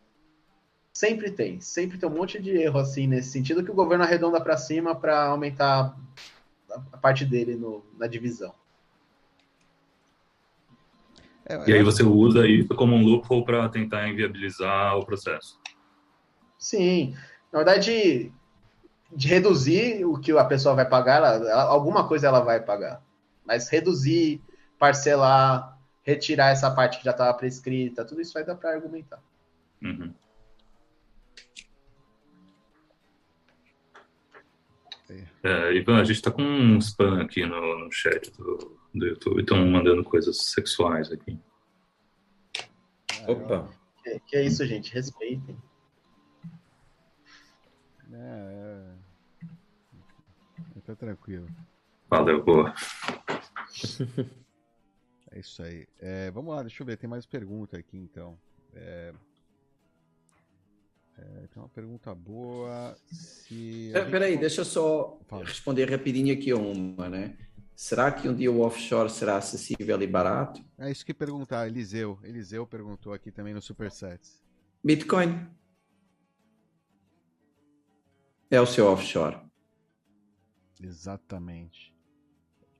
Sempre 0.92 1.32
tem, 1.32 1.62
sempre 1.62 1.98
tem 1.98 2.10
um 2.10 2.12
monte 2.12 2.38
de 2.38 2.50
erro 2.50 2.80
assim 2.80 3.08
nesse 3.08 3.30
sentido 3.30 3.64
que 3.64 3.72
o 3.72 3.74
governo 3.74 4.04
arredonda 4.04 4.42
para 4.42 4.58
cima 4.58 4.94
para 4.94 5.24
aumentar 5.24 5.98
a 6.92 6.98
parte 6.98 7.24
dele 7.24 7.56
no, 7.56 7.82
na 7.98 8.08
divisão. 8.08 8.54
É, 11.46 11.70
e 11.70 11.74
aí 11.74 11.82
você 11.82 12.04
usa 12.04 12.46
isso 12.46 12.76
como 12.76 12.94
um 12.94 13.06
loophole 13.06 13.46
para 13.46 13.70
tentar 13.70 14.10
inviabilizar 14.10 14.98
o 14.98 15.06
processo. 15.06 15.58
Sim, 16.60 17.16
na 17.54 17.60
verdade, 17.60 18.34
de 19.10 19.28
reduzir 19.30 20.04
o 20.04 20.20
que 20.20 20.34
a 20.34 20.44
pessoa 20.44 20.76
vai 20.76 20.86
pagar, 20.86 21.16
ela, 21.20 21.64
alguma 21.64 22.06
coisa 22.06 22.28
ela 22.28 22.42
vai 22.42 22.60
pagar. 22.60 23.02
Mas 23.46 23.70
reduzir, 23.70 24.42
parcelar, 24.78 25.78
retirar 26.04 26.50
essa 26.50 26.70
parte 26.72 26.98
que 26.98 27.06
já 27.06 27.12
estava 27.12 27.38
prescrita, 27.38 28.06
tudo 28.06 28.22
isso 28.22 28.34
vai 28.34 28.44
dar 28.44 28.56
para 28.56 28.72
argumentar. 28.72 29.22
Uhum. 29.82 30.14
É, 35.44 35.74
Ivan, 35.74 36.00
a 36.00 36.04
gente 36.04 36.18
está 36.18 36.32
com 36.32 36.42
um 36.42 36.78
spam 36.78 37.22
aqui 37.22 37.46
no, 37.46 37.80
no 37.80 37.92
chat 37.92 38.32
do, 38.38 38.80
do 38.94 39.08
YouTube, 39.08 39.42
estão 39.42 39.66
mandando 39.66 40.04
coisas 40.04 40.46
sexuais 40.46 41.12
aqui. 41.12 41.38
Opa! 43.28 43.70
Que, 44.04 44.20
que 44.20 44.38
é 44.38 44.44
isso, 44.44 44.66
gente? 44.66 44.94
Respeitem. 44.94 45.58
É, 48.14 48.16
é. 48.16 48.92
Tá 50.86 50.96
tranquilo. 50.96 51.48
Valeu, 52.10 52.44
boa. 52.44 52.74
É 55.32 55.40
isso 55.40 55.64
aí. 55.64 55.88
É, 56.00 56.30
vamos 56.32 56.54
lá, 56.54 56.62
deixa 56.62 56.84
eu 56.84 56.86
ver. 56.86 56.98
Tem 56.98 57.10
mais 57.10 57.26
pergunta 57.26 57.78
aqui 57.78 57.98
então. 57.98 58.38
É, 58.74 59.14
é, 61.18 61.48
tem 61.48 61.62
uma 61.62 61.70
pergunta 61.70 62.14
boa. 62.14 62.98
Se 63.06 63.92
é, 63.94 64.04
Peraí, 64.06 64.38
deixa 64.38 64.62
eu 64.62 64.66
só 64.66 65.20
Fala. 65.28 65.46
responder 65.46 65.90
rapidinho 65.90 66.34
aqui 66.34 66.54
uma, 66.54 67.08
né? 67.08 67.38
Será 67.76 68.12
que 68.12 68.28
um 68.28 68.36
dia 68.36 68.52
o 68.52 68.60
offshore 68.60 69.10
será 69.10 69.38
acessível 69.38 70.00
e 70.02 70.08
barato? 70.08 70.64
É 70.78 70.92
isso 70.92 71.06
que 71.06 71.14
perguntar, 71.14 71.68
Eliseu. 71.68 72.20
Eliseu 72.24 72.68
perguntou 72.68 73.14
aqui 73.14 73.32
também 73.32 73.54
no 73.54 73.62
Supersets. 73.62 74.42
Bitcoin. 74.84 75.48
É 78.52 78.60
o 78.60 78.66
seu 78.66 78.86
offshore. 78.88 79.38
Exatamente. 80.80 81.92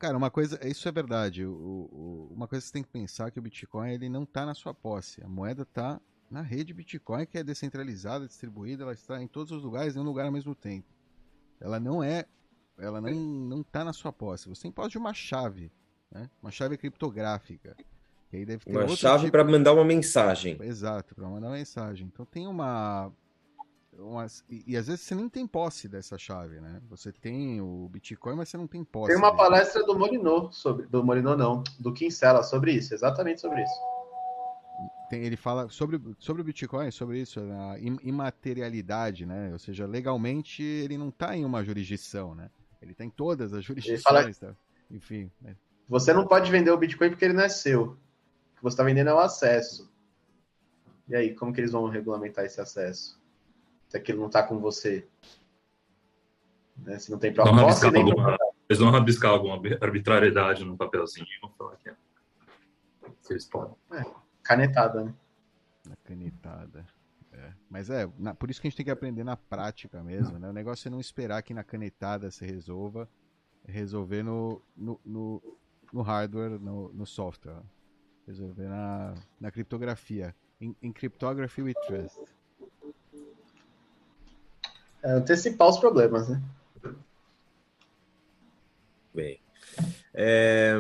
Cara, 0.02 0.18
uma 0.18 0.32
coisa, 0.32 0.60
isso 0.68 0.90
é 0.90 0.92
verdade. 0.92 1.46
O, 1.46 1.52
o, 1.52 2.34
uma 2.34 2.48
coisa 2.48 2.64
que 2.64 2.70
você 2.70 2.74
tem 2.74 2.82
que 2.82 2.90
pensar 2.90 3.28
é 3.28 3.32
que 3.32 3.38
o 3.38 3.42
Bitcoin 3.42 3.92
ele 3.92 4.10
não 4.10 4.24
está 4.24 4.48
na 4.48 4.56
sua 4.56 4.74
posse. 4.74 5.24
A 5.24 5.28
moeda 5.28 5.62
está 5.62 6.02
na 6.28 6.42
rede 6.42 6.74
Bitcoin, 6.74 7.24
que 7.28 7.38
é 7.38 7.44
descentralizada, 7.44 8.26
distribuída, 8.26 8.82
ela 8.82 8.94
está 8.94 9.22
em 9.22 9.28
todos 9.28 9.52
os 9.52 9.62
lugares, 9.62 9.96
em 9.96 10.00
um 10.00 10.04
lugar 10.04 10.26
ao 10.26 10.32
mesmo 10.32 10.56
tempo. 10.56 10.88
Ela 11.60 11.80
não 11.80 12.04
é, 12.04 12.26
ela 12.80 13.00
não 13.00 13.12
não 13.12 13.62
está 13.62 13.86
na 13.86 13.94
sua 13.94 14.12
posse. 14.12 14.50
Você 14.50 14.64
tem 14.64 14.72
posse 14.72 14.90
de 14.90 14.98
uma 14.98 15.14
chave, 15.14 15.72
né? 16.10 16.32
Uma 16.42 16.50
chave 16.50 16.78
criptográfica. 16.78 17.78
Que 18.32 18.38
aí 18.38 18.44
deve 18.44 18.66
ter 18.66 18.76
uma 18.76 18.88
chave 18.96 19.26
tipo... 19.26 19.34
para 19.34 19.44
mandar 19.44 19.72
uma 19.72 19.86
mensagem. 19.86 20.58
Exato, 20.64 21.14
para 21.14 21.30
mandar 21.30 21.50
uma 21.50 21.58
mensagem. 21.58 22.08
Então 22.12 22.26
tem 22.26 22.48
uma 22.48 23.14
umas, 23.98 24.44
e, 24.50 24.64
e, 24.68 24.78
às 24.78 24.88
vezes 24.88 25.02
você 25.02 25.16
nem 25.16 25.28
tem 25.28 25.46
posse 25.46 25.88
dessa 25.88 26.18
chave, 26.18 26.60
né? 26.60 26.82
Você 26.90 27.12
tem 27.12 27.60
o 27.62 27.90
Bitcoin, 27.90 28.36
mas 28.36 28.50
você 28.50 28.58
não 28.58 28.68
tem 28.68 28.84
posse. 28.84 29.14
Tem 29.14 29.18
uma 29.18 29.32
dele. 29.32 29.42
palestra 29.42 29.84
do 29.86 29.98
Molinô 29.98 30.52
sobre. 30.52 30.86
Do 30.88 31.04
Molinô 31.04 31.36
não, 31.36 31.64
do 31.80 31.94
Kinsella 31.94 32.44
sobre 32.44 32.74
isso, 32.74 32.94
exatamente 32.94 33.42
sobre 33.42 33.62
isso. 33.64 33.92
Tem, 35.10 35.24
ele 35.24 35.36
fala 35.36 35.68
sobre, 35.70 36.00
sobre 36.18 36.42
o 36.42 36.46
Bitcoin, 36.46 36.90
sobre 36.90 37.20
isso, 37.20 37.40
a 37.40 37.78
imaterialidade, 37.80 39.26
né? 39.26 39.50
Ou 39.52 39.60
seja, 39.60 39.86
legalmente 39.86 40.64
ele 40.64 40.98
não 40.98 41.10
está 41.10 41.36
em 41.36 41.44
uma 41.44 41.64
jurisdição, 41.64 42.34
né? 42.34 42.50
Ele 42.82 42.94
está 42.94 43.04
em 43.04 43.10
todas 43.10 43.54
as 43.54 43.64
jurisdições, 43.64 44.02
fala... 44.02 44.34
tá? 44.34 44.56
enfim. 44.90 45.30
Né? 45.42 45.56
Você 45.88 46.14
não 46.14 46.26
pode 46.26 46.50
vender 46.50 46.72
o 46.72 46.78
Bitcoin 46.78 47.10
porque 47.10 47.26
ele 47.26 47.34
não 47.34 47.44
é 47.44 47.50
seu. 47.50 47.84
O 47.84 47.96
que 48.56 48.64
você 48.64 48.74
está 48.74 48.84
vendendo 48.84 49.10
é 49.10 49.14
o 49.14 49.20
acesso. 49.20 49.92
E 51.10 51.16
aí, 51.16 51.36
como 51.36 51.52
que 51.52 51.60
eles 51.60 51.74
vão 51.74 51.90
regulamentar 51.90 52.46
esse 52.46 52.62
acesso? 52.62 53.21
Se 53.92 53.98
aquilo 53.98 54.20
não 54.20 54.28
está 54.28 54.42
com 54.42 54.58
você. 54.58 55.06
Né? 56.78 56.98
Se 56.98 57.12
não 57.12 57.20
tem 57.20 57.34
proposta, 57.34 57.92
nem 57.92 58.04
alguma, 58.04 58.38
Eles 58.70 58.80
vão 58.80 58.90
rabiscar 58.90 59.32
alguma 59.32 59.56
arbitrariedade 59.82 60.64
no 60.64 60.78
papelzinho 60.78 61.28
e 61.28 61.42
vão 61.42 61.52
falar 61.58 61.76
que 61.76 61.90
é. 61.90 61.96
Se 63.20 63.34
eles 63.34 63.46
podem. 63.46 63.76
É, 63.92 64.04
canetada, 64.42 65.04
né? 65.04 65.14
Na 65.86 65.96
canetada. 66.06 66.88
É. 67.34 67.54
Mas 67.70 67.90
é, 67.90 68.10
na, 68.18 68.34
por 68.34 68.50
isso 68.50 68.62
que 68.62 68.68
a 68.68 68.70
gente 68.70 68.78
tem 68.78 68.86
que 68.86 68.92
aprender 68.92 69.26
na 69.26 69.36
prática 69.36 70.02
mesmo, 70.02 70.40
né? 70.40 70.48
O 70.48 70.54
negócio 70.54 70.88
é 70.88 70.92
não 70.92 71.02
esperar 71.02 71.44
que 71.44 71.54
na 71.54 71.64
canetada 71.64 72.32
se 72.32 72.46
resolva, 72.46 73.10
resolver 73.68 74.24
no, 74.24 74.62
no, 74.76 75.02
no, 75.04 75.60
no 75.92 76.02
hardware, 76.02 76.58
no, 76.58 76.94
no 76.94 77.06
software. 77.06 77.62
Resolver 78.26 78.70
na, 78.70 79.16
na 79.38 79.52
criptografia. 79.52 80.34
Em, 80.62 80.74
em 80.82 80.94
Cryptography 80.94 81.62
with 81.62 81.74
Trust 81.88 82.22
é, 85.04 85.12
antecipar 85.12 85.70
os 85.70 85.78
problemas, 85.78 86.30
né? 86.30 86.42
Bem. 89.14 89.40
É... 90.14 90.74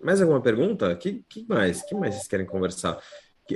Mais 0.00 0.20
alguma 0.20 0.40
pergunta? 0.40 0.94
Que, 0.96 1.24
que 1.28 1.46
mais? 1.48 1.82
que 1.82 1.94
mais 1.94 2.14
vocês 2.14 2.28
querem 2.28 2.46
conversar? 2.46 2.98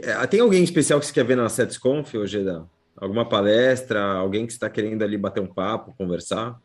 É, 0.03 0.27
tem 0.27 0.41
alguém 0.41 0.63
especial 0.63 1.01
que 1.01 1.07
você 1.07 1.13
quer 1.13 1.25
ver 1.25 1.37
na 1.37 1.49
SetsConf 1.49 2.15
hoje, 2.15 2.45
Dan? 2.45 2.67
Alguma 2.97 3.29
palestra? 3.29 4.03
Alguém 4.03 4.47
que 4.47 4.53
está 4.53 4.69
querendo 4.69 5.03
ali 5.03 5.17
bater 5.17 5.41
um 5.41 5.53
papo, 5.53 5.95
conversar? 5.97 6.61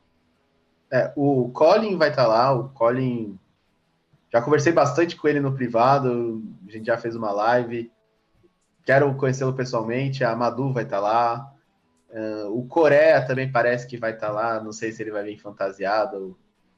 É, 0.91 1.11
o 1.15 1.49
Colin 1.49 1.97
vai 1.97 2.09
estar 2.09 2.23
tá 2.23 2.27
lá. 2.27 2.53
O 2.53 2.69
Colin. 2.69 3.37
Já 4.31 4.41
conversei 4.41 4.71
bastante 4.71 5.15
com 5.15 5.27
ele 5.27 5.39
no 5.39 5.53
privado. 5.53 6.43
A 6.67 6.71
gente 6.71 6.85
já 6.85 6.97
fez 6.97 7.15
uma 7.15 7.31
live. 7.31 7.91
Quero 8.85 9.13
conhecê-lo 9.15 9.53
pessoalmente. 9.53 10.23
A 10.23 10.35
Madu 10.35 10.73
vai 10.73 10.83
estar 10.83 10.97
tá 10.97 11.01
lá. 11.01 11.53
Uh, 12.09 12.57
o 12.57 12.67
Coreia 12.67 13.25
também 13.25 13.51
parece 13.51 13.87
que 13.87 13.97
vai 13.97 14.13
estar 14.13 14.27
tá 14.27 14.33
lá. 14.33 14.63
Não 14.63 14.71
sei 14.71 14.91
se 14.91 15.03
ele 15.03 15.11
vai 15.11 15.23
vir 15.23 15.39
fantasiado 15.39 16.17
ou 16.17 16.37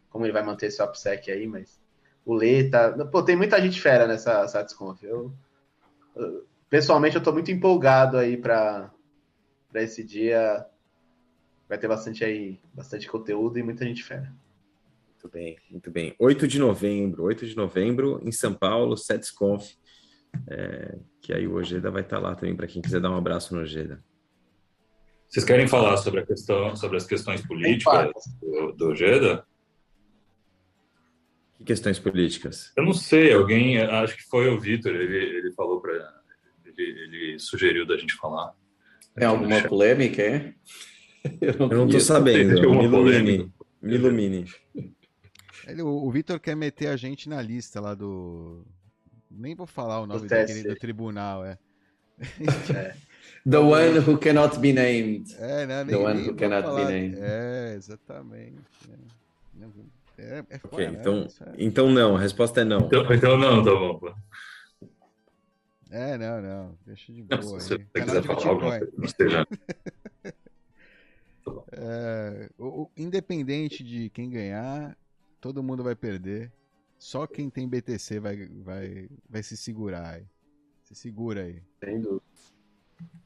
como 0.09 0.25
ele 0.25 0.33
vai 0.33 0.43
manter 0.43 0.67
esse 0.67 0.81
OPSEC 0.81 1.31
aí, 1.31 1.47
mas 1.47 1.81
o 2.25 2.33
Leta. 2.33 2.91
Pô, 3.11 3.23
tem 3.23 3.35
muita 3.35 3.59
gente 3.61 3.81
fera 3.81 4.05
nessa 4.05 4.47
Satisconf. 4.47 5.01
Eu, 5.03 5.33
eu, 6.15 6.45
pessoalmente, 6.69 7.15
eu 7.15 7.19
estou 7.19 7.33
muito 7.33 7.51
empolgado 7.51 8.17
aí 8.17 8.37
para 8.37 8.91
esse 9.75 10.03
dia. 10.03 10.65
Vai 11.67 11.77
ter 11.77 11.87
bastante 11.87 12.23
aí, 12.25 12.59
bastante 12.73 13.07
conteúdo 13.07 13.57
e 13.57 13.63
muita 13.63 13.85
gente 13.85 14.03
fera. 14.03 14.31
Muito 15.07 15.29
bem, 15.29 15.57
muito 15.69 15.91
bem. 15.91 16.15
8 16.19 16.47
de 16.47 16.59
novembro, 16.59 17.23
8 17.23 17.45
de 17.45 17.55
novembro, 17.55 18.19
em 18.23 18.31
São 18.31 18.53
Paulo, 18.53 18.97
SetsConf. 18.97 19.75
É, 20.47 20.97
que 21.21 21.33
aí 21.33 21.47
o 21.47 21.53
Ojeda 21.53 21.91
vai 21.91 22.01
estar 22.01 22.19
lá 22.19 22.35
também 22.35 22.55
para 22.55 22.67
quem 22.67 22.81
quiser 22.81 22.99
dar 22.99 23.11
um 23.11 23.17
abraço 23.17 23.55
no 23.55 23.61
Ojeda. 23.61 24.03
Vocês 25.27 25.45
querem 25.45 25.67
falar 25.67 25.95
sobre 25.97 26.19
a 26.19 26.25
questão, 26.25 26.75
sobre 26.75 26.97
as 26.97 27.05
questões 27.05 27.45
políticas 27.45 28.11
do, 28.41 28.73
do 28.73 28.87
Ojeda? 28.89 29.45
Que 31.53 31.63
questões 31.63 31.99
políticas? 31.99 32.73
Eu 32.75 32.83
não 32.83 32.93
sei, 32.93 33.33
alguém, 33.33 33.79
acho 33.79 34.17
que 34.17 34.23
foi 34.23 34.49
o 34.49 34.59
Vitor, 34.59 34.93
ele, 34.93 35.37
ele 35.37 35.53
falou 35.53 35.79
para 35.79 35.93
ele, 36.65 36.83
ele, 36.83 37.39
sugeriu 37.39 37.85
da 37.85 37.95
gente 37.97 38.13
falar. 38.15 38.53
Tem 39.15 39.25
alguma 39.25 39.61
polêmica, 39.63 40.21
é? 40.21 40.53
Eu 41.39 41.67
não, 41.67 41.85
estou 41.85 41.99
sabendo. 41.99 42.59
Me 42.59 42.83
ilumine. 42.85 43.53
Me 43.81 43.95
ilumine. 43.95 44.45
O, 45.79 46.07
o 46.07 46.11
Vitor 46.11 46.39
quer 46.39 46.55
meter 46.55 46.87
a 46.87 46.97
gente 46.97 47.29
na 47.29 47.41
lista 47.41 47.79
lá 47.79 47.93
do 47.93 48.65
nem 49.31 49.55
vou 49.55 49.67
falar 49.67 50.01
o 50.01 50.07
nome 50.07 50.27
daquele 50.27 50.63
do 50.63 50.75
tribunal, 50.75 51.45
é. 51.45 51.57
é. 52.75 52.95
The 53.49 53.57
one 53.57 53.97
who 53.99 54.17
cannot 54.19 54.59
be 54.59 54.71
named. 54.71 55.35
É, 55.39 55.65
né? 55.65 55.83
The 55.83 55.95
one 55.95 56.21
who 56.21 56.35
cannot 56.35 56.63
falar. 56.63 56.85
be 56.85 56.91
named. 56.91 57.17
É, 57.19 57.73
exatamente. 57.75 58.61
É, 60.17 60.23
é, 60.23 60.45
é 60.49 60.59
okay, 60.63 60.89
né? 60.89 60.97
então, 60.99 61.27
é... 61.41 61.53
então 61.57 61.89
não, 61.89 62.15
a 62.15 62.19
resposta 62.19 62.61
é 62.61 62.63
não. 62.63 62.81
Então, 62.81 63.11
então 63.11 63.37
não, 63.37 63.63
tá 63.63 63.71
bom. 63.71 63.99
É, 65.89 66.17
não, 66.17 66.41
não. 66.41 66.77
Deixa 66.85 67.11
de 67.11 67.23
boa. 67.23 67.59
se 67.59 67.69
você 67.69 67.79
quiser 67.79 68.23
falar 68.23 68.47
alguma 68.47 68.79
coisa, 68.79 69.47
é, 71.73 72.49
o, 72.57 72.83
o, 72.83 72.91
independente 72.95 73.83
de 73.83 74.09
quem 74.09 74.29
ganhar, 74.29 74.95
todo 75.41 75.63
mundo 75.63 75.83
vai 75.83 75.95
perder. 75.95 76.51
Só 77.01 77.25
quem 77.25 77.49
tem 77.49 77.67
BTC 77.67 78.19
vai, 78.19 78.47
vai, 78.63 79.09
vai 79.27 79.41
se 79.41 79.57
segurar 79.57 80.17
aí. 80.17 80.23
Se 80.83 80.93
segura 80.93 81.41
aí. 81.41 81.59
Sem 81.83 81.99
dúvida. 81.99 82.21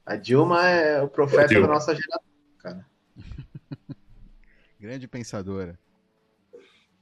A 0.06 0.16
Dilma 0.16 0.66
é 0.66 1.02
o 1.02 1.10
profeta 1.10 1.60
da 1.60 1.68
nossa 1.68 1.94
geração, 1.94 2.24
cara. 2.58 2.86
Grande 4.80 5.10
pensadora. 5.10 5.78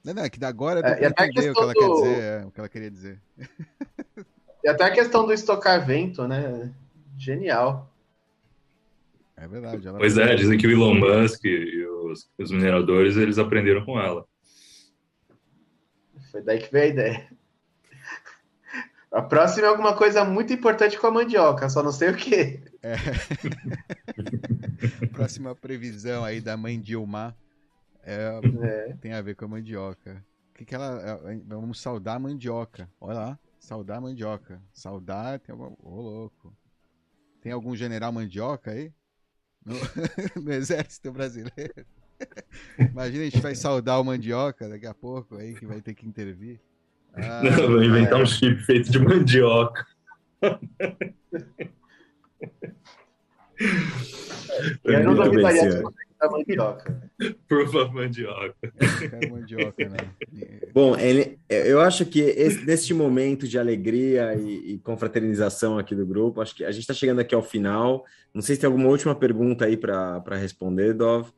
Não, 0.04 0.16
não, 0.16 0.24
é 0.24 0.30
que 0.32 0.44
agora 0.44 0.80
é, 0.80 1.06
entender 1.06 1.52
o 1.52 1.54
que 1.54 1.62
ela 1.62 1.74
do... 1.74 1.80
quer 1.80 1.90
dizer, 1.90 2.24
é, 2.24 2.46
o 2.46 2.52
que 2.52 2.60
ela 2.60 2.70
queria 2.70 2.90
dizer. 2.90 3.22
E 4.64 4.68
até 4.68 4.86
a 4.86 4.92
questão 4.92 5.28
do 5.28 5.32
estocar 5.32 5.86
vento, 5.86 6.28
né? 6.28 6.74
Genial. 7.16 7.88
É 9.38 9.48
verdade. 9.48 9.88
pois 9.96 10.18
é, 10.18 10.34
dizem 10.34 10.58
que 10.58 10.66
o 10.66 10.72
Elon 10.72 10.96
Musk 10.96 11.46
e 11.46 11.86
os, 11.86 12.28
os 12.36 12.50
mineradores 12.50 13.16
eles 13.16 13.38
aprenderam 13.38 13.86
com 13.86 14.00
ela. 14.00 14.26
Foi 16.34 16.42
daí 16.42 16.60
que 16.60 16.72
veio 16.72 16.86
a 16.86 16.88
ideia. 16.88 17.30
A 19.12 19.22
próxima 19.22 19.68
é 19.68 19.70
alguma 19.70 19.96
coisa 19.96 20.26
muito 20.26 20.52
importante 20.52 20.98
com 20.98 21.06
a 21.06 21.12
mandioca, 21.12 21.70
só 21.70 21.84
não 21.84 21.92
sei 21.92 22.10
o 22.10 22.18
que. 22.18 22.60
É. 22.82 22.96
próxima 25.14 25.56
previsão 25.56 26.26
aí 26.26 26.42
da 26.42 26.58
mãe 26.58 26.82
Dilma 26.82 27.38
é, 28.02 28.42
é. 28.64 28.94
tem 29.00 29.14
a 29.14 29.22
ver 29.22 29.36
com 29.36 29.46
a 29.46 29.50
mandioca. 29.50 30.26
O 30.50 30.54
que, 30.56 30.66
que 30.66 30.74
ela. 30.74 31.00
É, 31.32 31.40
vamos 31.46 31.80
saudar 31.80 32.16
a 32.16 32.20
mandioca. 32.20 32.90
Olha 33.00 33.14
lá, 33.14 33.40
saudar 33.60 34.00
a 34.00 34.02
mandioca. 34.02 34.60
Saudar. 34.74 35.40
Tem 35.40 35.54
algum, 35.54 35.76
oh, 35.84 36.02
louco. 36.02 36.52
Tem 37.42 37.52
algum 37.52 37.76
general 37.76 38.12
mandioca 38.12 38.72
aí? 38.72 38.92
No, 39.64 39.76
no 40.44 40.52
exército 40.52 41.12
brasileiro? 41.12 41.86
Imagina 42.78 43.24
a 43.24 43.30
gente 43.30 43.42
vai 43.42 43.56
saudar 43.56 44.00
o 44.00 44.04
mandioca 44.04 44.68
daqui 44.70 44.86
a 44.86 44.94
pouco 44.94 45.38
aí, 45.38 45.54
que 45.54 45.66
vai 45.66 45.82
ter 45.82 45.94
que 45.94 46.08
intervir. 46.08 46.60
Ah, 47.16 47.44
Vou 47.68 47.84
inventar 47.84 48.20
é. 48.20 48.24
um 48.24 48.26
chip 48.26 48.60
feito 48.64 48.92
de 48.92 48.98
mandioca. 48.98 49.86
Eu 54.84 55.04
não 55.04 55.14
duvidaria 55.14 55.70
de 55.70 55.84
da 56.24 56.30
mandioca. 56.30 57.12
Proof 57.48 57.76
of 57.76 57.94
mandioca. 57.94 58.56
É 59.12 59.30
mandioca, 59.30 59.90
né? 59.90 59.98
Bom, 60.74 60.98
ele, 60.98 61.38
eu 61.50 61.82
acho 61.82 62.06
que 62.06 62.22
esse, 62.22 62.66
neste 62.66 62.94
momento 62.94 63.48
de 63.48 63.60
alegria 63.60 64.34
e, 64.36 64.74
e, 64.74 64.78
confraternização 64.80 65.78
aqui 65.78 65.94
do 65.94 66.06
grupo, 66.06 66.42
acho 66.42 66.56
que 66.56 66.64
a 66.64 66.72
gente 66.72 66.82
está 66.82 66.94
chegando 66.94 67.20
aqui 67.20 67.36
ao 67.36 67.44
final. 67.44 68.06
Não 68.34 68.42
sei 68.42 68.56
se 68.56 68.62
tem 68.62 68.68
alguma 68.68 68.88
última 68.88 69.14
pergunta 69.14 69.66
aí 69.66 69.76
para 69.76 70.36
responder, 70.38 70.94
Dov. 70.94 71.30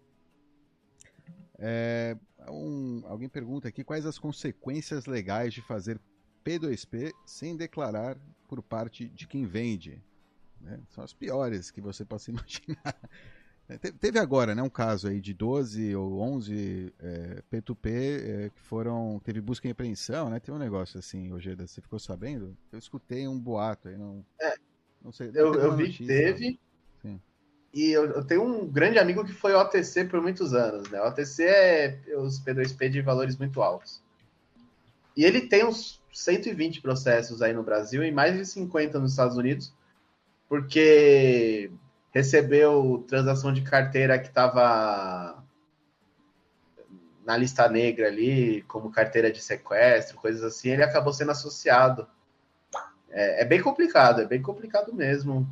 É, 1.57 2.17
um, 2.49 3.01
alguém 3.05 3.29
pergunta 3.29 3.67
aqui 3.67 3.83
quais 3.83 4.05
as 4.05 4.19
consequências 4.19 5.05
legais 5.05 5.53
de 5.53 5.61
fazer 5.61 5.99
P2P 6.45 7.13
sem 7.25 7.55
declarar 7.55 8.17
por 8.47 8.61
parte 8.61 9.07
de 9.07 9.27
quem 9.27 9.45
vende. 9.45 10.01
Né? 10.61 10.79
São 10.89 11.03
as 11.03 11.13
piores 11.13 11.71
que 11.71 11.81
você 11.81 12.05
possa 12.05 12.29
imaginar. 12.31 12.95
É, 13.67 13.77
teve 13.77 14.19
agora 14.19 14.53
né, 14.53 14.61
um 14.61 14.69
caso 14.69 15.07
aí 15.07 15.19
de 15.19 15.33
12 15.33 15.95
ou 15.95 16.19
11 16.21 16.93
é, 16.99 17.43
P2P 17.51 17.87
é, 17.87 18.49
que 18.49 18.61
foram. 18.61 19.19
Teve 19.23 19.41
busca 19.41 19.67
e 19.67 19.71
apreensão, 19.71 20.29
né? 20.29 20.39
Tem 20.39 20.53
um 20.53 20.59
negócio 20.59 20.99
assim, 20.99 21.33
Ojeda, 21.33 21.65
você 21.65 21.81
ficou 21.81 21.97
sabendo? 21.97 22.55
Eu 22.71 22.77
escutei 22.77 23.27
um 23.27 23.39
boato 23.39 23.87
aí, 23.87 23.97
não. 23.97 24.23
É, 24.39 24.53
não 25.01 25.11
sei. 25.11 25.31
Não 25.31 25.41
eu, 25.41 25.53
eu 25.55 25.75
vi 25.75 25.91
que 25.91 26.05
teve. 26.05 26.59
E 27.75 27.91
eu, 27.91 28.05
eu, 28.05 28.23
tenho 28.23 28.41
um 28.41 28.65
grande 28.65 28.97
amigo 28.97 29.25
que 29.25 29.33
foi 29.33 29.53
OTC 29.53 30.05
por 30.05 30.21
muitos 30.21 30.53
anos, 30.53 30.89
né? 30.89 31.01
OTC 31.01 31.43
é 31.43 31.99
os 32.17 32.39
P2P 32.39 32.87
de 32.87 33.01
valores 33.01 33.35
muito 33.35 33.61
altos. 33.61 34.01
E 35.15 35.25
ele 35.25 35.41
tem 35.41 35.65
uns 35.65 36.01
120 36.13 36.81
processos 36.81 37.41
aí 37.41 37.51
no 37.51 37.63
Brasil 37.63 38.01
e 38.01 38.13
mais 38.13 38.37
de 38.37 38.45
50 38.45 38.97
nos 38.97 39.11
Estados 39.11 39.35
Unidos, 39.35 39.73
porque 40.47 41.69
recebeu 42.11 43.03
transação 43.09 43.51
de 43.51 43.61
carteira 43.61 44.17
que 44.17 44.27
estava 44.27 45.43
na 47.25 47.35
lista 47.35 47.67
negra 47.67 48.07
ali, 48.07 48.61
como 48.69 48.89
carteira 48.89 49.29
de 49.29 49.41
sequestro, 49.41 50.15
coisas 50.15 50.43
assim, 50.43 50.69
ele 50.69 50.83
acabou 50.83 51.11
sendo 51.11 51.31
associado. 51.31 52.07
É, 53.09 53.41
é 53.41 53.45
bem 53.45 53.61
complicado, 53.61 54.21
é 54.21 54.25
bem 54.25 54.41
complicado 54.41 54.93
mesmo 54.93 55.45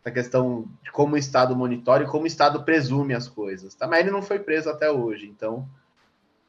essa 0.00 0.10
questão 0.10 0.68
de 0.82 0.90
como 0.90 1.14
o 1.14 1.18
Estado 1.18 1.54
monitora 1.54 2.04
e 2.04 2.06
como 2.06 2.24
o 2.24 2.26
Estado 2.26 2.64
presume 2.64 3.14
as 3.14 3.28
coisas. 3.28 3.74
Tá? 3.74 3.86
Mas 3.86 4.00
ele 4.00 4.10
não 4.10 4.22
foi 4.22 4.38
preso 4.38 4.70
até 4.70 4.90
hoje, 4.90 5.26
então 5.26 5.68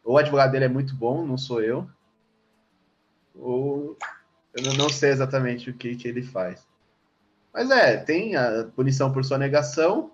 ou 0.04 0.16
o 0.16 0.18
advogado 0.18 0.52
dele 0.52 0.66
é 0.66 0.70
muito 0.70 0.95
bom, 0.95 1.26
não 1.26 1.38
sou 1.38 1.62
eu, 1.62 1.88
ou 3.36 3.97
eu 4.54 4.74
não 4.74 4.89
sei 4.89 5.12
exatamente 5.12 5.70
o 5.70 5.74
que, 5.74 5.95
que 5.95 6.08
ele 6.08 6.24
faz. 6.24 6.68
Mas 7.54 7.70
é, 7.70 7.97
tem 7.97 8.36
a 8.36 8.66
punição 8.76 9.12
por 9.12 9.24
sonegação 9.24 10.12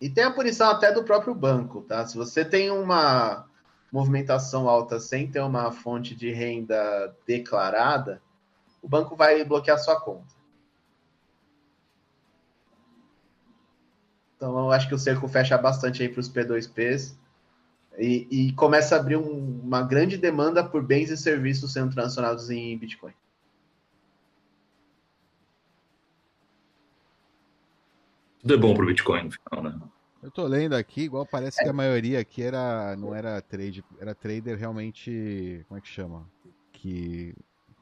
e 0.00 0.10
tem 0.10 0.24
a 0.24 0.30
punição 0.30 0.70
até 0.70 0.92
do 0.92 1.04
próprio 1.04 1.34
banco, 1.34 1.82
tá? 1.82 2.06
Se 2.06 2.16
você 2.16 2.44
tem 2.44 2.70
uma 2.70 3.46
movimentação 3.90 4.68
alta 4.68 4.98
sem 4.98 5.30
ter 5.30 5.40
uma 5.40 5.70
fonte 5.70 6.14
de 6.14 6.30
renda 6.32 7.14
declarada, 7.26 8.20
o 8.82 8.88
banco 8.88 9.14
vai 9.14 9.44
bloquear 9.44 9.78
sua 9.78 10.00
conta. 10.00 10.34
Então, 14.42 14.58
eu 14.58 14.72
acho 14.72 14.88
que 14.88 14.94
o 14.94 14.98
cerco 14.98 15.28
fecha 15.28 15.56
bastante 15.56 16.02
aí 16.02 16.08
para 16.08 16.18
os 16.18 16.28
P2Ps 16.28 17.14
e, 17.96 18.26
e, 18.28 18.52
começa 18.54 18.96
a 18.96 18.98
abrir 18.98 19.16
um, 19.16 19.60
uma 19.62 19.82
grande 19.82 20.18
demanda 20.18 20.64
por 20.64 20.82
bens 20.82 21.10
e 21.10 21.16
serviços 21.16 21.72
sendo 21.72 21.92
transacionados 21.92 22.50
em 22.50 22.76
Bitcoin. 22.76 23.12
Tudo 28.40 28.54
é 28.54 28.56
bom 28.56 28.74
para 28.74 28.82
o 28.82 28.86
Bitcoin 28.88 29.26
no 29.26 29.30
final, 29.30 29.62
né? 29.62 29.80
Eu 30.20 30.30
tô 30.32 30.44
lendo 30.44 30.74
aqui, 30.74 31.02
igual 31.02 31.24
parece 31.24 31.60
é. 31.60 31.62
que 31.62 31.70
a 31.70 31.72
maioria 31.72 32.18
aqui 32.18 32.42
era 32.42 32.96
não 32.96 33.14
era 33.14 33.40
trade, 33.40 33.84
era 34.00 34.12
trader 34.12 34.58
realmente, 34.58 35.64
como 35.68 35.78
é 35.78 35.80
que 35.80 35.88
chama? 35.88 36.28
Que 36.72 37.32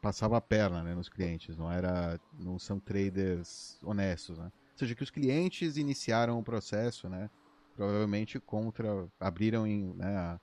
passava 0.03 0.37
a 0.37 0.43
perna, 0.43 0.83
né, 0.83 0.95
nos 0.95 1.09
clientes, 1.09 1.57
não 1.57 1.73
era 1.73 2.21
não 2.39 2.59
são 2.59 2.79
traders 2.79 3.79
honestos, 3.83 4.37
né? 4.37 4.53
Seja, 4.81 4.95
que 4.95 5.03
os 5.03 5.11
clientes 5.11 5.77
iniciaram 5.77 6.39
o 6.39 6.43
processo, 6.43 7.09
né? 7.09 7.31
Provavelmente 7.75 8.39
contra, 8.39 9.09
abriram 9.19 9.67
em, 9.67 9.95
né, 9.95 10.39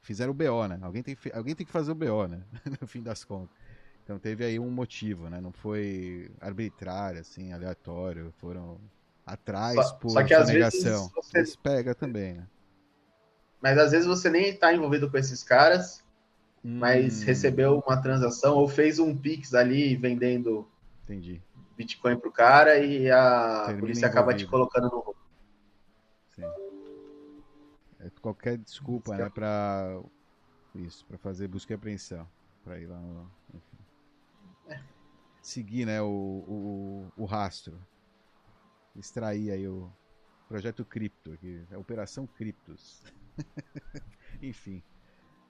fizeram 0.00 0.30
o 0.30 0.34
BO, 0.34 0.66
né? 0.68 0.78
Alguém 0.82 1.02
tem, 1.02 1.16
alguém 1.34 1.54
tem 1.54 1.66
que 1.66 1.72
fazer 1.72 1.92
o 1.92 1.94
BO, 1.94 2.26
né? 2.26 2.42
no 2.80 2.86
fim 2.86 3.02
das 3.02 3.24
contas. 3.24 3.54
Então 4.02 4.18
teve 4.18 4.44
aí 4.44 4.58
um 4.58 4.70
motivo, 4.70 5.28
né? 5.28 5.40
Não 5.40 5.52
foi 5.52 6.30
arbitrário, 6.40 7.20
assim, 7.20 7.52
aleatório. 7.52 8.32
Foram 8.38 8.80
atrás 9.26 9.76
só, 9.76 9.94
por 9.94 10.10
só 10.10 10.24
que 10.24 10.34
às 10.34 10.50
vezes 10.50 10.82
você... 11.14 11.44
pega 11.62 11.94
também, 11.94 12.34
né? 12.34 12.46
Mas 13.60 13.76
às 13.76 13.90
vezes 13.90 14.06
você 14.06 14.30
nem 14.30 14.48
está 14.48 14.72
envolvido 14.72 15.10
com 15.10 15.18
esses 15.18 15.42
caras, 15.42 16.02
hum... 16.64 16.78
mas 16.78 17.22
recebeu 17.22 17.82
uma 17.86 18.00
transação 18.00 18.56
ou 18.56 18.66
fez 18.66 18.98
um 18.98 19.16
Pix 19.16 19.54
ali 19.54 19.96
vendendo 19.96 20.66
Entendi. 21.10 21.42
Bitcoin 21.80 22.18
pro 22.18 22.30
cara 22.30 22.78
e 22.78 23.10
a 23.10 23.62
Termina 23.64 23.80
polícia 23.80 24.06
acaba 24.06 24.34
te 24.34 24.46
colocando 24.46 24.90
no 24.90 25.00
roubo. 25.00 25.20
É 27.98 28.10
qualquer 28.20 28.58
desculpa, 28.58 29.14
né, 29.16 29.28
para 29.28 30.00
isso, 30.74 31.04
para 31.06 31.18
fazer 31.18 31.48
busca 31.48 31.72
e 31.72 31.76
apreensão, 31.76 32.26
para 32.64 32.78
ir 32.78 32.86
lá 32.86 32.98
no, 32.98 33.30
é. 34.68 34.80
seguir, 35.42 35.86
né, 35.86 36.00
o, 36.00 36.06
o, 36.06 37.12
o 37.16 37.24
rastro, 37.26 37.78
extrair 38.96 39.50
aí 39.50 39.68
o 39.68 39.90
projeto 40.48 40.82
Cripto, 40.84 41.32
aqui, 41.32 41.62
a 41.70 41.78
Operação 41.78 42.26
Criptos. 42.26 43.02
Enfim, 44.40 44.82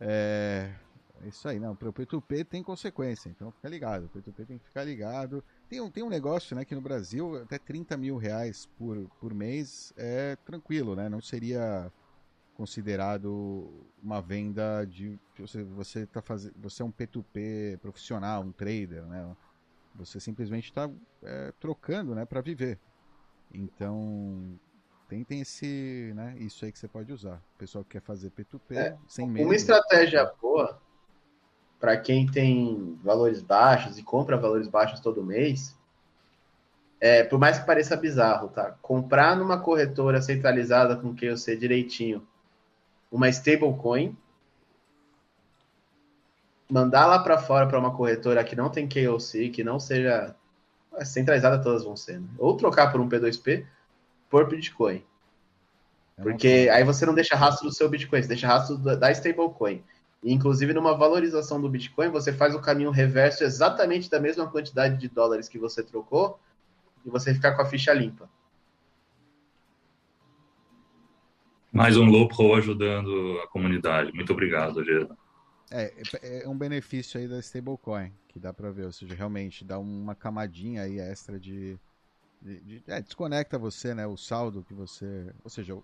é, 0.01 0.75
é 1.23 1.29
isso 1.29 1.47
aí, 1.49 1.59
não. 1.59 1.73
O 1.73 1.77
P2P 1.77 2.45
tem 2.45 2.63
consequência, 2.63 3.29
então 3.29 3.51
fica 3.51 3.69
ligado. 3.69 4.05
O 4.05 4.09
P2P 4.09 4.47
tem 4.47 4.59
que 4.59 4.65
ficar 4.65 4.85
ligado. 4.85 5.45
Tem 5.69 5.81
um, 5.81 5.91
tem 5.91 6.03
um 6.03 6.09
negócio, 6.09 6.57
né, 6.57 6.65
que 6.65 6.75
no 6.75 6.81
Brasil 6.81 7.43
até 7.43 7.59
30 7.59 7.97
mil 7.97 8.17
reais 8.17 8.67
por, 8.79 9.09
por 9.21 9.35
mês 9.35 9.93
é 9.97 10.37
tranquilo, 10.45 10.97
né? 10.97 11.09
Não 11.09 11.21
seria 11.21 11.93
considerado 12.55 13.87
uma 14.03 14.21
venda 14.21 14.85
de 14.85 15.19
você 15.39 15.63
você 15.63 16.07
tá 16.07 16.21
fazendo 16.21 16.55
você 16.59 16.83
é 16.83 16.85
um 16.85 16.93
P2P 16.93 17.79
profissional, 17.79 18.43
um 18.43 18.53
trader, 18.53 19.05
né? 19.07 19.37
Você 19.97 20.21
simplesmente 20.21 20.67
está 20.67 20.89
é, 21.23 21.53
trocando, 21.61 22.15
né, 22.15 22.25
para 22.25 22.41
viver. 22.41 22.79
Então 23.53 24.59
tem, 25.09 25.25
tem 25.25 25.41
esse, 25.41 26.13
né, 26.15 26.37
isso 26.39 26.65
aí 26.65 26.73
que 26.73 26.79
você 26.79 26.89
pode 26.89 27.13
usar. 27.13 27.43
O 27.57 27.59
pessoal 27.59 27.85
que 27.85 27.91
quer 27.91 28.03
fazer 28.03 28.31
P2P 28.31 28.77
é, 28.77 28.97
sem 29.07 29.29
medo. 29.29 29.47
Uma 29.47 29.57
estratégia 29.57 30.25
boa 30.41 30.81
para 31.81 31.97
quem 31.97 32.27
tem 32.27 32.99
valores 33.03 33.41
baixos 33.41 33.99
e 33.99 34.03
compra 34.03 34.37
valores 34.37 34.69
baixos 34.69 35.01
todo 35.01 35.25
mês, 35.25 35.75
é, 37.01 37.25
por 37.25 37.39
mais 37.39 37.59
que 37.59 37.67
pareça 37.67 37.97
bizarro, 37.97 38.49
tá? 38.49 38.77
Comprar 38.83 39.35
numa 39.35 39.59
corretora 39.59 40.21
centralizada 40.21 40.95
com 40.95 41.15
quem 41.15 41.31
eu 41.31 41.37
sei 41.39 41.57
direitinho 41.57 42.27
uma 43.11 43.29
stablecoin, 43.29 44.17
mandar 46.71 47.07
lá 47.07 47.19
para 47.19 47.39
fora 47.39 47.67
para 47.67 47.79
uma 47.79 47.97
corretora 47.97 48.45
que 48.45 48.55
não 48.55 48.71
tem 48.71 48.89
KOC, 48.89 49.49
que 49.49 49.65
não 49.65 49.81
seja 49.81 50.37
é, 50.95 51.05
centralizada, 51.05 51.61
todas 51.61 51.83
vão 51.83 51.97
ser, 51.97 52.21
né? 52.21 52.29
ou 52.39 52.57
trocar 52.57 52.93
por 52.93 53.01
um 53.01 53.09
P2P 53.09 53.67
por 54.29 54.49
Bitcoin. 54.49 55.03
Porque 56.23 56.69
aí 56.71 56.85
você 56.85 57.07
não 57.07 57.15
deixa 57.15 57.35
rastro 57.35 57.67
do 57.67 57.75
seu 57.75 57.89
Bitcoin, 57.89 58.23
você 58.23 58.29
deixa 58.29 58.47
rastro 58.47 58.77
da 58.77 59.11
stablecoin. 59.11 59.83
Inclusive, 60.23 60.75
numa 60.75 60.95
valorização 60.95 61.61
do 61.61 61.69
Bitcoin, 61.69 62.11
você 62.11 62.33
faz 62.33 62.55
o 62.55 62.61
caminho 62.61 62.91
reverso 62.91 63.43
exatamente 63.43 64.11
da 64.11 64.21
mesma 64.21 64.47
quantidade 64.51 64.99
de 64.99 65.09
dólares 65.09 65.49
que 65.49 65.59
você 65.59 65.83
trocou 65.83 66.39
e 67.05 67.09
você 67.09 67.33
ficar 67.33 67.57
com 67.57 67.63
a 67.63 67.67
ficha 67.67 67.93
limpa. 67.95 68.29
Mais 71.73 71.97
um 71.97 72.05
low 72.05 72.29
pro 72.29 72.55
ajudando 72.55 73.39
a 73.43 73.49
comunidade. 73.49 74.13
Muito 74.13 74.33
obrigado, 74.33 74.85
Geda. 74.85 75.17
É, 75.71 76.43
é 76.43 76.49
um 76.49 76.59
benefício 76.59 77.19
aí 77.19 77.29
da 77.29 77.39
stablecoin, 77.39 78.13
que 78.29 78.41
dá 78.41 78.53
para 78.53 78.73
ver, 78.73 78.87
ou 78.87 78.93
seja, 78.93 79.15
realmente 79.15 79.65
dá 79.65 79.79
uma 79.79 80.17
camadinha 80.17 80.83
aí 80.83 80.99
extra 80.99 81.39
de, 81.39 81.79
de, 82.43 82.61
de 82.61 82.83
é, 82.89 83.01
desconecta 83.01 83.57
você, 83.57 83.95
né, 83.95 84.05
o 84.05 84.17
saldo 84.17 84.65
que 84.65 84.75
você, 84.75 85.33
ou 85.45 85.49
seja, 85.49 85.79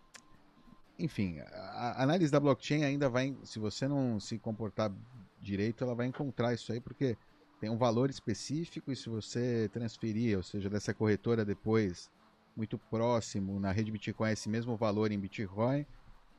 enfim, 0.98 1.38
a 1.40 2.02
análise 2.02 2.30
da 2.32 2.40
blockchain 2.40 2.84
ainda 2.84 3.08
vai, 3.08 3.36
se 3.44 3.58
você 3.58 3.86
não 3.86 4.18
se 4.18 4.38
comportar 4.38 4.92
direito, 5.40 5.84
ela 5.84 5.94
vai 5.94 6.06
encontrar 6.06 6.54
isso 6.54 6.72
aí, 6.72 6.80
porque 6.80 7.16
tem 7.60 7.70
um 7.70 7.76
valor 7.76 8.10
específico 8.10 8.90
e 8.90 8.96
se 8.96 9.08
você 9.08 9.68
transferir, 9.72 10.36
ou 10.36 10.42
seja, 10.42 10.68
dessa 10.68 10.94
corretora 10.94 11.44
depois 11.44 12.10
muito 12.56 12.78
próximo 12.90 13.60
na 13.60 13.70
rede 13.70 13.90
Bitcoin 13.90 14.30
esse 14.30 14.48
mesmo 14.48 14.76
valor 14.76 15.12
em 15.12 15.18
Bitcoin, 15.18 15.84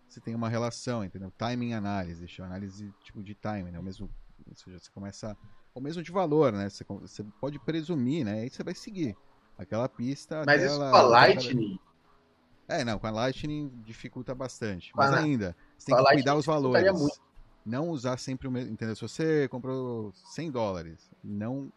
você 0.10 0.20
tem 0.20 0.34
uma 0.34 0.49
relação, 0.49 1.03
entendeu? 1.03 1.32
Timing 1.38 1.74
análise, 1.74 2.28
chama 2.28 2.49
análise 2.49 2.91
tipo 3.03 3.22
de 3.22 3.36
timing, 3.36 3.72
né? 3.72 3.80
O 3.80 3.84
mesmo, 3.84 4.10
ou 4.47 4.55
seja, 4.55 4.80
você 4.80 4.89
começa 4.91 5.38
o 5.76 5.82
mesmo 5.82 6.01
de 6.01 6.12
valor, 6.12 6.53
né? 6.53 6.70
Você, 6.70 6.84
você 6.84 7.24
pode 7.39 7.60
presumir, 7.60 8.26
né? 8.26 8.41
Aí 8.41 8.49
você 8.49 8.64
vai 8.64 8.74
seguir 8.74 9.16
aquela 9.58 9.88
pista. 9.88 10.43
Mas 10.45 10.64
isso 10.64 10.78
com 10.78 10.84
a 10.84 11.01
Lightning? 11.01 11.80
É, 12.68 12.84
não, 12.84 12.99
com 12.99 13.07
a 13.07 13.11
Lightning 13.11 13.72
dificulta 13.86 14.36
bastante. 14.36 14.91
Mas 14.95 15.13
ainda, 15.13 15.55
você 15.78 15.93
tem 15.93 16.03
que 16.03 16.13
cuidar 16.13 16.36
os 16.36 16.45
valores. 16.45 17.20
Não 17.65 17.89
usar 17.89 18.18
sempre 18.18 18.47
o 18.47 18.51
mesmo, 18.51 18.72
entendeu? 18.72 18.95
Se 18.95 19.01
você 19.01 19.47
comprou 19.47 20.11
100 20.13 20.51
dólares, 20.51 21.09
não 21.24 21.72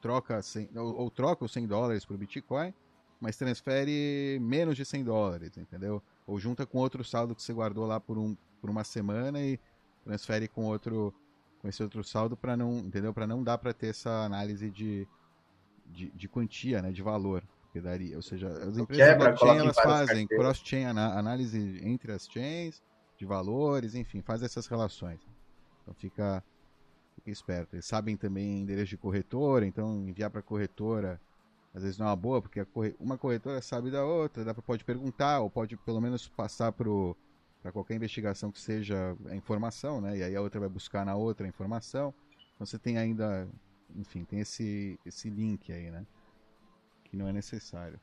troca 0.00 0.42
100, 0.42 0.70
ou, 0.76 0.96
ou 0.96 1.10
troca 1.10 1.44
os 1.44 1.52
100 1.52 1.66
dólares 1.66 2.04
por 2.04 2.16
Bitcoin, 2.16 2.74
mas 3.20 3.36
transfere 3.36 4.38
menos 4.40 4.76
de 4.76 4.84
100 4.84 5.04
dólares, 5.04 5.56
entendeu? 5.56 6.02
Ou 6.26 6.38
junta 6.38 6.66
com 6.66 6.78
outro 6.78 7.04
saldo 7.04 7.34
que 7.34 7.42
você 7.42 7.52
guardou 7.52 7.86
lá 7.86 8.00
por, 8.00 8.18
um, 8.18 8.36
por 8.60 8.68
uma 8.68 8.84
semana 8.84 9.40
e 9.40 9.58
transfere 10.04 10.48
com 10.48 10.64
outro 10.64 11.14
com 11.62 11.68
esse 11.68 11.80
outro 11.80 12.02
saldo 12.02 12.36
para 12.36 12.56
não, 12.56 12.78
entendeu? 12.78 13.14
Para 13.14 13.24
não 13.24 13.42
dar 13.44 13.56
para 13.56 13.72
ter 13.72 13.86
essa 13.88 14.24
análise 14.24 14.68
de, 14.68 15.06
de, 15.86 16.10
de, 16.10 16.28
quantia, 16.28 16.82
né, 16.82 16.90
de 16.90 17.00
valor 17.00 17.44
que 17.72 17.80
daria. 17.80 18.16
Ou 18.16 18.22
seja, 18.22 18.48
as 18.48 18.76
empresas 18.76 19.08
de 19.08 19.18
blockchain 19.18 19.58
elas 19.58 19.76
fazem 19.76 20.26
cross-chain 20.26 20.84
análise 20.84 21.80
entre 21.82 22.12
as 22.12 22.28
chains, 22.28 22.82
de 23.16 23.24
valores, 23.24 23.94
enfim, 23.94 24.20
faz 24.20 24.42
essas 24.42 24.66
relações. 24.66 25.20
Então 25.82 25.94
fica, 25.94 26.44
fica 27.14 27.30
esperto. 27.30 27.74
Eles 27.74 27.86
sabem 27.86 28.16
também 28.16 28.60
endereço 28.60 28.90
de 28.90 28.96
corretora, 28.96 29.66
então 29.66 30.06
enviar 30.06 30.30
para 30.30 30.42
corretora 30.42 31.20
às 31.74 31.82
vezes 31.82 31.98
não 31.98 32.06
é 32.06 32.10
uma 32.10 32.16
boa, 32.16 32.42
porque 32.42 32.64
corre... 32.66 32.94
uma 33.00 33.16
corretora 33.16 33.62
sabe 33.62 33.90
da 33.90 34.04
outra, 34.04 34.44
dá 34.44 34.52
pra, 34.52 34.62
pode 34.62 34.84
perguntar, 34.84 35.40
ou 35.40 35.48
pode 35.48 35.76
pelo 35.78 36.00
menos 36.00 36.28
passar 36.28 36.70
para 36.70 37.72
qualquer 37.72 37.94
investigação 37.94 38.52
que 38.52 38.60
seja 38.60 39.16
a 39.26 39.34
informação, 39.34 40.00
né? 40.00 40.18
E 40.18 40.22
aí 40.22 40.36
a 40.36 40.40
outra 40.42 40.60
vai 40.60 40.68
buscar 40.68 41.06
na 41.06 41.14
outra 41.14 41.46
a 41.46 41.48
informação. 41.48 42.12
Então 42.54 42.66
você 42.66 42.78
tem 42.78 42.98
ainda, 42.98 43.48
enfim, 43.96 44.24
tem 44.24 44.40
esse, 44.40 44.98
esse 45.06 45.30
link 45.30 45.72
aí, 45.72 45.90
né? 45.90 46.04
Que 47.12 47.16
não 47.18 47.28
é 47.28 47.32
necessário. 47.32 48.00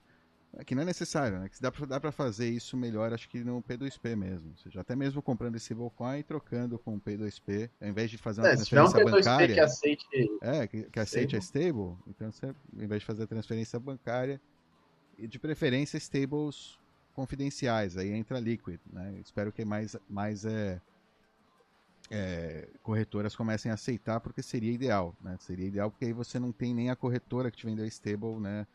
É 0.54 0.64
que 0.64 0.76
não 0.76 0.84
é 0.84 0.86
necessário, 0.86 1.40
né? 1.40 1.50
Que 1.50 1.60
dá 1.60 1.72
pra, 1.72 1.86
dá 1.88 2.00
pra 2.00 2.12
fazer 2.12 2.48
isso 2.48 2.78
melhor, 2.78 3.12
acho 3.12 3.28
que 3.28 3.44
no 3.44 3.60
P2P 3.64 4.16
mesmo. 4.16 4.52
Ou 4.52 4.58
seja, 4.58 4.82
até 4.82 4.96
mesmo 4.96 5.20
comprando 5.20 5.56
esse 5.56 5.74
Volcoin 5.74 6.20
e 6.20 6.24
trocando 6.24 6.78
com 6.78 6.96
o 6.96 7.02
P2P, 7.02 7.72
ao 7.82 7.88
invés 7.88 8.12
de 8.12 8.20
fazer 8.20 8.42
uma 8.42 8.50
é, 8.50 8.56
transferência 8.56 9.00
um 9.00 9.06
bancária. 9.10 9.56
Que 9.56 9.60
aceite, 9.60 10.06
é, 10.42 10.68
que, 10.68 10.84
que 10.84 11.00
aceite 11.00 11.36
a 11.36 11.40
stable, 11.40 11.98
então 12.08 12.32
você, 12.32 12.46
ao 12.46 12.84
invés 12.84 13.02
de 13.02 13.06
fazer 13.08 13.24
a 13.24 13.28
transferência 13.28 13.80
bancária, 13.80 14.40
e 15.18 15.28
de 15.28 15.40
preferência 15.40 15.98
stables 15.98 16.78
confidenciais, 17.16 17.98
aí 17.98 18.12
entra 18.12 18.40
Liquid, 18.40 18.80
né? 18.94 19.20
Espero 19.26 19.52
que 19.52 19.66
mais, 19.66 19.96
mais 20.08 20.46
é, 20.46 20.80
é, 22.12 22.68
corretoras 22.84 23.36
comecem 23.36 23.72
a 23.72 23.74
aceitar, 23.74 24.20
porque 24.20 24.44
seria 24.44 24.72
ideal, 24.72 25.16
né? 25.20 25.36
Seria 25.40 25.68
ideal 25.68 25.90
porque 25.90 26.06
aí 26.06 26.14
você 26.14 26.38
não 26.38 26.52
tem 26.52 26.76
nem 26.76 26.92
a 26.92 26.96
corretora 26.96 27.50
que 27.50 27.58
te 27.58 27.66
vendeu 27.66 27.86
stable, 27.88 28.40
né? 28.40 28.68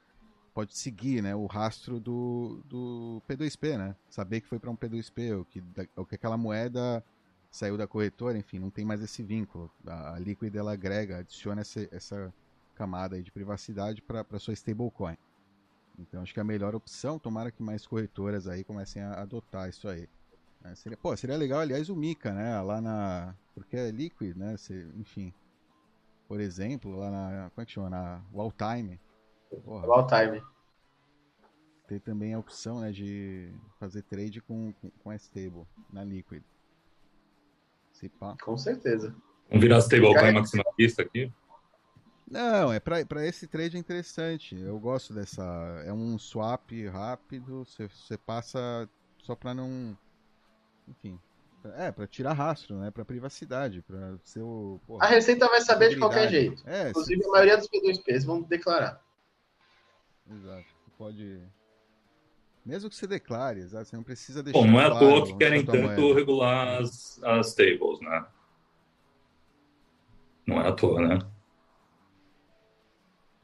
Pode 0.55 0.79
seguir 0.79 1.21
né, 1.21 1.35
o 1.35 1.47
rastro 1.47 1.99
do, 1.99 2.63
do 2.65 3.21
P2P, 3.29 3.77
né? 3.77 3.97
Saber 4.09 4.41
que 4.41 4.47
foi 4.47 4.61
para 4.61 4.71
um 4.71 4.77
P2P, 4.77 5.37
ou 5.37 5.45
que, 5.45 5.63
ou 5.97 6.07
que 6.07 6.15
aquela 6.15 6.37
moeda 6.37 7.05
saiu 7.51 7.77
da 7.77 7.89
corretora, 7.89 8.39
enfim, 8.39 8.61
não 8.61 8.71
tem 8.71 8.85
mais 8.85 9.03
esse 9.03 9.23
vínculo. 9.23 9.71
A, 9.85 10.15
a 10.15 10.19
Liquid 10.19 10.55
ela 10.55 10.73
agrega, 10.73 11.19
adiciona 11.19 11.63
essa, 11.63 11.89
essa 11.91 12.33
camada 12.77 13.21
de 13.21 13.33
privacidade 13.33 14.01
para 14.01 14.39
sua 14.39 14.55
stablecoin. 14.55 15.17
Então 15.99 16.23
acho 16.23 16.33
que 16.33 16.41
é 16.41 16.43
a 16.43 16.45
melhor 16.45 16.75
opção, 16.75 17.19
tomara 17.19 17.51
que 17.51 17.63
mais 17.63 17.87
corretoras 17.87 18.47
aí 18.47 18.63
comecem 18.63 19.03
a 19.03 19.21
adotar 19.21 19.69
isso 19.69 19.89
aí. 19.89 20.09
É, 20.65 20.75
seria, 20.75 20.97
pô, 20.97 21.17
seria 21.17 21.37
legal, 21.37 21.61
aliás, 21.61 21.91
o 21.91 21.97
Mika, 21.97 22.33
né? 22.33 22.59
Lá 22.61 22.81
na. 22.81 23.35
Porque 23.55 23.77
é 23.77 23.91
Liquid, 23.91 24.35
né? 24.35 24.57
Você, 24.57 24.89
enfim. 24.97 25.33
Por 26.27 26.41
exemplo, 26.41 26.97
lá 26.97 27.11
na. 27.11 27.51
Como 27.51 27.63
é 27.63 27.67
que 27.67 27.73
chama? 27.73 27.91
Na 27.91 28.23
Walltime 28.33 28.99
Porra. 29.63 29.87
All 29.87 30.07
time. 30.07 30.43
Tem 31.87 31.99
também 31.99 32.33
a 32.35 32.39
opção 32.39 32.81
né, 32.81 32.91
de 32.91 33.53
fazer 33.79 34.03
trade 34.03 34.41
com, 34.41 34.73
com, 34.81 34.91
com 34.91 35.11
a 35.11 35.17
stable 35.17 35.67
na 35.93 36.03
Liquid. 36.03 36.43
Se 37.93 38.09
pá. 38.09 38.37
Com 38.43 38.57
certeza. 38.57 39.15
Vamos 39.49 39.63
virar 39.63 39.79
stablecoin 39.79 40.33
maximalista 40.33 41.03
aqui? 41.03 41.31
Não, 42.31 42.73
é 42.73 42.81
para 42.81 43.27
esse 43.27 43.47
trade 43.47 43.77
é 43.77 43.81
interessante. 43.81 44.59
Eu 44.59 44.79
gosto 44.79 45.13
dessa. 45.13 45.45
É 45.85 45.93
um 45.93 46.19
swap 46.19 46.71
rápido. 46.91 47.65
Você 47.65 48.17
passa 48.17 48.89
só 49.23 49.35
para 49.37 49.55
não. 49.55 49.97
Enfim. 50.89 51.21
É, 51.77 51.91
para 51.91 52.07
tirar 52.07 52.33
rastro, 52.33 52.77
né? 52.77 52.91
Para 52.91 53.05
privacidade, 53.05 53.83
para 53.83 54.19
seu. 54.23 54.81
Porra, 54.87 55.07
a 55.07 55.09
Receita 55.09 55.49
vai 55.49 55.61
saber 55.61 55.91
de 55.91 55.99
qualquer 55.99 56.29
jeito. 56.29 56.63
É, 56.67 56.91
Inclusive, 56.91 57.23
se... 57.23 57.29
a 57.29 57.33
maioria 57.33 57.57
dos 57.57 57.69
P2Ps 57.69 58.25
vão 58.25 58.43
declarar. 58.43 59.04
Exato. 60.31 60.65
Você 60.65 60.91
pode. 60.97 61.41
Mesmo 62.65 62.89
que 62.89 62.97
você 62.97 63.07
declare, 63.07 63.61
exato, 63.61 63.89
você 63.89 63.97
não 63.97 64.03
precisa 64.03 64.43
deixar. 64.43 64.59
Bom, 64.59 64.67
não 64.67 64.81
é 64.81 64.87
à 64.87 64.99
toa 64.99 65.27
que 65.27 65.37
querem 65.37 65.65
tanto 65.65 65.83
moeda. 65.83 66.15
regular 66.15 66.81
as, 66.81 67.23
as 67.23 67.55
tables, 67.55 68.01
né? 68.01 68.27
Não 70.47 70.61
é 70.61 70.69
à 70.69 70.73
toa, 70.73 71.01
né? 71.01 71.19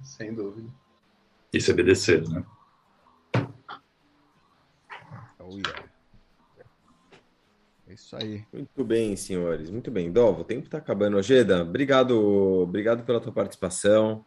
Sem 0.01 0.35
dúvida. 0.35 0.71
Isso 1.53 1.71
é 1.71 1.75
BDC, 1.75 2.23
né? 2.29 2.45
Oh, 5.39 5.51
yeah. 5.51 5.91
É 7.89 7.95
isso 7.95 8.17
aí. 8.17 8.47
Muito 8.53 8.85
bem, 8.85 9.17
senhores. 9.17 9.69
Muito 9.69 9.91
bem. 9.91 10.13
Dov, 10.13 10.41
o 10.41 10.45
tempo 10.45 10.67
está 10.67 10.79
acabando. 10.79 11.17
Ojeda, 11.17 11.63
obrigado, 11.63 12.17
obrigado 12.63 13.05
pela 13.05 13.21
tua 13.21 13.33
participação. 13.33 14.25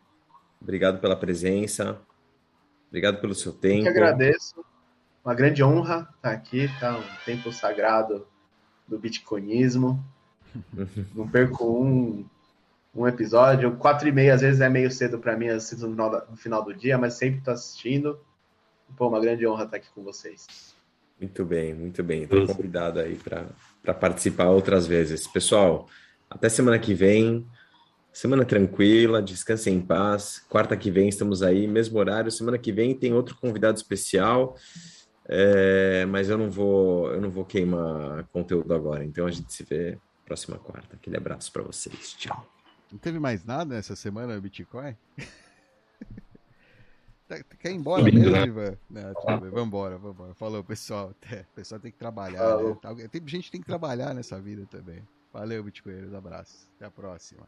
Obrigado 0.61 0.99
pela 0.99 1.15
presença. 1.15 2.01
Obrigado 2.93 3.19
pelo 3.19 3.33
seu 3.33 3.51
tempo. 3.51 3.79
Eu 3.79 3.81
que 3.81 3.89
agradeço. 3.89 4.63
Uma 5.25 5.33
grande 5.33 5.63
honra 5.63 6.07
estar 6.15 6.29
aqui, 6.29 6.69
tá? 6.79 6.95
Um 6.95 7.25
tempo 7.25 7.51
sagrado 7.51 8.27
do 8.87 8.99
bitcoinismo. 8.99 9.99
Não 11.15 11.27
perco 11.27 11.65
um, 11.65 12.23
um 12.93 13.07
episódio. 13.07 13.75
Quatro 13.77 14.07
e 14.07 14.11
meia, 14.11 14.35
às 14.35 14.41
vezes, 14.41 14.61
é 14.61 14.69
meio 14.69 14.91
cedo 14.91 15.17
para 15.17 15.35
mim, 15.35 15.47
assim, 15.47 15.75
no 15.77 15.89
final, 15.89 16.27
no 16.29 16.37
final 16.37 16.63
do 16.63 16.71
dia, 16.71 16.95
mas 16.95 17.15
sempre 17.15 17.39
estou 17.39 17.55
assistindo. 17.55 18.19
Pô, 18.95 19.07
uma 19.07 19.19
grande 19.19 19.47
honra 19.47 19.63
estar 19.63 19.77
aqui 19.77 19.87
com 19.95 20.03
vocês. 20.03 20.75
Muito 21.19 21.43
bem, 21.43 21.73
muito 21.73 22.03
bem. 22.03 22.23
Estou 22.23 22.45
convidado 22.45 22.99
aí 22.99 23.15
para 23.15 23.93
participar 23.95 24.49
outras 24.49 24.85
vezes. 24.85 25.25
Pessoal, 25.25 25.87
até 26.29 26.47
semana 26.47 26.77
que 26.77 26.93
vem. 26.93 27.43
Semana 28.13 28.45
tranquila, 28.45 29.23
descansem 29.23 29.73
em 29.73 29.81
paz. 29.81 30.45
Quarta 30.47 30.77
que 30.77 30.91
vem 30.91 31.09
estamos 31.09 31.41
aí, 31.41 31.67
mesmo 31.67 31.97
horário. 31.97 32.29
Semana 32.29 32.59
que 32.59 32.71
vem 32.71 32.93
tem 32.93 33.11
outro 33.11 33.35
convidado 33.35 33.75
especial, 33.75 34.55
é, 35.27 36.05
mas 36.05 36.29
eu 36.29 36.37
não 36.37 36.51
vou, 36.51 37.11
eu 37.11 37.19
não 37.19 37.31
vou 37.31 37.43
queimar 37.43 38.23
conteúdo 38.25 38.71
agora. 38.71 39.03
Então 39.03 39.25
a 39.25 39.31
gente 39.31 39.51
se 39.51 39.63
vê 39.63 39.97
próxima 40.25 40.59
quarta. 40.59 40.95
Aquele 40.95 41.17
abraço 41.17 41.51
para 41.51 41.63
vocês. 41.63 42.13
Tchau. 42.13 42.47
Não 42.91 42.99
teve 42.99 43.17
mais 43.17 43.43
nada 43.43 43.75
essa 43.75 43.95
semana 43.95 44.39
Bitcoin? 44.39 44.95
Tá, 47.25 47.41
quer 47.57 47.71
ir 47.71 47.75
embora 47.75 48.03
mesmo, 48.03 48.31
né? 48.31 48.43
Ivan? 48.43 48.77
Não, 48.89 49.13
tudo 49.13 49.39
bem. 49.39 49.49
Vambora, 49.49 49.97
vambora. 49.97 50.33
Falou, 50.33 50.61
pessoal. 50.61 51.15
Até. 51.23 51.45
O 51.53 51.55
pessoal 51.55 51.79
tem 51.79 51.89
que 51.89 51.97
trabalhar. 51.97 52.57
Né? 52.57 53.07
Tem 53.09 53.25
gente 53.25 53.45
que 53.45 53.51
tem 53.51 53.61
que 53.61 53.65
trabalhar 53.65 54.13
nessa 54.13 54.41
vida 54.41 54.67
também. 54.69 55.01
Valeu, 55.31 55.63
Bitcoinheiros. 55.63 56.13
Abraço. 56.13 56.67
Até 56.75 56.85
a 56.85 56.91
próxima. 56.91 57.47